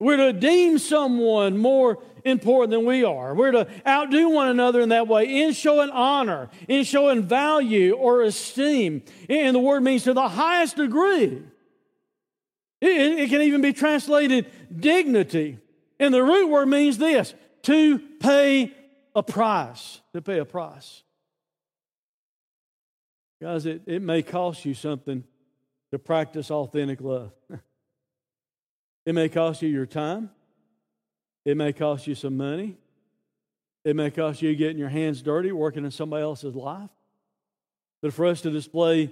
We're 0.00 0.16
to 0.16 0.32
deem 0.32 0.78
someone 0.78 1.58
more 1.58 1.98
important 2.24 2.70
than 2.70 2.86
we 2.86 3.04
are. 3.04 3.34
We're 3.34 3.50
to 3.52 3.68
outdo 3.86 4.30
one 4.30 4.48
another 4.48 4.80
in 4.80 4.88
that 4.88 5.06
way, 5.06 5.42
in 5.42 5.52
showing 5.52 5.90
honor, 5.90 6.48
in 6.68 6.84
showing 6.84 7.22
value 7.22 7.92
or 7.92 8.22
esteem. 8.22 9.02
And 9.28 9.54
the 9.54 9.60
word 9.60 9.82
means 9.82 10.04
to 10.04 10.14
the 10.14 10.28
highest 10.28 10.76
degree. 10.76 11.42
It, 12.80 12.88
it 12.90 13.28
can 13.28 13.42
even 13.42 13.60
be 13.60 13.74
translated 13.74 14.46
dignity. 14.74 15.58
And 15.98 16.14
the 16.14 16.22
root 16.22 16.48
word 16.48 16.66
means 16.66 16.96
this 16.96 17.34
to 17.64 17.98
pay 18.20 18.72
a 19.14 19.22
price. 19.22 20.00
To 20.14 20.22
pay 20.22 20.38
a 20.38 20.46
price. 20.46 21.02
Guys, 23.42 23.66
it, 23.66 23.82
it 23.86 24.00
may 24.00 24.22
cost 24.22 24.64
you 24.64 24.72
something 24.72 25.24
to 25.90 25.98
practice 25.98 26.50
authentic 26.50 27.02
love. 27.02 27.32
it 29.06 29.14
may 29.14 29.28
cost 29.28 29.62
you 29.62 29.68
your 29.68 29.86
time. 29.86 30.30
It 31.44 31.56
may 31.56 31.72
cost 31.72 32.06
you 32.06 32.14
some 32.14 32.36
money. 32.36 32.76
It 33.84 33.96
may 33.96 34.10
cost 34.10 34.42
you 34.42 34.54
getting 34.54 34.78
your 34.78 34.90
hands 34.90 35.22
dirty 35.22 35.52
working 35.52 35.84
in 35.84 35.90
somebody 35.90 36.22
else's 36.22 36.54
life. 36.54 36.90
But 38.02 38.12
for 38.12 38.26
us 38.26 38.42
to 38.42 38.50
display 38.50 39.10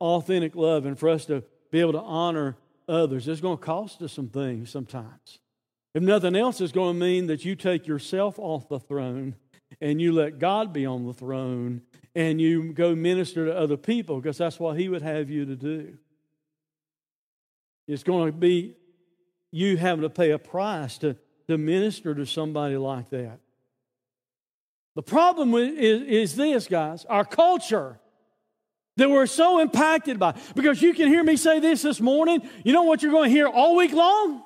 authentic 0.00 0.56
love 0.56 0.86
and 0.86 0.98
for 0.98 1.08
us 1.08 1.24
to 1.26 1.44
be 1.70 1.80
able 1.80 1.92
to 1.92 2.00
honor 2.00 2.56
others, 2.88 3.28
it's 3.28 3.40
going 3.40 3.58
to 3.58 3.64
cost 3.64 4.02
us 4.02 4.12
some 4.12 4.28
things 4.28 4.70
sometimes. 4.70 5.38
If 5.94 6.02
nothing 6.02 6.36
else, 6.36 6.60
it's 6.60 6.72
going 6.72 6.94
to 6.94 7.00
mean 7.00 7.26
that 7.28 7.44
you 7.44 7.54
take 7.54 7.86
yourself 7.86 8.38
off 8.38 8.68
the 8.68 8.80
throne 8.80 9.36
and 9.80 10.00
you 10.00 10.12
let 10.12 10.38
God 10.38 10.72
be 10.72 10.86
on 10.86 11.06
the 11.06 11.12
throne 11.12 11.82
and 12.14 12.40
you 12.40 12.72
go 12.72 12.94
minister 12.94 13.46
to 13.46 13.56
other 13.56 13.76
people 13.76 14.20
because 14.20 14.38
that's 14.38 14.58
what 14.58 14.78
He 14.78 14.88
would 14.88 15.02
have 15.02 15.30
you 15.30 15.44
to 15.46 15.56
do. 15.56 15.96
It's 17.86 18.02
going 18.02 18.26
to 18.26 18.32
be 18.32 18.74
you 19.50 19.76
having 19.76 20.02
to 20.02 20.10
pay 20.10 20.30
a 20.30 20.38
price 20.38 20.98
to, 20.98 21.16
to 21.48 21.58
minister 21.58 22.14
to 22.14 22.26
somebody 22.26 22.76
like 22.76 23.10
that. 23.10 23.40
The 24.94 25.02
problem 25.02 25.54
is, 25.54 26.02
is 26.02 26.36
this, 26.36 26.66
guys 26.66 27.04
our 27.08 27.24
culture 27.24 28.00
that 28.98 29.08
we're 29.08 29.26
so 29.26 29.60
impacted 29.60 30.18
by. 30.18 30.34
Because 30.54 30.82
you 30.82 30.92
can 30.92 31.06
hear 31.08 31.22
me 31.22 31.36
say 31.36 31.60
this 31.60 31.82
this 31.82 32.00
morning. 32.00 32.46
You 32.64 32.72
know 32.72 32.82
what 32.82 33.00
you're 33.00 33.12
going 33.12 33.30
to 33.30 33.34
hear 33.34 33.46
all 33.46 33.76
week 33.76 33.92
long? 33.92 34.42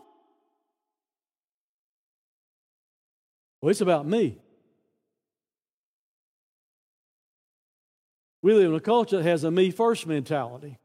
Well, 3.60 3.70
it's 3.70 3.80
about 3.80 4.06
me. 4.06 4.38
We 8.42 8.52
live 8.52 8.70
in 8.70 8.74
a 8.74 8.80
culture 8.80 9.18
that 9.18 9.26
has 9.26 9.44
a 9.44 9.50
me 9.50 9.70
first 9.70 10.06
mentality. 10.06 10.78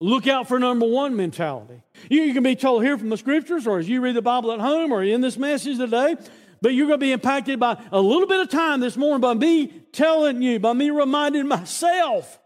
Look 0.00 0.26
out 0.26 0.48
for 0.48 0.58
number 0.58 0.86
one 0.86 1.14
mentality. 1.14 1.82
You, 2.08 2.32
can 2.32 2.42
be 2.42 2.56
told 2.56 2.82
here 2.82 2.96
from 2.96 3.10
the 3.10 3.18
scriptures, 3.18 3.66
or 3.66 3.78
as 3.78 3.88
you 3.88 4.00
read 4.00 4.16
the 4.16 4.22
Bible 4.22 4.52
at 4.52 4.60
home, 4.60 4.92
or 4.92 5.02
in 5.02 5.20
this 5.20 5.36
message 5.36 5.76
today, 5.76 6.16
but 6.62 6.74
you're 6.74 6.86
going 6.86 6.98
to 6.98 7.04
be 7.04 7.12
impacted 7.12 7.60
by 7.60 7.80
a 7.92 8.00
little 8.00 8.26
bit 8.26 8.40
of 8.40 8.48
time 8.48 8.80
this 8.80 8.96
morning 8.96 9.20
by 9.20 9.34
me 9.34 9.68
telling 9.92 10.40
you, 10.40 10.58
by 10.58 10.72
me 10.72 10.90
reminding 10.90 11.46
myself 11.46 12.38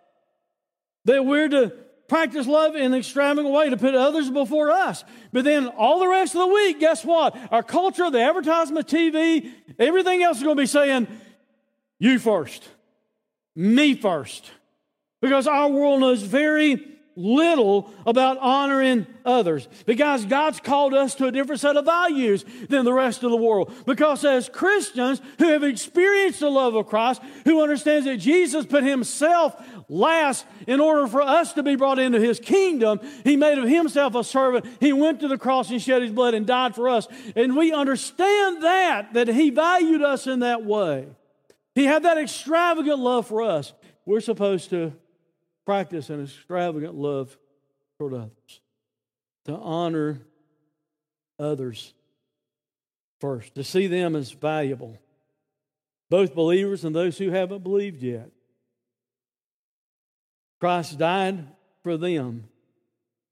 that 1.05 1.25
we're 1.25 1.49
to 1.49 1.73
practice 2.09 2.47
love 2.47 2.75
in 2.75 2.83
an 2.83 2.95
extravagant 2.95 3.53
way 3.53 3.71
to 3.71 3.77
put 3.77 3.95
others 3.95 4.31
before 4.31 4.71
us. 4.71 5.05
But 5.33 5.45
then 5.45 5.69
all 5.69 6.01
the 6.01 6.09
rest 6.09 6.35
of 6.35 6.41
the 6.41 6.47
week, 6.49 6.81
guess 6.81 7.05
what? 7.05 7.37
Our 7.53 7.63
culture, 7.63 8.11
the 8.11 8.21
advertisement, 8.21 8.89
TV, 8.89 9.51
everything 9.79 10.23
else 10.23 10.39
is 10.39 10.43
going 10.43 10.57
to 10.57 10.63
be 10.63 10.67
saying, 10.67 11.09
you 11.99 12.19
first 12.19 12.69
me 13.57 13.95
first. 13.95 14.51
Because 15.21 15.47
our 15.47 15.69
world 15.69 16.01
knows 16.01 16.23
very 16.23 16.94
little 17.17 17.91
about 18.07 18.39
honoring 18.39 19.07
others. 19.25 19.69
Because 19.87 20.25
God's 20.25 20.61
called 20.61 20.95
us 20.95 21.15
to 21.17 21.27
a 21.27 21.33
different 21.33 21.61
set 21.61 21.77
of 21.77 21.85
values 21.85 22.45
than 22.69 22.85
the 22.85 22.93
rest 22.93 23.23
of 23.23 23.31
the 23.31 23.37
world. 23.37 23.73
Because 23.87 24.25
as 24.25 24.49
Christians 24.49 25.21
who 25.39 25.49
have 25.49 25.63
experienced 25.63 26.41
the 26.41 26.51
love 26.51 26.75
of 26.75 26.87
Christ, 26.87 27.23
who 27.45 27.63
understands 27.63 28.07
that 28.07 28.17
Jesus 28.17 28.67
put 28.67 28.85
himself 28.85 29.55
last 29.89 30.47
in 30.67 30.81
order 30.81 31.07
for 31.07 31.23
us 31.23 31.53
to 31.53 31.63
be 31.63 31.77
brought 31.77 31.99
into 31.99 32.21
his 32.21 32.41
kingdom, 32.41 33.01
he 33.23 33.37
made 33.37 33.59
of 33.59 33.69
himself 33.69 34.15
a 34.15 34.25
servant. 34.25 34.67
He 34.81 34.93
went 34.93 35.21
to 35.21 35.29
the 35.29 35.39
cross 35.39 35.71
and 35.71 35.81
shed 35.81 36.03
his 36.03 36.13
blood 36.13 36.35
and 36.35 36.47
died 36.47 36.75
for 36.75 36.89
us. 36.89 37.07
And 37.37 37.57
we 37.57 37.73
understand 37.73 38.63
that, 38.63 39.15
that 39.15 39.29
he 39.29 39.51
valued 39.51 40.03
us 40.03 40.27
in 40.27 40.41
that 40.41 40.65
way. 40.65 41.07
He 41.75 41.85
had 41.85 42.05
that 42.05 42.19
extravagant 42.19 42.99
love 42.99 43.27
for 43.27 43.43
us. 43.43 43.73
We're 44.07 44.21
supposed 44.21 44.71
to 44.71 44.93
practice 45.65 46.11
an 46.11 46.23
extravagant 46.23 46.95
love 46.95 47.37
toward 47.99 48.15
others, 48.15 48.61
to 49.47 49.55
honor 49.55 50.21
others 51.39 51.95
first, 53.21 53.55
to 53.55 53.65
see 53.65 53.87
them 53.87 54.17
as 54.17 54.31
valuable, 54.33 54.99
both 56.11 56.35
believers 56.35 56.85
and 56.85 56.95
those 56.95 57.19
who 57.19 57.31
haven't 57.31 57.63
believed 57.63 58.03
yet. 58.03 58.31
Christ 60.61 60.99
died 60.99 61.47
for 61.83 61.97
them. 61.97 62.45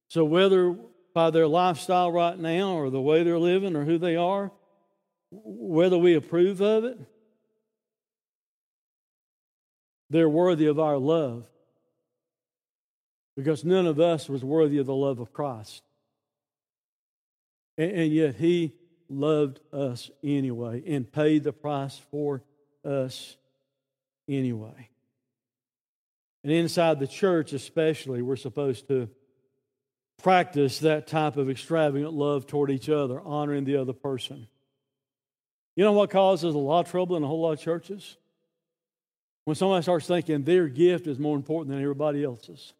So, 0.08 0.24
whether 0.24 0.76
by 1.14 1.30
their 1.30 1.46
lifestyle 1.46 2.10
right 2.10 2.38
now 2.38 2.72
or 2.74 2.90
the 2.90 3.00
way 3.00 3.22
they're 3.22 3.38
living 3.38 3.76
or 3.76 3.84
who 3.84 3.98
they 3.98 4.16
are, 4.16 4.50
whether 5.30 5.96
we 5.96 6.14
approve 6.14 6.60
of 6.60 6.84
it 6.84 6.98
they're 10.12 10.28
worthy 10.28 10.66
of 10.66 10.78
our 10.78 10.98
love 10.98 11.46
because 13.36 13.64
none 13.64 13.86
of 13.86 14.00
us 14.00 14.28
was 14.28 14.44
worthy 14.44 14.78
of 14.78 14.86
the 14.86 14.94
love 14.94 15.18
of 15.18 15.32
Christ. 15.32 15.82
And, 17.78 17.90
and, 17.92 18.12
yet 18.12 18.34
He 18.36 18.74
loved 19.08 19.60
us 19.72 20.10
anyway 20.22 20.82
and 20.86 21.10
paid 21.10 21.44
the 21.44 21.52
price 21.52 22.00
for 22.10 22.42
us 22.84 23.36
anyway. 24.28 24.88
And 26.42 26.52
inside 26.52 26.98
the 26.98 27.06
church, 27.06 27.52
especially, 27.52 28.20
we're 28.20 28.36
supposed 28.36 28.88
to 28.88 29.08
practice 30.22 30.80
that 30.80 31.06
type 31.06 31.36
of 31.36 31.50
extravagant 31.50 32.12
love 32.12 32.46
toward 32.46 32.70
each 32.70 32.88
other, 32.88 33.20
honoring 33.20 33.64
the 33.64 33.76
other 33.76 33.92
person. 33.92 34.46
You 35.76 35.84
know 35.84 35.92
what 35.92 36.10
causes 36.10 36.54
a 36.54 36.58
lot 36.58 36.86
of 36.86 36.90
trouble 36.90 37.16
in 37.16 37.22
a 37.22 37.26
whole 37.26 37.40
lot 37.40 37.52
of 37.52 37.60
churches? 37.60 38.16
When 39.44 39.56
somebody 39.56 39.82
starts 39.82 40.06
thinking 40.06 40.44
their 40.44 40.68
gift 40.68 41.06
is 41.06 41.18
more 41.18 41.36
important 41.36 41.70
than 41.70 41.82
everybody 41.82 42.22
else's. 42.22 42.74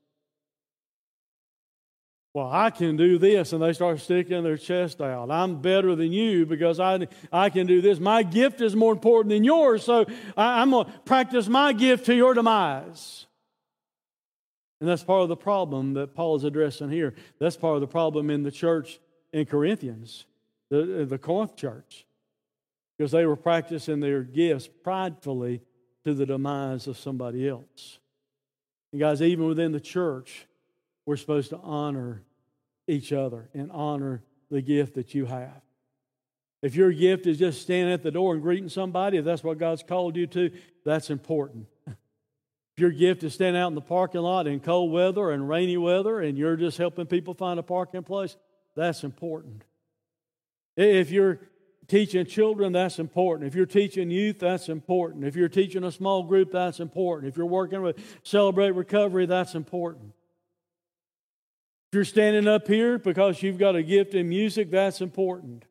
Well, 2.34 2.48
I 2.50 2.70
can 2.70 2.96
do 2.96 3.18
this, 3.18 3.52
and 3.52 3.62
they 3.62 3.74
start 3.74 4.00
sticking 4.00 4.42
their 4.42 4.56
chest 4.56 5.02
out. 5.02 5.30
I'm 5.30 5.60
better 5.60 5.94
than 5.94 6.12
you 6.12 6.46
because 6.46 6.80
I, 6.80 7.06
I 7.30 7.50
can 7.50 7.66
do 7.66 7.82
this. 7.82 8.00
My 8.00 8.22
gift 8.22 8.62
is 8.62 8.74
more 8.74 8.92
important 8.92 9.30
than 9.30 9.44
yours, 9.44 9.84
so 9.84 10.06
I, 10.34 10.62
I'm 10.62 10.70
going 10.70 10.86
to 10.86 10.92
practice 11.00 11.46
my 11.46 11.74
gift 11.74 12.06
to 12.06 12.14
your 12.14 12.32
demise. 12.32 13.26
And 14.80 14.88
that's 14.88 15.04
part 15.04 15.22
of 15.22 15.28
the 15.28 15.36
problem 15.36 15.92
that 15.94 16.14
Paul 16.14 16.36
is 16.36 16.44
addressing 16.44 16.90
here. 16.90 17.14
That's 17.38 17.56
part 17.56 17.74
of 17.74 17.82
the 17.82 17.86
problem 17.86 18.30
in 18.30 18.42
the 18.42 18.50
church 18.50 18.98
in 19.32 19.44
Corinthians, 19.44 20.24
the, 20.70 21.06
the 21.08 21.18
Corinth 21.18 21.54
church, 21.54 22.06
because 22.96 23.12
they 23.12 23.26
were 23.26 23.36
practicing 23.36 24.00
their 24.00 24.22
gifts 24.22 24.68
pridefully 24.82 25.60
to 26.04 26.14
the 26.14 26.24
demise 26.24 26.86
of 26.86 26.96
somebody 26.98 27.46
else. 27.46 27.98
And 28.90 29.00
guys, 29.00 29.20
even 29.20 29.46
within 29.46 29.72
the 29.72 29.80
church, 29.80 30.46
we're 31.06 31.16
supposed 31.16 31.50
to 31.50 31.58
honor 31.58 32.22
each 32.86 33.12
other 33.12 33.48
and 33.54 33.70
honor 33.72 34.22
the 34.50 34.62
gift 34.62 34.94
that 34.94 35.14
you 35.14 35.26
have. 35.26 35.62
If 36.62 36.76
your 36.76 36.92
gift 36.92 37.26
is 37.26 37.38
just 37.38 37.62
standing 37.62 37.92
at 37.92 38.02
the 38.02 38.10
door 38.10 38.34
and 38.34 38.42
greeting 38.42 38.68
somebody, 38.68 39.18
if 39.18 39.24
that's 39.24 39.42
what 39.42 39.58
God's 39.58 39.82
called 39.82 40.16
you 40.16 40.28
to, 40.28 40.50
that's 40.84 41.10
important. 41.10 41.66
If 41.86 42.78
your 42.78 42.90
gift 42.90 43.24
is 43.24 43.34
standing 43.34 43.60
out 43.60 43.68
in 43.68 43.74
the 43.74 43.80
parking 43.80 44.20
lot 44.20 44.46
in 44.46 44.60
cold 44.60 44.92
weather 44.92 45.30
and 45.30 45.48
rainy 45.48 45.76
weather 45.76 46.20
and 46.20 46.38
you're 46.38 46.56
just 46.56 46.78
helping 46.78 47.06
people 47.06 47.34
find 47.34 47.58
a 47.58 47.62
parking 47.62 48.04
place, 48.04 48.36
that's 48.76 49.04
important. 49.04 49.64
If 50.76 51.10
you're 51.10 51.40
teaching 51.88 52.24
children, 52.24 52.72
that's 52.72 52.98
important. 52.98 53.48
If 53.48 53.54
you're 53.54 53.66
teaching 53.66 54.10
youth, 54.10 54.38
that's 54.38 54.68
important. 54.68 55.24
If 55.24 55.36
you're 55.36 55.48
teaching 55.48 55.84
a 55.84 55.92
small 55.92 56.22
group, 56.22 56.52
that's 56.52 56.80
important. 56.80 57.28
If 57.28 57.36
you're 57.36 57.44
working 57.44 57.82
with 57.82 57.98
Celebrate 58.22 58.70
Recovery, 58.70 59.26
that's 59.26 59.54
important. 59.54 60.12
If 61.92 61.96
you're 61.96 62.04
standing 62.06 62.48
up 62.48 62.66
here 62.66 62.98
because 62.98 63.42
you've 63.42 63.58
got 63.58 63.76
a 63.76 63.82
gift 63.82 64.14
in 64.14 64.26
music, 64.26 64.70
that's 64.70 65.02
important. 65.02 65.66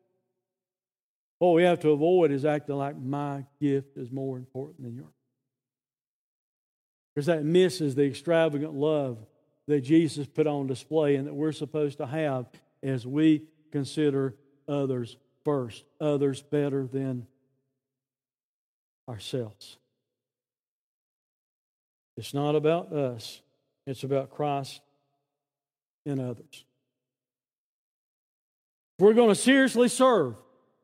What 1.40 1.54
we 1.54 1.64
have 1.64 1.80
to 1.80 1.90
avoid 1.90 2.30
is 2.30 2.44
acting 2.44 2.76
like 2.76 2.96
my 2.96 3.44
gift 3.60 3.96
is 3.96 4.12
more 4.12 4.36
important 4.36 4.84
than 4.84 4.94
yours. 4.94 5.10
Because 7.12 7.26
that 7.26 7.42
misses 7.44 7.96
the 7.96 8.04
extravagant 8.04 8.72
love 8.72 9.18
that 9.66 9.80
Jesus 9.80 10.28
put 10.28 10.46
on 10.46 10.68
display 10.68 11.16
and 11.16 11.26
that 11.26 11.34
we're 11.34 11.50
supposed 11.50 11.98
to 11.98 12.06
have 12.06 12.46
as 12.84 13.04
we 13.04 13.42
consider 13.72 14.36
others 14.68 15.16
first, 15.44 15.82
others 16.00 16.40
better 16.40 16.86
than 16.86 17.26
ourselves. 19.08 19.76
It's 22.16 22.32
not 22.32 22.54
about 22.54 22.92
us, 22.92 23.42
it's 23.88 24.04
about 24.04 24.30
Christ 24.30 24.82
and 26.06 26.20
others. 26.20 26.64
If 28.98 29.04
we're 29.04 29.14
going 29.14 29.30
to 29.30 29.34
seriously 29.34 29.88
serve, 29.88 30.36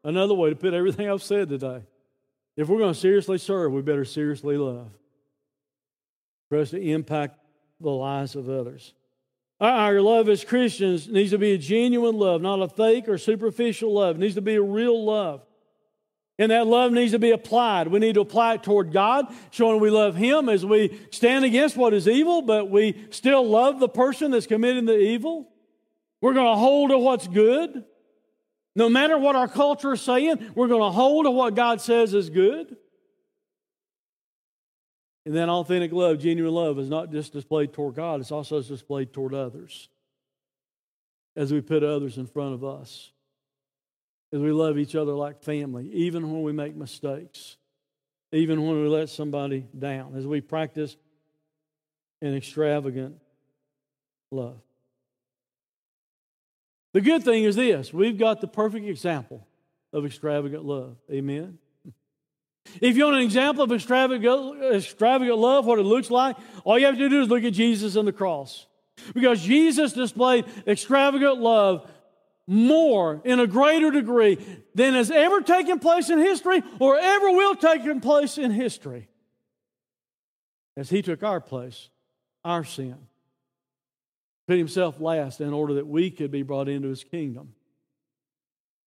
another 0.04 0.34
way 0.34 0.50
to 0.50 0.56
put 0.56 0.74
everything 0.74 1.10
I've 1.10 1.22
said 1.22 1.48
today, 1.48 1.82
if 2.56 2.68
we're 2.68 2.78
going 2.78 2.94
to 2.94 2.98
seriously 2.98 3.38
serve, 3.38 3.72
we 3.72 3.82
better 3.82 4.04
seriously 4.04 4.56
love 4.56 4.90
for 6.48 6.58
us 6.58 6.70
to 6.70 6.80
impact 6.80 7.38
the 7.80 7.90
lives 7.90 8.34
of 8.34 8.48
others. 8.48 8.94
Uh, 9.60 9.64
our 9.64 10.00
love 10.00 10.28
as 10.28 10.44
Christians 10.44 11.08
needs 11.08 11.30
to 11.30 11.38
be 11.38 11.52
a 11.52 11.58
genuine 11.58 12.16
love, 12.16 12.40
not 12.42 12.60
a 12.60 12.68
fake 12.68 13.08
or 13.08 13.18
superficial 13.18 13.92
love. 13.92 14.16
It 14.16 14.20
needs 14.20 14.36
to 14.36 14.40
be 14.40 14.54
a 14.54 14.62
real 14.62 15.04
love. 15.04 15.42
And 16.38 16.52
that 16.52 16.66
love 16.68 16.92
needs 16.92 17.12
to 17.12 17.18
be 17.18 17.32
applied. 17.32 17.88
We 17.88 17.98
need 17.98 18.14
to 18.14 18.20
apply 18.20 18.54
it 18.54 18.62
toward 18.62 18.92
God, 18.92 19.26
showing 19.50 19.80
we 19.80 19.90
love 19.90 20.14
Him 20.14 20.48
as 20.48 20.64
we 20.64 20.98
stand 21.10 21.44
against 21.44 21.76
what 21.76 21.92
is 21.92 22.06
evil, 22.06 22.42
but 22.42 22.70
we 22.70 23.06
still 23.10 23.46
love 23.46 23.80
the 23.80 23.88
person 23.88 24.30
that's 24.30 24.46
committing 24.46 24.84
the 24.84 24.98
evil. 24.98 25.50
We're 26.20 26.34
going 26.34 26.46
to 26.46 26.58
hold 26.58 26.90
to 26.90 26.98
what's 26.98 27.26
good. 27.26 27.84
No 28.76 28.88
matter 28.88 29.18
what 29.18 29.34
our 29.34 29.48
culture 29.48 29.94
is 29.94 30.02
saying, 30.02 30.52
we're 30.54 30.68
going 30.68 30.82
to 30.82 30.90
hold 30.90 31.26
to 31.26 31.30
what 31.32 31.56
God 31.56 31.80
says 31.80 32.14
is 32.14 32.30
good. 32.30 32.76
And 35.26 35.34
then 35.34 35.50
authentic 35.50 35.92
love, 35.92 36.20
genuine 36.20 36.54
love, 36.54 36.78
is 36.78 36.88
not 36.88 37.10
just 37.10 37.32
displayed 37.32 37.72
toward 37.72 37.96
God, 37.96 38.20
it's 38.20 38.30
also 38.30 38.62
displayed 38.62 39.12
toward 39.12 39.34
others 39.34 39.88
as 41.36 41.52
we 41.52 41.60
put 41.60 41.84
others 41.84 42.18
in 42.18 42.26
front 42.26 42.54
of 42.54 42.64
us, 42.64 43.12
as 44.32 44.40
we 44.40 44.52
love 44.52 44.78
each 44.78 44.94
other 44.94 45.12
like 45.12 45.42
family, 45.42 45.90
even 45.92 46.30
when 46.30 46.42
we 46.42 46.52
make 46.52 46.76
mistakes, 46.76 47.56
even 48.32 48.66
when 48.66 48.82
we 48.82 48.88
let 48.88 49.08
somebody 49.08 49.66
down, 49.78 50.14
as 50.16 50.26
we 50.26 50.40
practice 50.40 50.96
an 52.20 52.34
extravagant 52.34 53.16
love. 54.30 54.60
The 56.92 57.00
good 57.00 57.22
thing 57.22 57.44
is 57.44 57.56
this 57.56 57.92
we've 57.92 58.18
got 58.18 58.40
the 58.40 58.48
perfect 58.48 58.86
example 58.86 59.46
of 59.92 60.04
extravagant 60.04 60.64
love. 60.64 60.96
Amen. 61.10 61.58
If 62.80 62.96
you 62.96 63.04
want 63.04 63.16
an 63.16 63.22
example 63.22 63.64
of 63.64 63.72
extravagant, 63.72 64.62
extravagant 64.62 65.38
love, 65.38 65.64
what 65.64 65.78
it 65.78 65.84
looks 65.84 66.10
like, 66.10 66.36
all 66.64 66.78
you 66.78 66.86
have 66.86 66.98
to 66.98 67.08
do 67.08 67.22
is 67.22 67.28
look 67.28 67.44
at 67.44 67.54
Jesus 67.54 67.96
and 67.96 68.06
the 68.06 68.12
cross. 68.12 68.66
Because 69.14 69.40
Jesus 69.40 69.92
displayed 69.92 70.44
extravagant 70.66 71.38
love 71.38 71.90
more 72.48 73.20
in 73.24 73.38
a 73.38 73.46
greater 73.46 73.90
degree 73.90 74.38
than 74.74 74.94
has 74.94 75.10
ever 75.10 75.42
taken 75.42 75.78
place 75.78 76.08
in 76.08 76.18
history 76.18 76.62
or 76.80 76.96
ever 76.96 77.30
will 77.30 77.54
take 77.54 78.02
place 78.02 78.38
in 78.38 78.50
history. 78.50 79.06
As 80.74 80.88
he 80.88 81.02
took 81.02 81.22
our 81.22 81.40
place, 81.40 81.90
our 82.44 82.64
sin, 82.64 82.96
put 84.46 84.56
himself 84.56 84.98
last 84.98 85.42
in 85.42 85.52
order 85.52 85.74
that 85.74 85.86
we 85.86 86.10
could 86.10 86.30
be 86.30 86.42
brought 86.42 86.68
into 86.68 86.88
his 86.88 87.04
kingdom. 87.04 87.52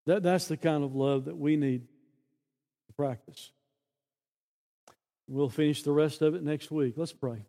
That, 0.07 0.23
that's 0.23 0.47
the 0.47 0.57
kind 0.57 0.83
of 0.83 0.95
love 0.95 1.25
that 1.25 1.37
we 1.37 1.55
need 1.55 1.81
to 2.87 2.93
practice. 2.93 3.51
We'll 5.27 5.49
finish 5.49 5.83
the 5.83 5.91
rest 5.91 6.23
of 6.23 6.33
it 6.33 6.41
next 6.41 6.71
week. 6.71 6.95
Let's 6.97 7.13
pray. 7.13 7.45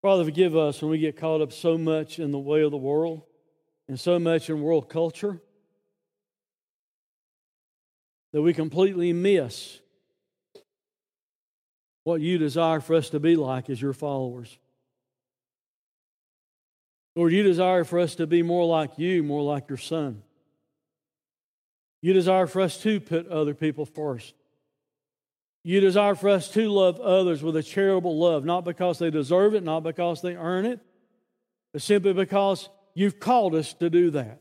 Father, 0.00 0.24
forgive 0.24 0.56
us 0.56 0.80
when 0.80 0.90
we 0.90 0.98
get 0.98 1.16
caught 1.16 1.40
up 1.40 1.52
so 1.52 1.76
much 1.76 2.18
in 2.18 2.30
the 2.30 2.38
way 2.38 2.62
of 2.62 2.70
the 2.70 2.76
world 2.76 3.22
and 3.88 3.98
so 3.98 4.18
much 4.18 4.48
in 4.48 4.62
world 4.62 4.88
culture 4.88 5.40
that 8.32 8.42
we 8.42 8.52
completely 8.52 9.12
miss 9.12 9.80
what 12.04 12.20
you 12.20 12.38
desire 12.38 12.80
for 12.80 12.94
us 12.94 13.10
to 13.10 13.18
be 13.18 13.34
like 13.34 13.68
as 13.68 13.82
your 13.82 13.92
followers. 13.92 14.56
Lord, 17.16 17.32
you 17.32 17.42
desire 17.42 17.82
for 17.82 17.98
us 17.98 18.14
to 18.14 18.26
be 18.26 18.42
more 18.42 18.64
like 18.64 18.98
you, 18.98 19.24
more 19.24 19.42
like 19.42 19.68
your 19.68 19.78
Son. 19.78 20.22
You 22.00 22.12
desire 22.12 22.46
for 22.46 22.60
us 22.60 22.80
to 22.82 23.00
put 23.00 23.26
other 23.26 23.54
people 23.54 23.84
first. 23.84 24.34
You 25.64 25.80
desire 25.80 26.14
for 26.14 26.28
us 26.28 26.48
to 26.50 26.68
love 26.68 27.00
others 27.00 27.42
with 27.42 27.56
a 27.56 27.62
charitable 27.62 28.18
love, 28.18 28.44
not 28.44 28.64
because 28.64 28.98
they 28.98 29.10
deserve 29.10 29.54
it, 29.54 29.64
not 29.64 29.82
because 29.82 30.22
they 30.22 30.36
earn 30.36 30.64
it, 30.64 30.80
but 31.72 31.82
simply 31.82 32.12
because 32.12 32.68
you've 32.94 33.20
called 33.20 33.54
us 33.54 33.74
to 33.74 33.90
do 33.90 34.10
that. 34.12 34.40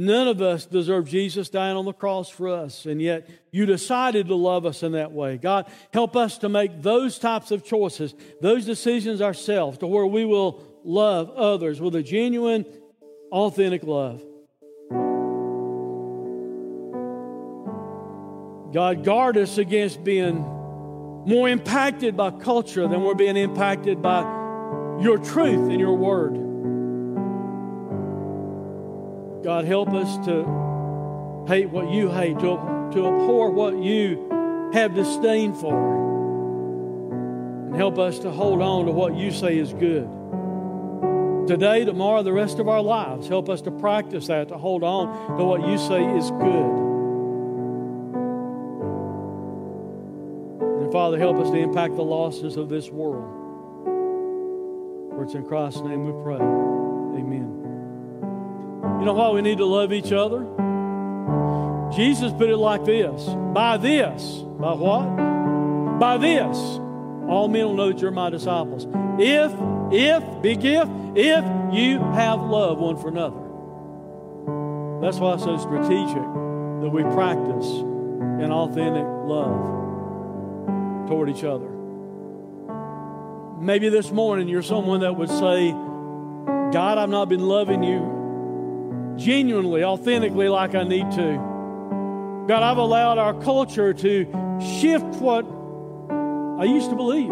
None 0.00 0.28
of 0.28 0.40
us 0.40 0.64
deserve 0.64 1.08
Jesus 1.08 1.48
dying 1.48 1.76
on 1.76 1.84
the 1.84 1.92
cross 1.92 2.28
for 2.28 2.48
us, 2.48 2.86
and 2.86 3.02
yet 3.02 3.28
you 3.50 3.66
decided 3.66 4.28
to 4.28 4.36
love 4.36 4.64
us 4.64 4.84
in 4.84 4.92
that 4.92 5.10
way. 5.10 5.38
God, 5.38 5.68
help 5.92 6.14
us 6.14 6.38
to 6.38 6.48
make 6.48 6.82
those 6.82 7.18
types 7.18 7.50
of 7.50 7.64
choices, 7.64 8.14
those 8.40 8.64
decisions 8.64 9.20
ourselves, 9.20 9.78
to 9.78 9.88
where 9.88 10.06
we 10.06 10.24
will 10.24 10.62
love 10.84 11.30
others 11.30 11.80
with 11.80 11.96
a 11.96 12.02
genuine, 12.04 12.64
authentic 13.32 13.82
love. 13.82 14.22
God, 18.72 19.02
guard 19.02 19.36
us 19.38 19.56
against 19.56 20.04
being 20.04 20.36
more 21.26 21.48
impacted 21.48 22.16
by 22.16 22.30
culture 22.30 22.86
than 22.86 23.02
we're 23.02 23.14
being 23.14 23.36
impacted 23.36 24.02
by 24.02 24.20
your 25.00 25.18
truth 25.18 25.70
and 25.70 25.80
your 25.80 25.94
word. 25.94 26.34
God, 29.44 29.64
help 29.64 29.90
us 29.94 30.26
to 30.26 31.44
hate 31.46 31.70
what 31.70 31.90
you 31.90 32.10
hate, 32.10 32.38
to, 32.40 32.90
to 32.92 33.06
abhor 33.06 33.50
what 33.50 33.78
you 33.78 34.70
have 34.74 34.94
disdain 34.94 35.54
for. 35.54 35.96
And 37.66 37.76
help 37.76 37.98
us 37.98 38.18
to 38.20 38.30
hold 38.30 38.60
on 38.60 38.86
to 38.86 38.92
what 38.92 39.14
you 39.14 39.30
say 39.30 39.56
is 39.56 39.72
good. 39.72 40.08
Today, 41.46 41.86
tomorrow, 41.86 42.22
the 42.22 42.32
rest 42.32 42.58
of 42.58 42.68
our 42.68 42.82
lives, 42.82 43.28
help 43.28 43.48
us 43.48 43.62
to 43.62 43.70
practice 43.70 44.26
that, 44.26 44.48
to 44.48 44.58
hold 44.58 44.82
on 44.82 45.38
to 45.38 45.44
what 45.44 45.66
you 45.66 45.78
say 45.78 46.04
is 46.04 46.30
good. 46.32 46.87
Father, 50.98 51.16
help 51.16 51.38
us 51.38 51.48
to 51.50 51.56
impact 51.56 51.94
the 51.94 52.02
losses 52.02 52.56
of 52.56 52.68
this 52.68 52.90
world. 52.90 53.22
For 55.14 55.22
it's 55.22 55.34
in 55.34 55.44
Christ's 55.44 55.80
name 55.82 56.04
we 56.04 56.24
pray. 56.24 56.34
Amen. 56.34 57.62
You 58.98 59.06
know 59.06 59.12
why 59.12 59.30
we 59.30 59.40
need 59.40 59.58
to 59.58 59.64
love 59.64 59.92
each 59.92 60.10
other? 60.10 60.40
Jesus 61.94 62.32
put 62.32 62.50
it 62.50 62.56
like 62.56 62.84
this 62.84 63.26
By 63.54 63.76
this, 63.76 64.38
by 64.58 64.72
what? 64.72 66.00
By 66.00 66.16
this, 66.16 66.56
all 67.28 67.46
men 67.46 67.66
will 67.66 67.74
know 67.74 67.92
that 67.92 68.02
you're 68.02 68.10
my 68.10 68.30
disciples. 68.30 68.88
If, 69.20 69.52
if, 69.92 70.42
big 70.42 70.64
if, 70.64 70.88
if 71.14 71.44
you 71.72 72.00
have 72.00 72.40
love 72.40 72.78
one 72.78 72.96
for 72.96 73.06
another. 73.06 73.38
That's 75.00 75.18
why 75.18 75.34
it's 75.34 75.44
so 75.44 75.58
strategic 75.58 76.24
that 76.82 76.90
we 76.92 77.04
practice 77.04 77.68
an 78.42 78.50
authentic 78.50 79.04
love 79.04 79.87
toward 81.08 81.30
each 81.30 81.42
other. 81.42 81.68
Maybe 83.60 83.88
this 83.88 84.12
morning 84.12 84.46
you're 84.48 84.62
someone 84.62 85.00
that 85.00 85.16
would 85.16 85.30
say, 85.30 85.72
God, 86.70 86.98
I've 86.98 87.08
not 87.08 87.28
been 87.28 87.48
loving 87.48 87.82
you 87.82 89.16
genuinely, 89.16 89.82
authentically 89.82 90.48
like 90.48 90.74
I 90.74 90.84
need 90.84 91.10
to. 91.12 92.44
God, 92.46 92.62
I've 92.62 92.76
allowed 92.76 93.18
our 93.18 93.34
culture 93.42 93.92
to 93.92 94.58
shift 94.80 95.16
what 95.16 95.44
I 96.60 96.64
used 96.64 96.90
to 96.90 96.96
believe. 96.96 97.30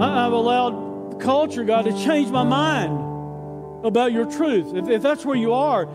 I've 0.00 0.32
allowed 0.32 1.20
culture, 1.20 1.64
God, 1.64 1.84
to 1.84 1.92
change 2.04 2.28
my 2.28 2.44
mind 2.44 3.86
about 3.86 4.12
your 4.12 4.24
truth. 4.30 4.74
If, 4.74 4.88
if 4.88 5.02
that's 5.02 5.24
where 5.24 5.36
you 5.36 5.52
are, 5.52 5.86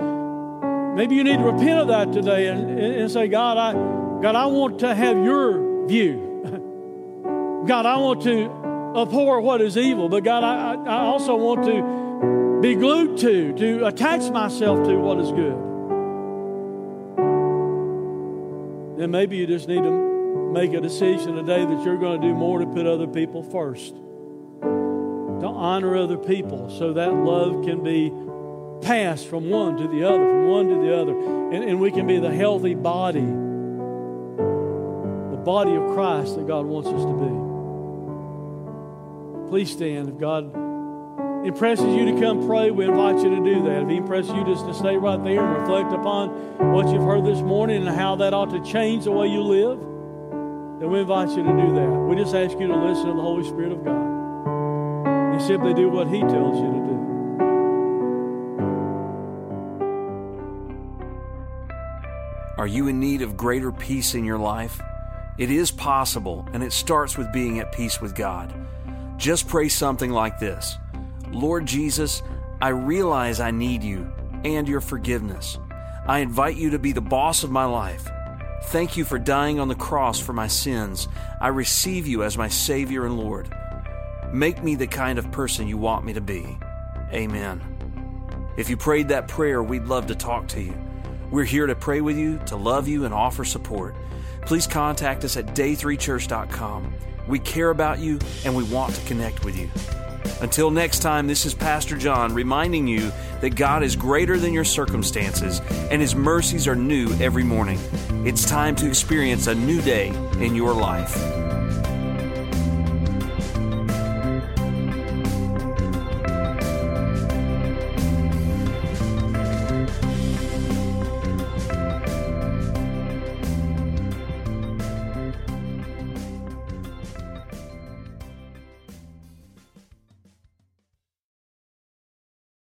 maybe 0.96 1.16
you 1.16 1.24
need 1.24 1.38
to 1.38 1.44
repent 1.44 1.80
of 1.80 1.88
that 1.90 2.14
today 2.14 2.48
and, 2.48 2.80
and 2.80 3.12
say, 3.12 3.28
God, 3.28 3.58
I, 3.58 4.01
God, 4.22 4.36
I 4.36 4.46
want 4.46 4.80
to 4.80 4.94
have 4.94 5.18
your 5.24 5.88
view. 5.88 7.64
God, 7.68 7.86
I 7.86 7.98
want 7.98 8.22
to 8.24 8.46
abhor 8.96 9.42
what 9.42 9.62
is 9.62 9.78
evil, 9.78 10.10
but 10.10 10.24
God, 10.24 10.44
I, 10.44 10.74
I 10.76 11.00
also 11.02 11.36
want 11.36 11.66
to 11.66 12.60
be 12.62 12.76
glued 12.76 13.18
to, 13.20 13.54
to 13.54 13.88
attach 13.88 14.32
myself 14.32 14.86
to 14.88 14.96
what 14.96 15.20
is 15.20 15.32
good. 15.32 15.58
Then 19.00 19.10
maybe 19.10 19.38
you 19.38 19.48
just 19.48 19.68
need 19.68 19.82
to 19.82 20.52
make 20.52 20.74
a 20.74 20.82
decision 20.82 21.36
today 21.36 21.66
that 21.66 21.84
you're 21.84 21.98
going 21.98 22.22
to 22.22 22.28
do 22.28 22.34
more 22.36 22.60
to 22.60 22.68
put 22.68 22.86
other 22.86 23.08
people 23.08 23.42
first, 23.42 23.96
to 24.62 25.48
honor 25.48 25.98
other 25.98 26.18
people 26.18 26.70
so 26.70 26.94
that 26.94 27.12
love 27.12 27.66
can 27.66 27.84
be 27.84 28.12
passed 28.86 29.28
from 29.28 29.50
one 29.50 29.78
to 29.78 29.88
the 29.88 30.04
other, 30.04 30.18
from 30.18 30.48
one 30.48 30.68
to 30.70 30.76
the 30.76 30.96
other, 30.96 31.18
and, 31.56 31.64
and 31.64 31.80
we 31.80 31.90
can 31.92 32.06
be 32.06 32.20
the 32.20 32.32
healthy 32.32 32.76
body, 32.76 33.22
body 35.44 35.76
of 35.76 35.94
Christ 35.94 36.36
that 36.36 36.48
God 36.48 36.66
wants 36.66 36.90
us 36.90 37.04
to 37.04 37.14
be. 37.14 37.52
Please 39.50 39.72
stand. 39.72 40.10
If 40.10 40.18
God 40.18 40.56
impresses 41.46 41.86
you 41.88 42.14
to 42.14 42.20
come 42.22 42.48
pray, 42.48 42.72
we 42.72 42.86
invite 42.86 43.18
you 43.18 43.30
to 43.36 43.44
do 43.44 43.64
that. 43.64 43.84
If 43.84 43.90
He 43.90 43.98
impresses 43.98 44.32
you 44.34 44.46
just 44.46 44.66
to 44.66 44.74
stay 44.74 44.96
right 44.96 45.22
there 45.24 45.44
and 45.44 45.62
reflect 45.62 45.92
upon 45.92 46.30
what 46.72 46.88
you've 46.90 47.04
heard 47.04 47.26
this 47.26 47.42
morning 47.42 47.86
and 47.86 47.96
how 47.96 48.16
that 48.18 48.34
ought 48.34 48.52
to 48.52 48.62
change 48.64 49.06
the 49.06 49.12
way 49.12 49.28
you 49.28 49.42
live, 49.42 49.80
then 50.80 50.90
we 50.90 51.00
invite 51.00 51.30
you 51.30 51.44
to 51.44 51.52
do 51.52 51.74
that. 51.76 51.90
We 51.90 52.16
just 52.16 52.34
ask 52.34 52.58
you 52.60 52.68
to 52.68 52.76
listen 52.76 53.08
to 53.08 53.14
the 53.14 53.22
Holy 53.22 53.44
Spirit 53.44 53.72
of 53.72 53.84
God 53.84 53.96
and 55.34 55.42
simply 55.42 55.74
do 55.74 55.90
what 55.90 56.08
He 56.08 56.22
tells 56.22 56.58
you 56.58 56.72
to 56.72 56.80
do. 56.80 56.92
Are 62.58 62.68
you 62.68 62.88
in 62.88 63.00
need 63.00 63.22
of 63.24 63.36
greater 63.36 63.72
peace 63.72 64.14
in 64.14 64.24
your 64.24 64.38
life? 64.38 64.80
It 65.42 65.50
is 65.50 65.72
possible, 65.72 66.48
and 66.54 66.62
it 66.62 66.72
starts 66.72 67.18
with 67.18 67.34
being 67.34 67.58
at 67.58 67.72
peace 67.72 68.00
with 68.00 68.14
God. 68.14 68.54
Just 69.18 69.48
pray 69.48 69.70
something 69.70 70.12
like 70.12 70.38
this 70.38 70.78
Lord 71.32 71.66
Jesus, 71.66 72.22
I 72.62 72.68
realize 72.68 73.40
I 73.40 73.50
need 73.50 73.82
you 73.82 74.14
and 74.46 74.70
your 74.70 74.82
forgiveness. 74.82 75.58
I 76.06 76.20
invite 76.20 76.58
you 76.58 76.70
to 76.70 76.78
be 76.78 76.92
the 76.92 77.02
boss 77.02 77.44
of 77.44 77.50
my 77.50 77.66
life. 77.66 78.08
Thank 78.66 78.96
you 78.96 79.04
for 79.04 79.18
dying 79.18 79.60
on 79.60 79.68
the 79.68 79.74
cross 79.74 80.20
for 80.20 80.32
my 80.32 80.46
sins. 80.46 81.08
I 81.40 81.48
receive 81.48 82.06
you 82.06 82.22
as 82.22 82.38
my 82.38 82.48
Savior 82.48 83.08
and 83.08 83.18
Lord. 83.18 83.52
Make 84.32 84.62
me 84.62 84.76
the 84.76 84.86
kind 84.86 85.18
of 85.18 85.32
person 85.32 85.68
you 85.68 85.78
want 85.80 86.06
me 86.06 86.14
to 86.14 86.22
be. 86.22 86.56
Amen. 87.12 87.64
If 88.58 88.70
you 88.70 88.78
prayed 88.78 89.08
that 89.08 89.28
prayer, 89.28 89.64
we'd 89.64 89.86
love 89.86 90.06
to 90.06 90.16
talk 90.16 90.48
to 90.50 90.62
you. 90.62 90.80
We're 91.32 91.46
here 91.46 91.66
to 91.66 91.74
pray 91.74 92.02
with 92.02 92.16
you, 92.16 92.38
to 92.46 92.56
love 92.56 92.88
you, 92.88 93.06
and 93.06 93.14
offer 93.14 93.44
support. 93.44 93.96
Please 94.46 94.68
contact 94.68 95.24
us 95.24 95.38
at 95.38 95.48
day3church.com. 95.48 96.94
We 97.28 97.40
care 97.40 97.70
about 97.70 98.00
you 98.00 98.20
and 98.46 98.56
we 98.56 98.64
want 98.64 98.94
to 98.96 99.06
connect 99.06 99.46
with 99.46 99.58
you. 99.58 99.70
Until 100.42 100.72
next 100.72 101.00
time, 101.00 101.28
this 101.28 101.46
is 101.46 101.54
Pastor 101.54 101.96
John 101.98 102.34
reminding 102.34 102.88
you 102.88 103.12
that 103.42 103.56
God 103.56 103.84
is 103.84 103.96
greater 103.96 104.38
than 104.38 104.54
your 104.54 104.64
circumstances 104.64 105.62
and 105.92 106.02
His 106.02 106.16
mercies 106.16 106.68
are 106.68 106.76
new 106.76 107.12
every 107.20 107.44
morning. 107.44 107.80
It's 108.26 108.46
time 108.46 108.76
to 108.78 108.88
experience 108.88 109.48
a 109.48 109.56
new 109.56 109.82
day 109.82 110.08
in 110.40 110.56
your 110.56 110.74
life. 110.74 111.41